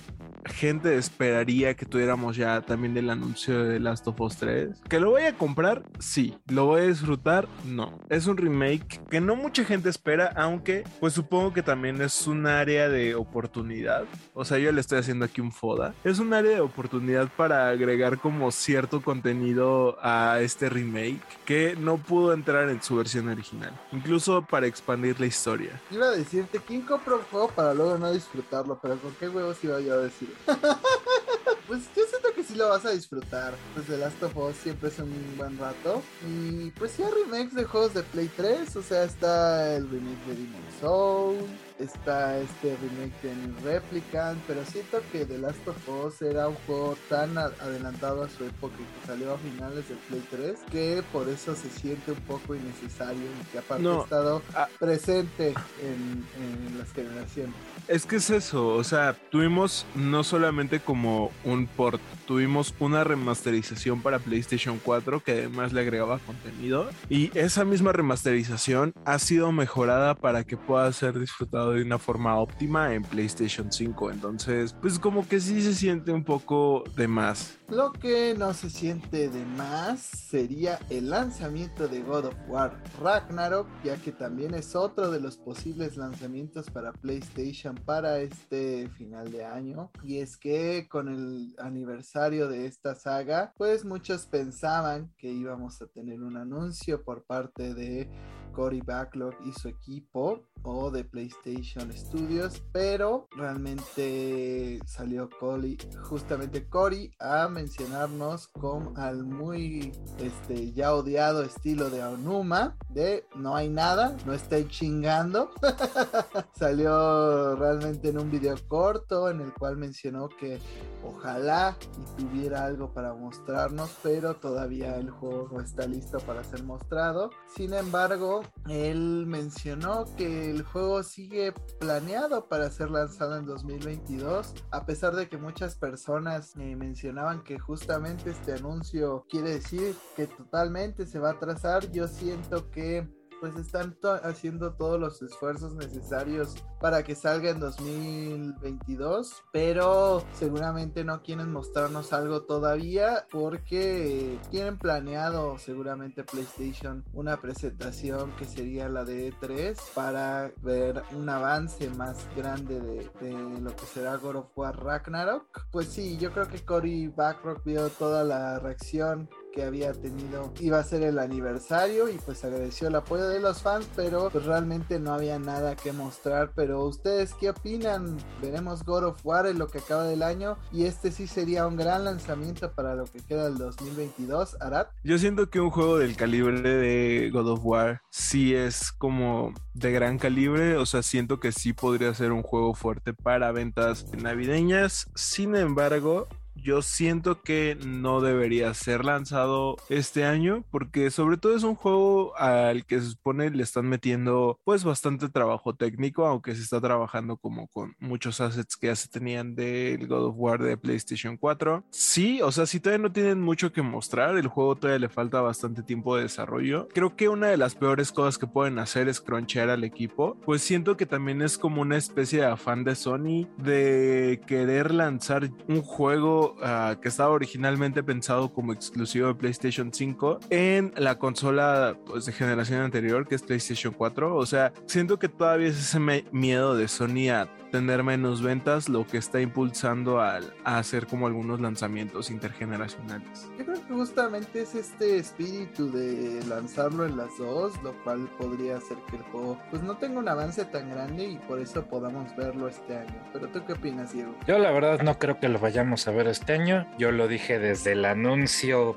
[0.46, 4.82] gente esperaría que tuviéramos ya también el anuncio de Last of Us 3.
[4.88, 5.82] ¿Que lo voy a comprar?
[5.98, 6.36] Sí.
[6.46, 7.48] ¿Lo voy a disfrutar?
[7.64, 7.98] No.
[8.08, 12.46] Es un remake que no mucha gente espera, aunque pues supongo que también es un
[12.46, 14.04] área de oportunidad.
[14.34, 15.94] O sea, yo le estoy haciendo aquí un foda.
[16.04, 21.98] Es un área de oportunidad para agregar como cierto contenido a este remake que no
[21.98, 23.72] pudo entrar en su versión original.
[23.92, 25.69] Incluso para expandir la historia.
[25.90, 28.78] Iba a decirte, ¿quién compra un juego para luego no disfrutarlo?
[28.80, 30.34] Pero ¿con qué huevos iba yo a decir?
[31.66, 33.54] pues yo siento que sí lo vas a disfrutar.
[33.74, 36.02] Pues The Last of Us siempre es un buen rato.
[36.28, 38.76] Y pues sí hay remakes de juegos de Play 3.
[38.76, 41.36] O sea, está el remake de Demon Soul.
[41.80, 44.38] Está este remake de New Replicant.
[44.46, 48.74] Pero siento que The Last of Us era un juego tan adelantado a su época
[48.78, 50.58] y que salió a finales del Play 3.
[50.70, 53.22] Que por eso se siente un poco innecesario.
[53.22, 54.68] Y que aparte No, ha estado ah.
[54.78, 57.54] presente en, en las generaciones.
[57.88, 62.00] Es que es eso, o sea, tuvimos no solamente como un port,
[62.30, 68.94] tuvimos una remasterización para PlayStation 4 que además le agregaba contenido y esa misma remasterización
[69.04, 74.12] ha sido mejorada para que pueda ser disfrutado de una forma óptima en PlayStation 5,
[74.12, 77.58] entonces pues como que sí se siente un poco de más.
[77.68, 83.68] Lo que no se siente de más sería el lanzamiento de God of War Ragnarok,
[83.84, 89.44] ya que también es otro de los posibles lanzamientos para PlayStation para este final de
[89.44, 89.92] año.
[90.02, 95.86] Y es que con el aniversario de esta saga, pues muchos pensaban que íbamos a
[95.86, 98.10] tener un anuncio por parte de
[98.52, 107.14] Cory Backlog y su equipo o de PlayStation Studios, pero realmente salió Cory, justamente Cory
[107.18, 114.16] a mencionarnos con al muy este ya odiado estilo de Onuma de no hay nada,
[114.26, 115.50] no estoy chingando.
[116.58, 120.58] salió realmente en un video corto en el cual mencionó que
[121.04, 126.62] ojalá y tuviera algo para mostrarnos, pero todavía el juego no está listo para ser
[126.64, 127.30] mostrado.
[127.54, 134.86] Sin embargo, él mencionó que el juego sigue planeado para ser lanzado en 2022, a
[134.86, 141.06] pesar de que muchas personas eh, mencionaban que justamente este anuncio quiere decir que totalmente
[141.06, 141.90] se va a atrasar.
[141.90, 143.08] Yo siento que
[143.40, 151.22] pues están haciendo todos los esfuerzos necesarios para que salga en 2022, pero seguramente no
[151.22, 159.32] quieren mostrarnos algo todavía porque tienen planeado seguramente PlayStation una presentación que sería la de
[159.32, 164.76] E3 para ver un avance más grande de, de lo que será God of War
[164.76, 165.66] Ragnarok.
[165.70, 170.78] Pues sí, yo creo que Cory Backrock vio toda la reacción que había tenido iba
[170.78, 174.98] a ser el aniversario y pues agradeció el apoyo de los fans pero pues realmente
[174.98, 176.52] no había nada que mostrar.
[176.54, 180.84] Pero ustedes qué opinan veremos God of War en lo que acaba del año y
[180.84, 184.86] este sí sería un gran lanzamiento para lo que queda del 2022 Arad.
[185.04, 189.92] Yo siento que un juego del calibre de God of War sí es como de
[189.92, 195.06] gran calibre, o sea, siento que sí podría ser un juego fuerte para ventas navideñas.
[195.14, 196.28] Sin embargo,
[196.62, 202.36] yo siento que no debería ser lanzado este año porque sobre todo es un juego
[202.36, 207.36] al que se supone le están metiendo pues bastante trabajo técnico, aunque se está trabajando
[207.36, 211.84] como con muchos assets que ya se tenían del God of War de PlayStation 4.
[211.90, 215.40] Sí, o sea, si todavía no tienen mucho que mostrar, el juego todavía le falta
[215.40, 216.88] bastante tiempo de desarrollo.
[216.92, 220.62] Creo que una de las peores cosas que pueden hacer es cronchear al equipo, pues
[220.62, 225.82] siento que también es como una especie de afán de Sony de querer lanzar un
[225.82, 232.26] juego uh, que estaba originalmente pensado como exclusivo de PlayStation 5 en la consola pues,
[232.26, 234.36] de generación anterior, que es PlayStation 4.
[234.36, 236.00] O sea, siento que todavía es ese
[236.32, 237.30] miedo de Sony
[237.70, 243.50] tener menos ventas lo que está impulsando al, a hacer como algunos lanzamientos intergeneracionales.
[243.58, 248.28] Yo creo creo que justamente es este espíritu de lanzarlo en las dos, lo cual
[248.38, 251.84] podría hacer que el juego pues no tenga un avance tan grande y por eso
[251.84, 253.14] podamos verlo este año.
[253.32, 254.34] Pero tú qué opinas, Diego?
[254.46, 256.86] Yo la verdad no creo que lo vayamos a ver este año.
[256.98, 258.96] Yo lo dije desde el anuncio,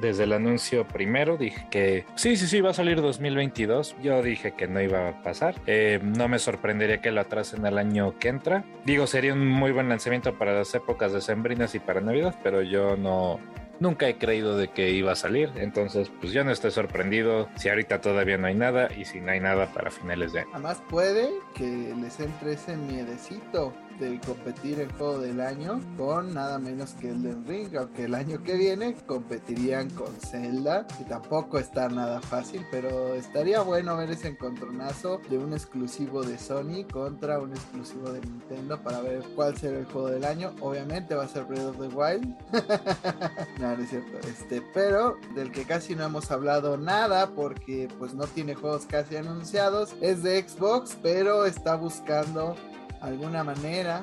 [0.00, 3.96] desde el anuncio primero, dije que sí, sí, sí, va a salir 2022.
[4.02, 5.54] Yo dije que no iba a pasar.
[5.66, 8.64] Eh, no me sorprendería que lo atrasen al año que entra.
[8.84, 12.62] Digo, sería un muy buen lanzamiento para las épocas de Sembrinas y para Navidad, pero
[12.62, 13.40] yo no,
[13.80, 15.50] nunca he creído de que iba a salir.
[15.56, 19.32] Entonces, pues yo no estoy sorprendido si ahorita todavía no hay nada y si no
[19.32, 20.50] hay nada para finales de año.
[20.52, 26.58] Además puede que les entre ese miedecito de competir en juego del año con nada
[26.58, 31.58] menos que el de Ring, aunque el año que viene competirían con Zelda, que tampoco
[31.58, 37.38] está nada fácil, pero estaría bueno ver ese encontronazo de un exclusivo de Sony contra
[37.38, 40.54] un exclusivo de Nintendo para ver cuál será el juego del año.
[40.60, 42.36] Obviamente va a ser Breath of the Wild.
[43.60, 44.28] no, no es cierto.
[44.28, 49.16] Este, pero del que casi no hemos hablado nada porque pues no tiene juegos casi
[49.16, 52.54] anunciados, es de Xbox, pero está buscando
[53.00, 54.02] alguna manera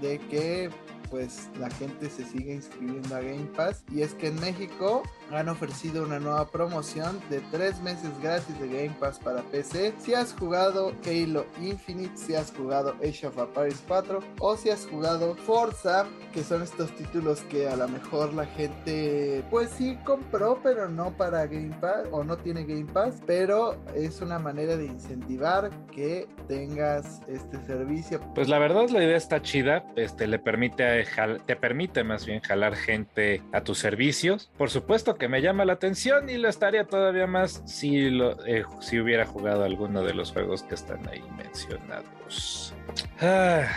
[0.00, 0.70] de que
[1.10, 3.84] pues la gente se sigue inscribiendo a Game Pass.
[3.92, 8.68] Y es que en México han ofrecido una nueva promoción de tres meses gratis de
[8.68, 13.82] Game Pass para PC si has jugado Halo Infinite, si has jugado Age of Empires
[13.86, 18.46] 4 o si has jugado Forza, que son estos títulos que a lo mejor la
[18.46, 23.76] gente pues sí compró pero no para Game Pass o no tiene Game Pass, pero
[23.94, 28.20] es una manera de incentivar que tengas este servicio.
[28.34, 31.04] Pues la verdad la idea está chida, este le permite
[31.46, 34.50] te permite más bien jalar gente a tus servicios.
[34.56, 38.64] Por supuesto que me llama la atención y lo estaría todavía más si, lo, eh,
[38.80, 42.74] si hubiera jugado alguno de los juegos que están ahí mencionados.
[43.20, 43.68] Ah.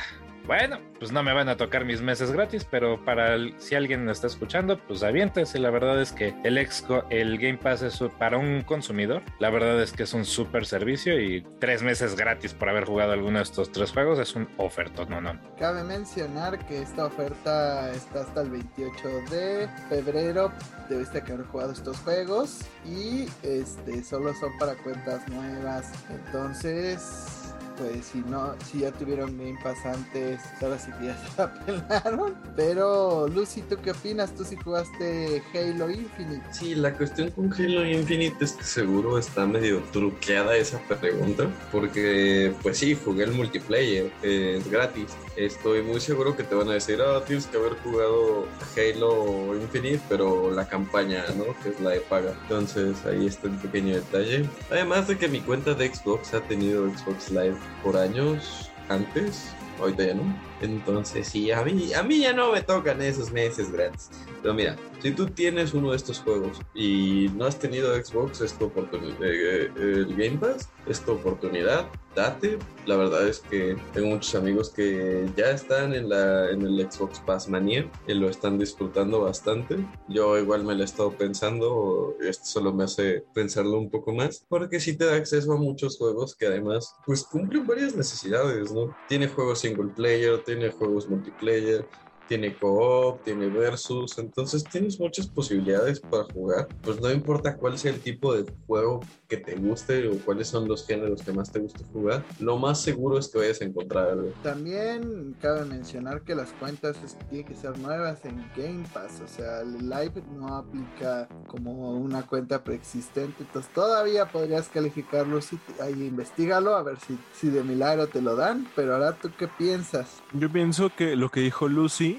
[0.45, 4.27] Bueno, pues no me van a tocar mis meses gratis, pero para si alguien está
[4.27, 5.59] escuchando, pues aviéntese.
[5.59, 9.21] La verdad es que el, exco, el Game Pass es para un consumidor.
[9.39, 13.11] La verdad es que es un súper servicio y tres meses gratis por haber jugado
[13.11, 15.39] alguno de estos tres juegos es un oferto, no, no.
[15.57, 20.51] Cabe mencionar que esta oferta está hasta el 28 de febrero.
[20.89, 25.91] Debiste haber jugado estos juegos y este solo son para cuentas nuevas.
[26.09, 27.38] Entonces
[27.79, 31.53] pues si no, si ya tuvieron Game Pass antes, ahora sí que ya se la
[31.65, 32.35] pelaron.
[32.55, 34.35] Pero Lucy, ¿tú qué opinas?
[34.35, 36.43] Tú sí jugaste Halo Infinite.
[36.51, 42.53] Sí, la cuestión con Halo Infinite es que seguro está medio truqueada esa pregunta, porque
[42.61, 45.15] pues sí, jugué el multiplayer, es gratis.
[45.37, 48.45] Estoy muy seguro que te van a decir, ah, tienes que haber jugado
[48.75, 51.45] Halo Infinite, pero la campaña, ¿no?
[51.63, 52.33] Que es la de paga.
[52.43, 54.49] Entonces ahí está el pequeño detalle.
[54.69, 60.03] Además de que mi cuenta de Xbox ha tenido Xbox Live por años antes, ahorita
[60.03, 60.48] ya no.
[60.61, 64.09] Entonces, sí, a mí, a mí ya no me tocan esos meses gratis.
[64.41, 68.53] Pero mira, si tú tienes uno de estos juegos y no has tenido Xbox, es
[68.53, 69.15] tu oportunidad.
[69.23, 71.87] Eh, eh, el Game Pass es tu oportunidad.
[72.15, 72.57] Date.
[72.85, 77.19] La verdad es que tengo muchos amigos que ya están en, la, en el Xbox
[77.19, 79.77] Pass Manía y lo están disfrutando bastante.
[80.07, 82.15] Yo igual me lo he estado pensando.
[82.19, 84.43] Esto solo me hace pensarlo un poco más.
[84.49, 88.95] Porque sí te da acceso a muchos juegos que además pues cumplen varias necesidades, ¿no?
[89.07, 90.39] Tiene juegos single player,
[90.73, 91.87] juegos multiplayer,
[92.29, 96.67] tiene co-op, tiene versus, entonces tienes muchas posibilidades para jugar.
[96.83, 100.67] Pues no importa cuál sea el tipo de juego que te guste o cuáles son
[100.67, 104.09] los géneros que más te guste jugar, lo más seguro es que vayas a encontrar
[104.09, 104.31] algo.
[104.43, 106.97] También cabe mencionar que las cuentas
[107.29, 112.25] tienen que ser nuevas en Game Pass, o sea, el Live no aplica como una
[112.27, 118.07] cuenta preexistente, entonces todavía podrías calificarlo, si ahí investigalo a ver si, si de milagro
[118.07, 120.21] te lo dan, pero ahora tú qué piensas?
[120.33, 122.18] Yo pienso que lo que dijo Lucy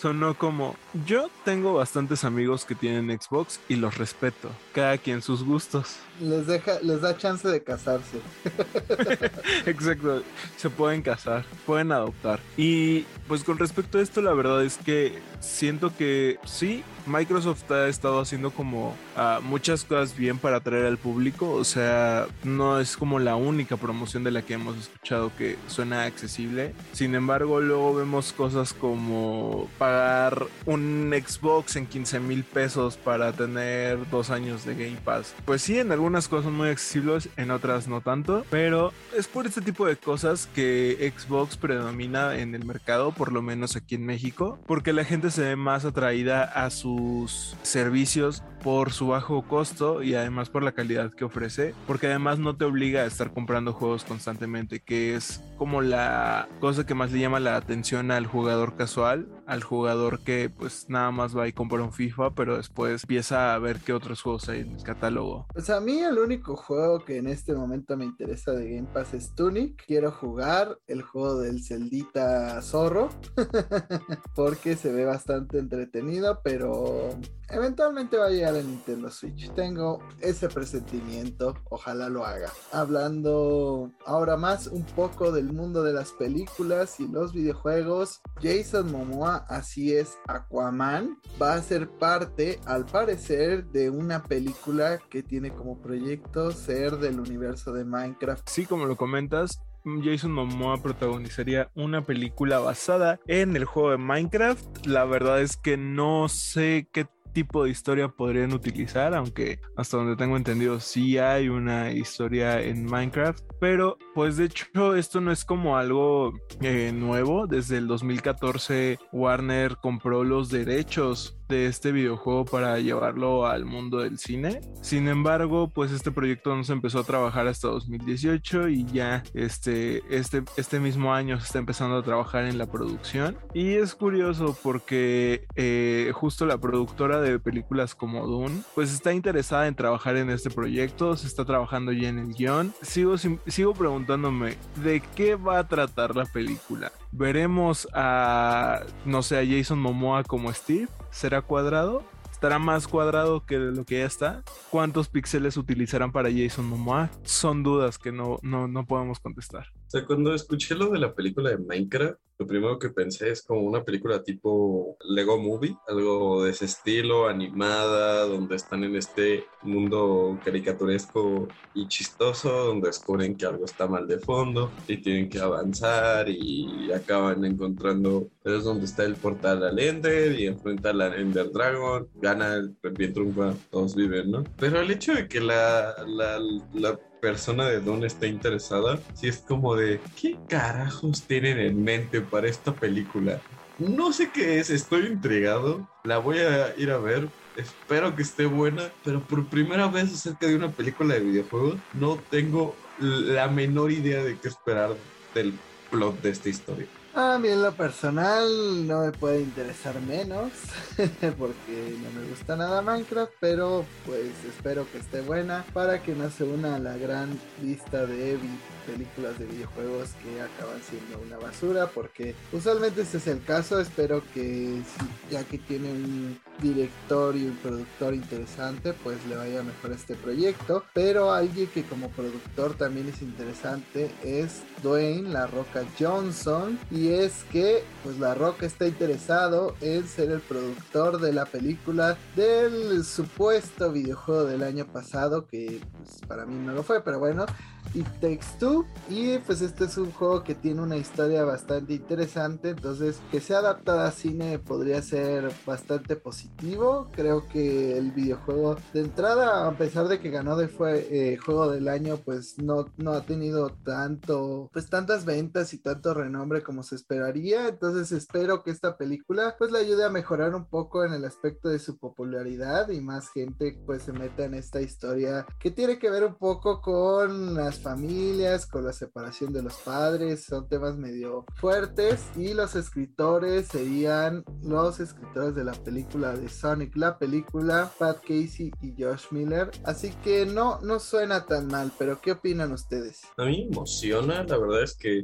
[0.00, 0.76] sonó como,
[1.06, 5.96] yo tengo bastantes amigos que tienen Xbox y los respeto, cada quien sus gustos.
[6.20, 8.18] Les deja, les da chance de casarse.
[9.66, 10.22] Exacto,
[10.56, 12.40] se pueden casar, pueden adoptar.
[12.56, 17.88] Y pues con respecto a esto, la verdad es que siento que sí, Microsoft ha
[17.88, 21.52] estado haciendo como uh, muchas cosas bien para atraer al público.
[21.52, 26.04] O sea, no es como la única promoción de la que hemos escuchado que suena
[26.04, 26.74] accesible.
[26.92, 33.98] Sin embargo, luego vemos cosas como pagar un Xbox en 15 mil pesos para tener
[34.10, 35.34] dos años de Game Pass.
[35.46, 38.44] Pues sí, en algunas cosas son muy accesibles, en otras no tanto.
[38.50, 43.40] Pero es por este tipo de cosas que Xbox predomina en el mercado, por lo
[43.40, 48.92] menos aquí en México, porque la gente se ve más atraída a sus servicios por
[48.92, 53.02] su bajo costo y además por la calidad que ofrece, porque además no te obliga
[53.02, 57.56] a estar comprando juegos constantemente, que es como la cosa que más le llama la
[57.56, 62.34] atención al jugador casual, al jugador que pues nada más va y compra un FIFA,
[62.34, 65.46] pero después empieza a ver qué otros juegos hay en el catálogo.
[65.52, 69.14] Pues a mí el único juego que en este momento me interesa de Game Pass
[69.14, 69.84] es Tunic.
[69.86, 73.08] Quiero jugar el juego del celdita zorro
[74.34, 77.10] porque se ve bastante entretenido, pero
[77.50, 79.50] eventualmente va a llegar a Nintendo Switch.
[79.52, 82.50] Tengo ese presentimiento, ojalá lo haga.
[82.72, 89.46] Hablando ahora más un poco del mundo de las películas y los videojuegos, Jason Momoa,
[89.48, 95.80] así es, Aquaman, va a ser parte, al parecer, de una película que tiene como
[95.80, 98.48] proyecto ser del universo de Minecraft.
[98.48, 99.60] Sí, como lo comentas,
[100.02, 104.86] Jason Momoa protagonizaría una película basada en el juego de Minecraft.
[104.86, 107.06] La verdad es que no sé qué
[107.38, 112.84] tipo de historia podrían utilizar, aunque hasta donde tengo entendido sí hay una historia en
[112.84, 118.98] Minecraft, pero pues de hecho esto no es como algo eh, nuevo, desde el 2014
[119.12, 124.60] Warner compró los derechos de este videojuego para llevarlo al mundo del cine.
[124.82, 130.02] Sin embargo, pues este proyecto no se empezó a trabajar hasta 2018 y ya este,
[130.14, 133.36] este, este mismo año se está empezando a trabajar en la producción.
[133.54, 139.66] Y es curioso porque eh, justo la productora de películas como Dune, pues está interesada
[139.66, 142.74] en trabajar en este proyecto, se está trabajando ya en el guion.
[142.82, 146.92] Sigo, sigo preguntándome, ¿de qué va a tratar la película?
[147.10, 150.88] ¿Veremos a, no sé, a Jason Momoa como Steve?
[151.10, 152.04] ¿Será cuadrado?
[152.30, 154.42] ¿Estará más cuadrado que lo que ya está?
[154.70, 157.10] ¿Cuántos píxeles utilizarán para Jason Momoa?
[157.24, 159.66] Son dudas que no, no, no podemos contestar.
[159.88, 163.42] O sea, cuando escuché lo de la película de Minecraft, lo primero que pensé es
[163.42, 169.46] como una película tipo Lego Movie, algo de ese estilo, animada, donde están en este
[169.62, 175.40] mundo caricaturesco y chistoso, donde descubren que algo está mal de fondo y tienen que
[175.40, 181.50] avanzar y acaban encontrando, es donde está el portal al Ender y enfrenta al Ender
[181.50, 184.44] Dragon, gana el bien trunca, todos viven, ¿no?
[184.58, 186.38] Pero el hecho de que la, la,
[186.74, 192.20] la persona de dónde está interesada, si es como de, ¿qué carajos tienen en mente
[192.20, 193.42] para esta película?
[193.78, 198.46] No sé qué es, estoy intrigado, la voy a ir a ver, espero que esté
[198.46, 203.92] buena, pero por primera vez acerca de una película de videojuegos, no tengo la menor
[203.92, 204.96] idea de qué esperar
[205.34, 206.88] del plot de esta historia.
[207.18, 210.52] A mí en lo personal no me puede interesar menos
[211.36, 216.30] porque no me gusta nada Minecraft, pero pues espero que esté buena para que no
[216.30, 218.38] se una a la gran lista de
[218.86, 223.80] películas de videojuegos que acaban siendo una basura porque usualmente este es el caso.
[223.80, 224.80] Espero que
[225.28, 230.14] ya que tiene un director y un productor interesante pues le vaya mejor a este
[230.14, 230.84] proyecto.
[230.94, 236.78] Pero alguien que como productor también es interesante es Dwayne La Roca Johnson.
[236.90, 242.16] Y es que pues La Roca está interesado en ser el productor de la película
[242.36, 247.46] del supuesto videojuego del año pasado que pues, para mí no lo fue pero bueno
[247.94, 248.86] It Takes Two.
[249.08, 252.70] Y pues este es un juego que tiene una historia bastante interesante.
[252.70, 257.08] Entonces, que sea adaptada a cine podría ser bastante positivo.
[257.12, 261.70] Creo que el videojuego de entrada, a pesar de que ganó de fue eh, juego
[261.70, 266.82] del año, pues no, no ha tenido tanto, pues tantas ventas y tanto renombre como
[266.82, 267.68] se esperaría.
[267.68, 271.68] Entonces espero que esta película pues le ayude a mejorar un poco en el aspecto
[271.68, 276.10] de su popularidad y más gente pues se meta en esta historia que tiene que
[276.10, 281.44] ver un poco con las familias, con la separación de los padres, son temas medio
[281.56, 288.20] fuertes y los escritores serían los escritores de la película de Sonic, la película, Pat
[288.20, 293.22] Casey y Josh Miller, así que no, no suena tan mal, pero ¿qué opinan ustedes?
[293.36, 295.22] A mí me emociona, la verdad es que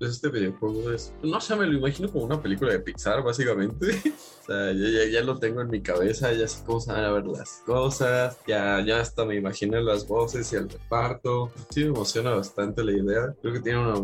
[0.00, 3.86] pues, este videojuego es, no sé, me lo imagino como una película de Pixar, básicamente.
[4.42, 7.12] o sea, ya, ya, lo tengo en mi cabeza, ya sé cómo se van a
[7.12, 11.52] ver las cosas, ya, ya hasta me imagino las voces y el reparto.
[11.68, 13.34] Sí, me emociona bastante la idea.
[13.42, 14.00] Creo que tiene unas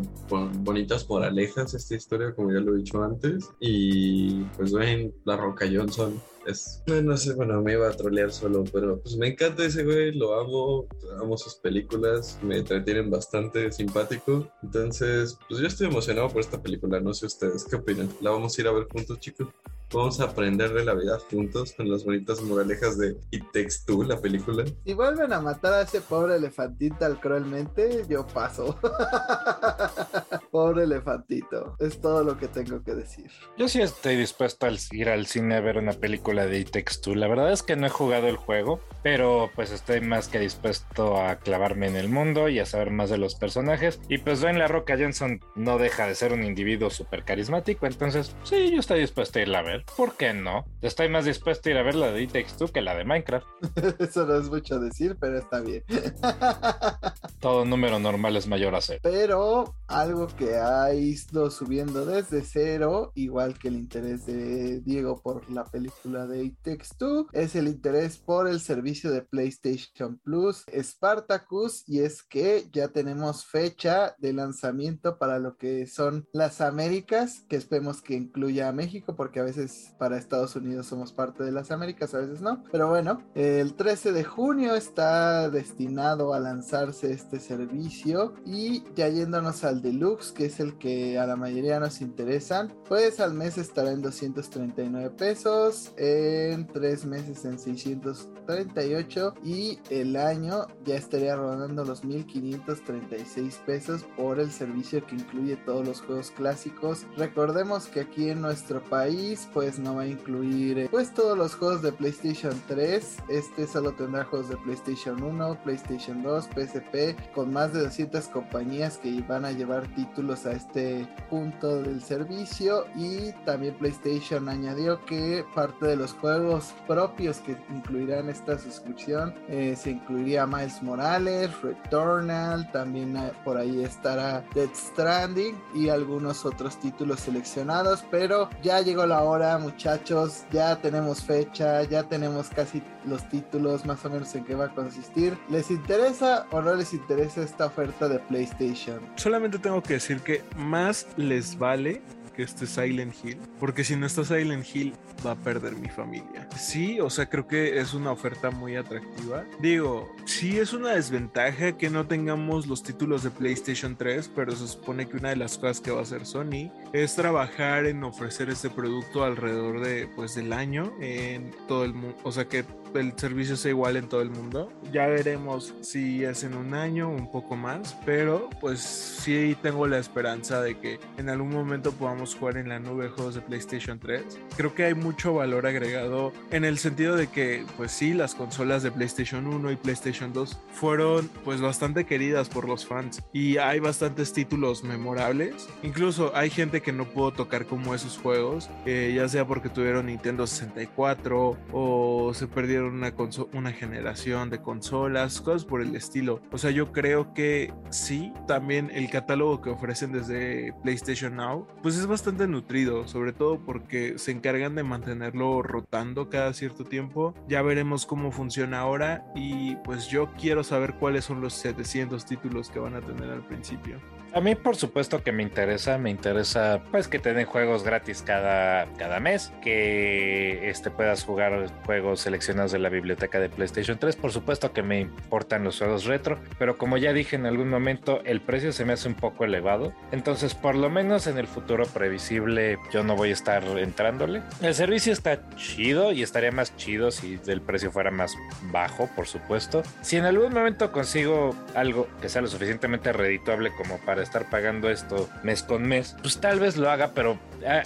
[0.58, 3.48] bonitas moralejas esta historia, como ya lo he dicho antes.
[3.58, 8.64] Y pues ven, La Roca Johnson es, no sé, bueno, me iba a trolear solo,
[8.72, 10.86] pero pues me encanta ese güey, lo amo,
[11.20, 14.48] amo sus películas, me entretienen bastante, simpático.
[14.62, 18.08] Entonces, pues yo estoy emocionado por esta película, no sé ustedes, ¿qué opinan?
[18.20, 19.48] ¿La vamos a ir a ver juntos, chicos?
[19.92, 24.02] Vamos a aprender de la vida juntos con las bonitas moralejas de It Takes Two,
[24.02, 24.64] la película.
[24.84, 28.78] Si vuelven a matar a ese pobre elefantita cruelmente, yo paso.
[30.50, 31.76] Pobre elefantito.
[31.78, 33.30] Es todo lo que tengo que decir.
[33.56, 37.00] Yo sí estoy dispuesto a ir al cine a ver una película de It Takes
[37.02, 37.14] Two.
[37.14, 41.20] La verdad es que no he jugado el juego, pero pues estoy más que dispuesto
[41.20, 44.00] a clavarme en el mundo y a saber más de los personajes.
[44.08, 48.34] Y pues Dwayne La Roca Johnson no deja de ser un individuo súper carismático, entonces
[48.42, 49.75] sí, yo estoy dispuesto a irla a ver.
[49.84, 50.64] ¿Por qué no?
[50.80, 53.04] Estoy más dispuesto a ir a ver la de It Takes Two que la de
[53.04, 53.46] Minecraft.
[53.98, 55.84] Eso no es mucho decir, pero está bien.
[57.40, 59.00] Todo número normal es mayor a cero.
[59.02, 65.48] Pero algo que ha ido subiendo desde cero, igual que el interés de Diego por
[65.50, 70.64] la película de It Takes Two, es el interés por el servicio de PlayStation Plus
[70.72, 77.44] Spartacus y es que ya tenemos fecha de lanzamiento para lo que son las Américas,
[77.48, 79.65] que esperemos que incluya a México porque a veces
[79.98, 84.12] para Estados Unidos somos parte de las Américas, a veces no, pero bueno, el 13
[84.12, 90.60] de junio está destinado a lanzarse este servicio y ya yéndonos al deluxe, que es
[90.60, 96.66] el que a la mayoría nos interesan, pues al mes estará en 239 pesos, en
[96.66, 104.50] tres meses en 638 y el año ya estaría rodando los 1536 pesos por el
[104.50, 107.06] servicio que incluye todos los juegos clásicos.
[107.16, 111.54] Recordemos que aquí en nuestro país pues no va a incluir eh, pues todos los
[111.54, 117.54] juegos de PlayStation 3, este solo tendrá juegos de PlayStation 1, PlayStation 2, PSP con
[117.54, 122.84] más de 200 compañías que van a llevar títulos a este punto del servicio.
[122.96, 129.74] Y también PlayStation añadió que parte de los juegos propios que incluirán esta suscripción eh,
[129.74, 136.78] se incluiría Miles Morales, Returnal, también eh, por ahí estará Dead Stranding y algunos otros
[136.78, 143.28] títulos seleccionados, pero ya llegó la hora muchachos, ya tenemos fecha, ya tenemos casi los
[143.28, 145.38] títulos más o menos en qué va a consistir.
[145.48, 149.00] ¿Les interesa o no les interesa esta oferta de PlayStation?
[149.16, 152.02] Solamente tengo que decir que más les vale
[152.36, 154.94] que esté Silent Hill, porque si no está Silent Hill
[155.26, 156.48] va a perder mi familia.
[156.56, 159.44] Sí, o sea, creo que es una oferta muy atractiva.
[159.60, 164.68] Digo, sí es una desventaja que no tengamos los títulos de PlayStation 3, pero se
[164.68, 168.50] supone que una de las cosas que va a hacer Sony es trabajar en ofrecer
[168.50, 172.64] este producto alrededor de pues del año en todo el mundo, o sea, que
[172.98, 174.72] el servicio sea igual en todo el mundo.
[174.92, 179.98] Ya veremos si es en un año, un poco más, pero pues sí tengo la
[179.98, 184.38] esperanza de que en algún momento podamos jugar en la nube juegos de PlayStation 3.
[184.56, 188.82] Creo que hay mucho valor agregado en el sentido de que pues sí, las consolas
[188.82, 193.80] de PlayStation 1 y PlayStation 2 fueron pues bastante queridas por los fans y hay
[193.80, 195.68] bastantes títulos memorables.
[195.82, 200.06] Incluso hay gente que no pudo tocar como esos juegos, eh, ya sea porque tuvieron
[200.06, 203.14] Nintendo 64 o se perdieron una,
[203.52, 206.40] una generación de consolas, cosas por el estilo.
[206.52, 211.96] O sea, yo creo que sí, también el catálogo que ofrecen desde PlayStation Now, pues
[211.96, 217.34] es bastante nutrido, sobre todo porque se encargan de mantenerlo rotando cada cierto tiempo.
[217.48, 222.70] Ya veremos cómo funciona ahora y pues yo quiero saber cuáles son los 700 títulos
[222.70, 224.00] que van a tener al principio.
[224.36, 228.20] A mí, por supuesto que me interesa, me interesa pues que te den juegos gratis
[228.20, 234.14] cada, cada mes, que este, puedas jugar juegos seleccionados de la biblioteca de PlayStation 3.
[234.16, 238.20] Por supuesto que me importan los juegos retro, pero como ya dije en algún momento,
[238.26, 239.94] el precio se me hace un poco elevado.
[240.12, 244.42] Entonces, por lo menos en el futuro previsible, yo no voy a estar entrándole.
[244.60, 248.34] El servicio está chido y estaría más chido si el precio fuera más
[248.70, 249.82] bajo, por supuesto.
[250.02, 254.90] Si en algún momento consigo algo que sea lo suficientemente redituable como para estar pagando
[254.90, 257.38] esto mes con mes, pues tal vez lo haga, pero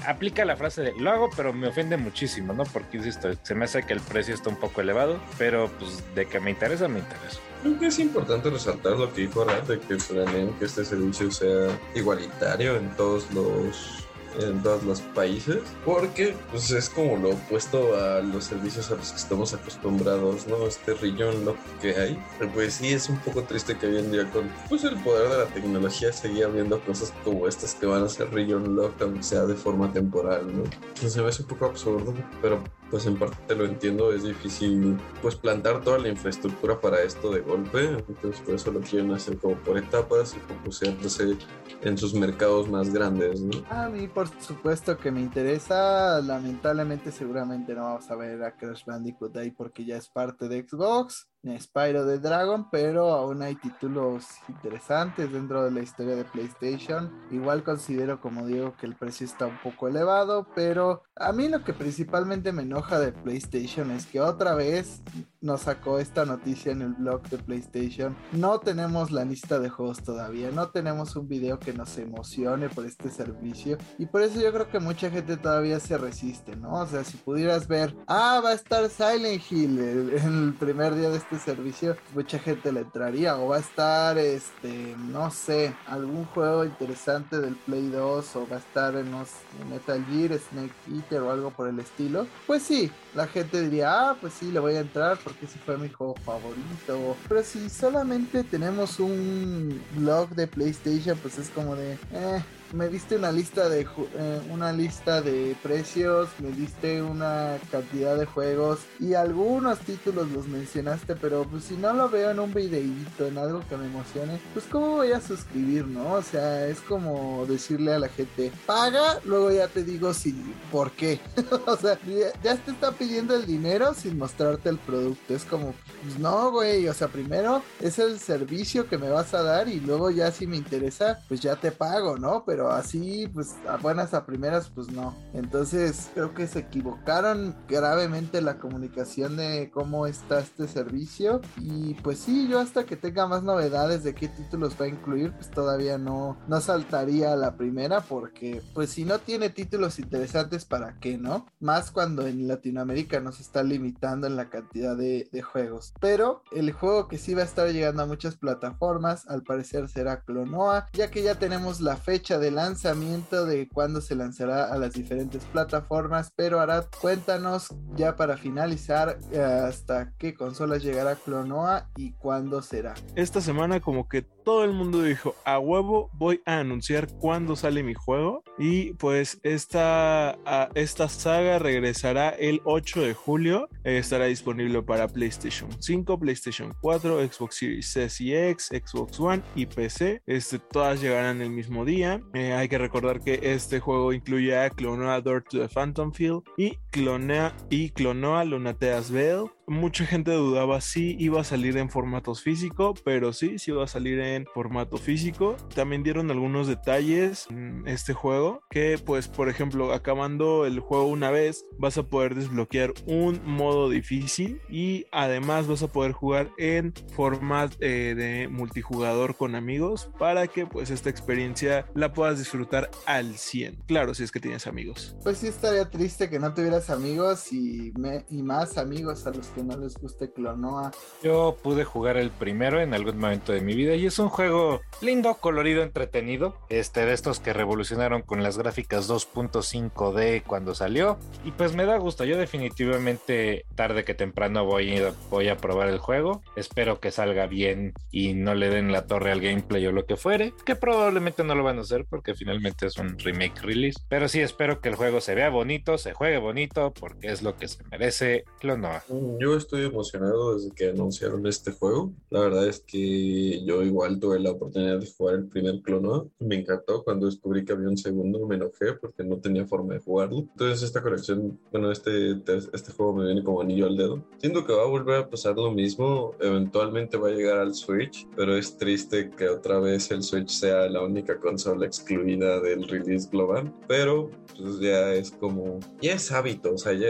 [0.07, 2.65] aplica la frase de lo hago, pero me ofende muchísimo, ¿no?
[2.65, 6.27] Porque insisto, se me hace que el precio está un poco elevado, pero pues de
[6.27, 7.39] que me interesa, me interesa.
[7.63, 11.31] Creo que es importante resaltar lo que dijo Rat, de que planean que este servicio
[11.31, 14.07] sea igualitario en todos los
[14.39, 19.11] en todos los países, porque pues es como lo opuesto a los servicios a los
[19.11, 20.67] que estamos acostumbrados, ¿no?
[20.67, 22.23] Este rillón lo que hay.
[22.39, 25.29] Pero pues sí es un poco triste que hoy en día con pues el poder
[25.29, 29.23] de la tecnología seguía viendo cosas como estas que van a ser rillón lock, aunque
[29.23, 31.09] sea de forma temporal, ¿no?
[31.09, 35.37] Se me hace un poco absurdo, pero pues en parte lo entiendo, es difícil pues
[35.37, 39.55] plantar toda la infraestructura para esto de golpe, entonces por eso lo quieren hacer como
[39.57, 41.37] por etapas y focusarse
[41.83, 43.63] en sus mercados más grandes, ¿no?
[43.71, 48.85] A mí por supuesto que me interesa, lamentablemente seguramente no vamos a ver a Crash
[48.85, 54.27] Bandicoot ahí porque ya es parte de Xbox, Spyro the Dragon, pero aún hay títulos
[54.49, 57.11] interesantes dentro de la historia de PlayStation.
[57.31, 61.65] Igual considero, como digo, que el precio está un poco elevado, pero a mí lo
[61.65, 65.03] que principalmente me enoja de PlayStation es que otra vez
[65.41, 68.17] nos sacó esta noticia en el blog de PlayStation.
[68.33, 72.85] No tenemos la lista de juegos todavía, no tenemos un video que nos emocione por
[72.85, 76.75] este servicio y por eso yo creo que mucha gente todavía se resiste, ¿no?
[76.75, 81.11] O sea, si pudieras ver, ah, va a estar Silent Hill en el primer día
[81.11, 86.25] de este servicio, mucha gente le entraría o va a estar, este, no sé, algún
[86.27, 89.29] juego interesante del Play 2 o va a estar en los
[89.71, 92.27] Metal Gear, Snake Eater o algo por el estilo.
[92.47, 95.79] Pues sí, la gente diría, ah, pues sí, le voy a entrar porque ese fue
[95.79, 97.17] mi juego favorito.
[97.29, 103.17] Pero si solamente tenemos un blog de PlayStation, pues es como de, eh, me diste
[103.17, 109.15] una lista de eh, una lista de precios, me diste una cantidad de juegos y
[109.15, 113.63] algunos títulos los mencionaste, pero pues si no lo veo en un videíto, en algo
[113.69, 116.15] que me emocione, pues cómo voy a suscribir, ¿no?
[116.15, 120.33] O sea, es como decirle a la gente, paga, luego ya te digo si
[120.71, 121.21] por qué.
[121.67, 121.99] o sea,
[122.43, 125.35] ya te está pidiendo el dinero sin mostrarte el producto.
[125.35, 129.43] Es como, pues no, güey, o sea, primero es el servicio que me vas a
[129.43, 132.45] dar y luego ya si me interesa, pues ya te pago, ¿no?
[132.45, 135.17] Pero así, pues a buenas a primeras, pues no.
[135.33, 141.41] Entonces creo que se equivocaron gravemente la comunicación de cómo está este servicio.
[141.59, 145.33] Y pues sí, yo hasta que tenga más novedades de qué títulos va a incluir,
[145.33, 150.65] pues todavía no, no saltaría a la primera porque pues si no tiene títulos interesantes,
[150.65, 151.47] ¿para qué, no?
[151.61, 155.95] Más cuando en Latinoamérica nos está limitando en la cantidad de, de juegos.
[156.01, 160.21] Pero el juego que sí va a estar llegando a muchas plataformas, al parecer será
[160.23, 164.93] Clonoa, ya que ya tenemos la fecha de lanzamiento de cuándo se lanzará a las
[164.93, 166.33] diferentes plataformas.
[166.37, 172.95] Pero Arad, cuéntanos ya para finalizar eh, hasta qué consolas llegará Clonoa y cuándo será.
[173.15, 177.83] Esta semana como que todo el mundo dijo, a huevo voy a anunciar cuándo sale
[177.83, 178.43] mi juego.
[178.59, 180.39] Y pues esta,
[180.75, 183.69] esta saga regresará el 8 de julio.
[183.85, 189.67] estará disponible para PlayStation 5, PlayStation 4, Xbox Series S y X, Xbox One y
[189.67, 190.23] PC.
[190.27, 192.21] Este, todas llegarán el mismo día.
[192.35, 196.43] Eh, hay que recordar que este juego incluye a Clonoa Door to the Phantom Field
[196.57, 202.43] y Clonea y Clonoa Lunateas Veil mucha gente dudaba si iba a salir en formatos
[202.43, 205.57] físico, pero sí, sí iba a salir en formato físico.
[205.77, 211.31] También dieron algunos detalles en este juego, que pues por ejemplo, acabando el juego una
[211.31, 216.93] vez, vas a poder desbloquear un modo difícil y además vas a poder jugar en
[217.15, 223.37] formato eh, de multijugador con amigos para que pues esta experiencia la puedas disfrutar al
[223.37, 223.85] 100.
[223.87, 225.17] Claro, si es que tienes amigos.
[225.23, 227.93] Pues sí estaría triste que no tuvieras amigos y,
[228.31, 230.91] y más amigos a los que no les guste Clonoa.
[231.23, 234.81] Yo pude jugar el primero en algún momento de mi vida y es un juego
[235.01, 236.57] lindo, colorido, entretenido.
[236.69, 241.19] Este de estos que revolucionaron con las gráficas 2.5D cuando salió.
[241.45, 242.25] Y pues me da gusto.
[242.25, 246.43] Yo definitivamente tarde que temprano voy a, voy a probar el juego.
[246.57, 250.17] Espero que salga bien y no le den la torre al gameplay o lo que
[250.17, 250.53] fuere.
[250.65, 254.01] Que probablemente no lo van a hacer porque finalmente es un remake release.
[254.09, 257.57] Pero sí espero que el juego se vea bonito, se juegue bonito porque es lo
[257.57, 259.05] que se merece Clonoa.
[259.41, 262.13] Yo estoy emocionado desde que anunciaron este juego.
[262.29, 266.31] La verdad es que yo igual tuve la oportunidad de jugar el primer clono.
[266.41, 270.01] Me encantó cuando descubrí que había un segundo, me enojé porque no tenía forma de
[270.01, 270.41] jugarlo.
[270.41, 274.23] Entonces esta colección, bueno, este, este juego me viene como anillo al dedo.
[274.37, 276.35] Siento que va a volver a pasar lo mismo.
[276.39, 280.87] Eventualmente va a llegar al Switch, pero es triste que otra vez el Switch sea
[280.91, 283.73] la única consola excluida del release global.
[283.89, 287.09] Pero pues ya es como, ya es hábito, o sea, ya,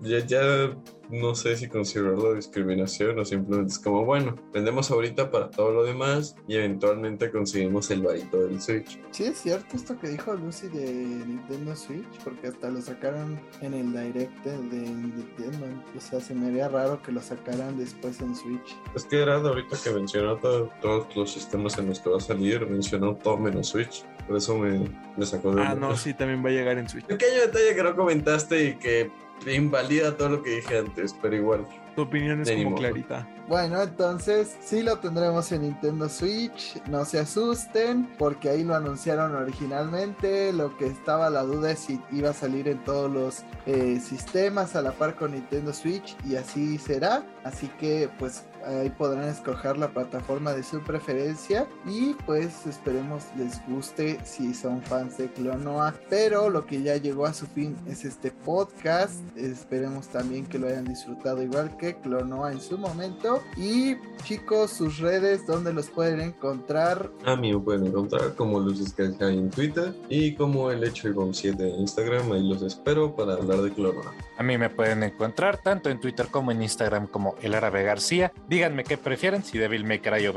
[0.00, 0.76] ya, ya
[1.10, 5.84] no sé si considerarlo discriminación o simplemente es como, bueno, vendemos ahorita para todo lo
[5.84, 9.00] demás y eventualmente conseguimos el varito del Switch.
[9.10, 13.74] Sí, es cierto esto que dijo Lucy de Nintendo Switch, porque hasta lo sacaron en
[13.74, 15.66] el Direct de Nintendo.
[15.96, 18.76] O sea, se me veía raro que lo sacaran después en Switch.
[18.94, 22.20] Es que era de ahorita que mencionó todos los sistemas en los que va a
[22.20, 24.04] salir, mencionó todo menos Switch.
[24.26, 24.84] Por eso me,
[25.16, 25.62] me sacó de...
[25.62, 27.04] Ah, no, sí, también va a llegar en Switch.
[27.06, 29.10] Pequeño detalle que no comentaste y que
[29.46, 31.66] invalida todo lo que dije antes, pero igual.
[31.94, 33.28] Tu opinión es como clarita.
[33.48, 36.80] Bueno, entonces sí lo tendremos en Nintendo Switch.
[36.86, 40.52] No se asusten, porque ahí lo anunciaron originalmente.
[40.52, 44.76] Lo que estaba la duda es si iba a salir en todos los eh, sistemas
[44.76, 47.24] a la par con Nintendo Switch, y así será.
[47.42, 48.44] Así que, pues
[48.76, 54.82] ahí podrán escoger la plataforma de su preferencia y pues esperemos les guste si son
[54.82, 55.94] fans de Clonoa.
[56.08, 59.16] Pero lo que ya llegó a su fin es este podcast.
[59.36, 63.42] Esperemos también que lo hayan disfrutado igual que Clonoa en su momento.
[63.56, 67.10] Y chicos, sus redes, donde los pueden encontrar?
[67.24, 71.80] A mí me pueden encontrar como Luces en Twitter y como el hecho 7 en
[71.80, 72.32] Instagram.
[72.32, 74.12] Ahí los espero para hablar de Clonoa.
[74.36, 78.32] A mí me pueden encontrar tanto en Twitter como en Instagram como el Árabe García.
[78.58, 80.34] Díganme qué prefieren, si Devil May Cry o,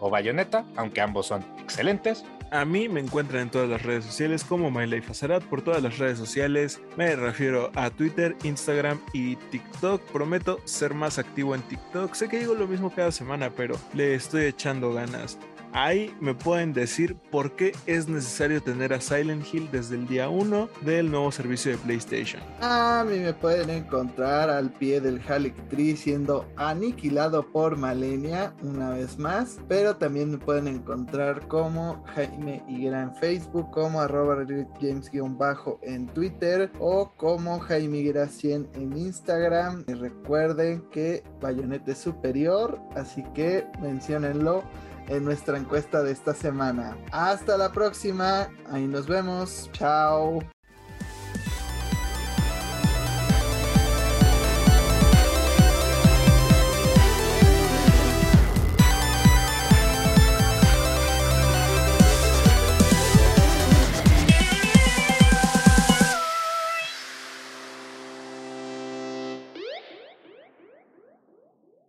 [0.00, 2.24] o Bayonetta, aunque ambos son excelentes.
[2.50, 6.18] A mí me encuentran en todas las redes sociales como MyLifeAzarat por todas las redes
[6.18, 6.80] sociales.
[6.96, 10.02] Me refiero a Twitter, Instagram y TikTok.
[10.10, 12.14] Prometo ser más activo en TikTok.
[12.14, 15.38] Sé que digo lo mismo cada semana, pero le estoy echando ganas.
[15.78, 20.30] Ahí me pueden decir por qué es necesario tener a Silent Hill desde el día
[20.30, 22.42] 1 del nuevo servicio de PlayStation.
[22.62, 28.88] A mí me pueden encontrar al pie del Halleck Tree siendo aniquilado por Malenia una
[28.88, 34.46] vez más, pero también me pueden encontrar como Jaime Higuera en Facebook, como arroba
[34.80, 39.84] James-bajo en Twitter o como Jaime Higuera 100 en Instagram.
[39.88, 44.64] Y recuerden que Bayonetta es superior, así que menciónenlo
[45.08, 46.96] en nuestra encuesta de esta semana.
[47.12, 48.48] Hasta la próxima.
[48.70, 49.70] Ahí nos vemos.
[49.72, 50.40] Chao.